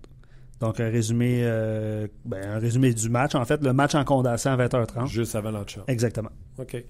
[0.61, 3.35] Donc un résumé, euh, ben, un résumé du match.
[3.35, 5.07] En fait, le match en condensé à 20h30.
[5.07, 6.31] Juste avant l'entre Exactement.
[6.59, 6.85] OK.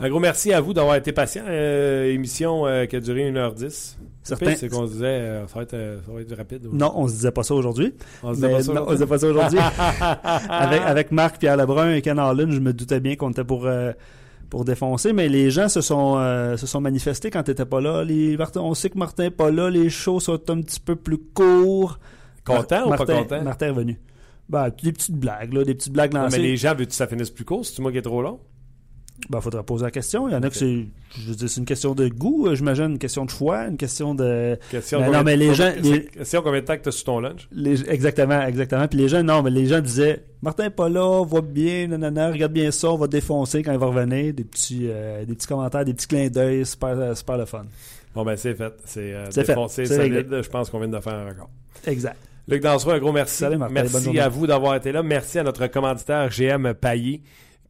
[0.00, 1.44] Un gros merci à vous d'avoir été patient.
[1.46, 3.96] Euh, émission euh, qui a duré 1h10.
[4.22, 4.56] Certain-.
[4.56, 6.68] C'est qu'on se disait, euh, ça, va être, ça va être rapide.
[6.72, 7.94] Non, on se disait pas ça aujourd'hui.
[8.22, 8.90] On se disait pas ça on aujourd'hui?
[8.90, 9.58] se disait pas ça aujourd'hui.
[10.48, 13.68] avec, avec Marc, Pierre Lebrun et Ken Harlan, je me doutais bien qu'on était pour,
[14.48, 16.16] pour défoncer, mais les gens se sont,
[16.56, 18.02] se sont manifestés quand tu n'étais pas là.
[18.04, 21.18] Les, on sait que Martin n'est pas là, les shows sont un petit peu plus
[21.18, 21.98] courts.
[22.44, 23.42] Content ou Martin, pas content?
[23.42, 24.00] Martin est revenu.
[24.48, 27.06] Ben, des petites blagues, là, des petites blagues Non, mais les gens veulent que ça
[27.06, 27.64] finisse plus court?
[27.64, 28.40] C'est moi qui est trop long?
[29.30, 30.28] Ben, faudrait poser la question.
[30.28, 30.84] Il y en a que c'est,
[31.16, 33.76] je veux dire, c'est une question de goût, euh, j'imagine, une question de choix, une
[33.76, 36.88] question de, Question Ben non, mais les gens- les- Question combien de temps que tu
[36.88, 37.48] as sur ton lunch?
[37.52, 38.88] Les- exactement, exactement.
[38.88, 42.32] Puis les gens, non, mais les gens disaient Martin est pas là, voit bien, nanana,
[42.32, 44.34] regarde bien ça, on va défoncer quand il va revenir.
[44.34, 47.66] Des petits, euh, des petits commentaires, des petits clins d'œil, super, euh, super le fun.
[48.16, 48.72] Bon, ben c'est fait.
[48.84, 49.44] C'est euh, fait.
[49.46, 50.26] défoncé, solide.
[50.42, 51.48] Je pense qu'on vient de faire un record.
[51.86, 52.16] Exact.
[52.48, 53.36] Luc Dansereau, un gros merci.
[53.36, 53.74] Salut, Martin.
[53.74, 55.02] Bonne merci à vous d'avoir été là.
[55.02, 57.22] Merci à notre commanditaire GM Pailly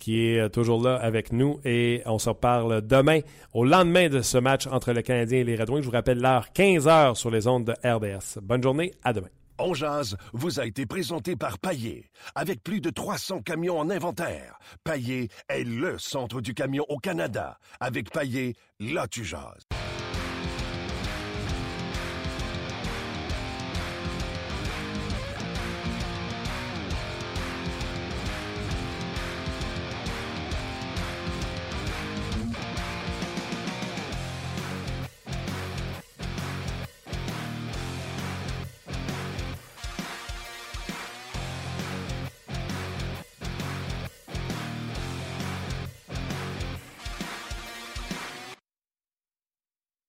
[0.02, 1.60] qui est toujours là avec nous.
[1.64, 3.20] Et on se reparle demain,
[3.52, 5.82] au lendemain de ce match entre le Canadien et les Red Wings.
[5.82, 8.40] Je vous rappelle l'heure 15h sur les ondes de RDS.
[8.42, 9.28] Bonne journée, à demain.
[9.60, 12.10] On jase vous a été présenté par Paillé.
[12.34, 17.58] Avec plus de 300 camions en inventaire, Paillé est le centre du camion au Canada.
[17.78, 19.68] Avec Paillé, là tu jases.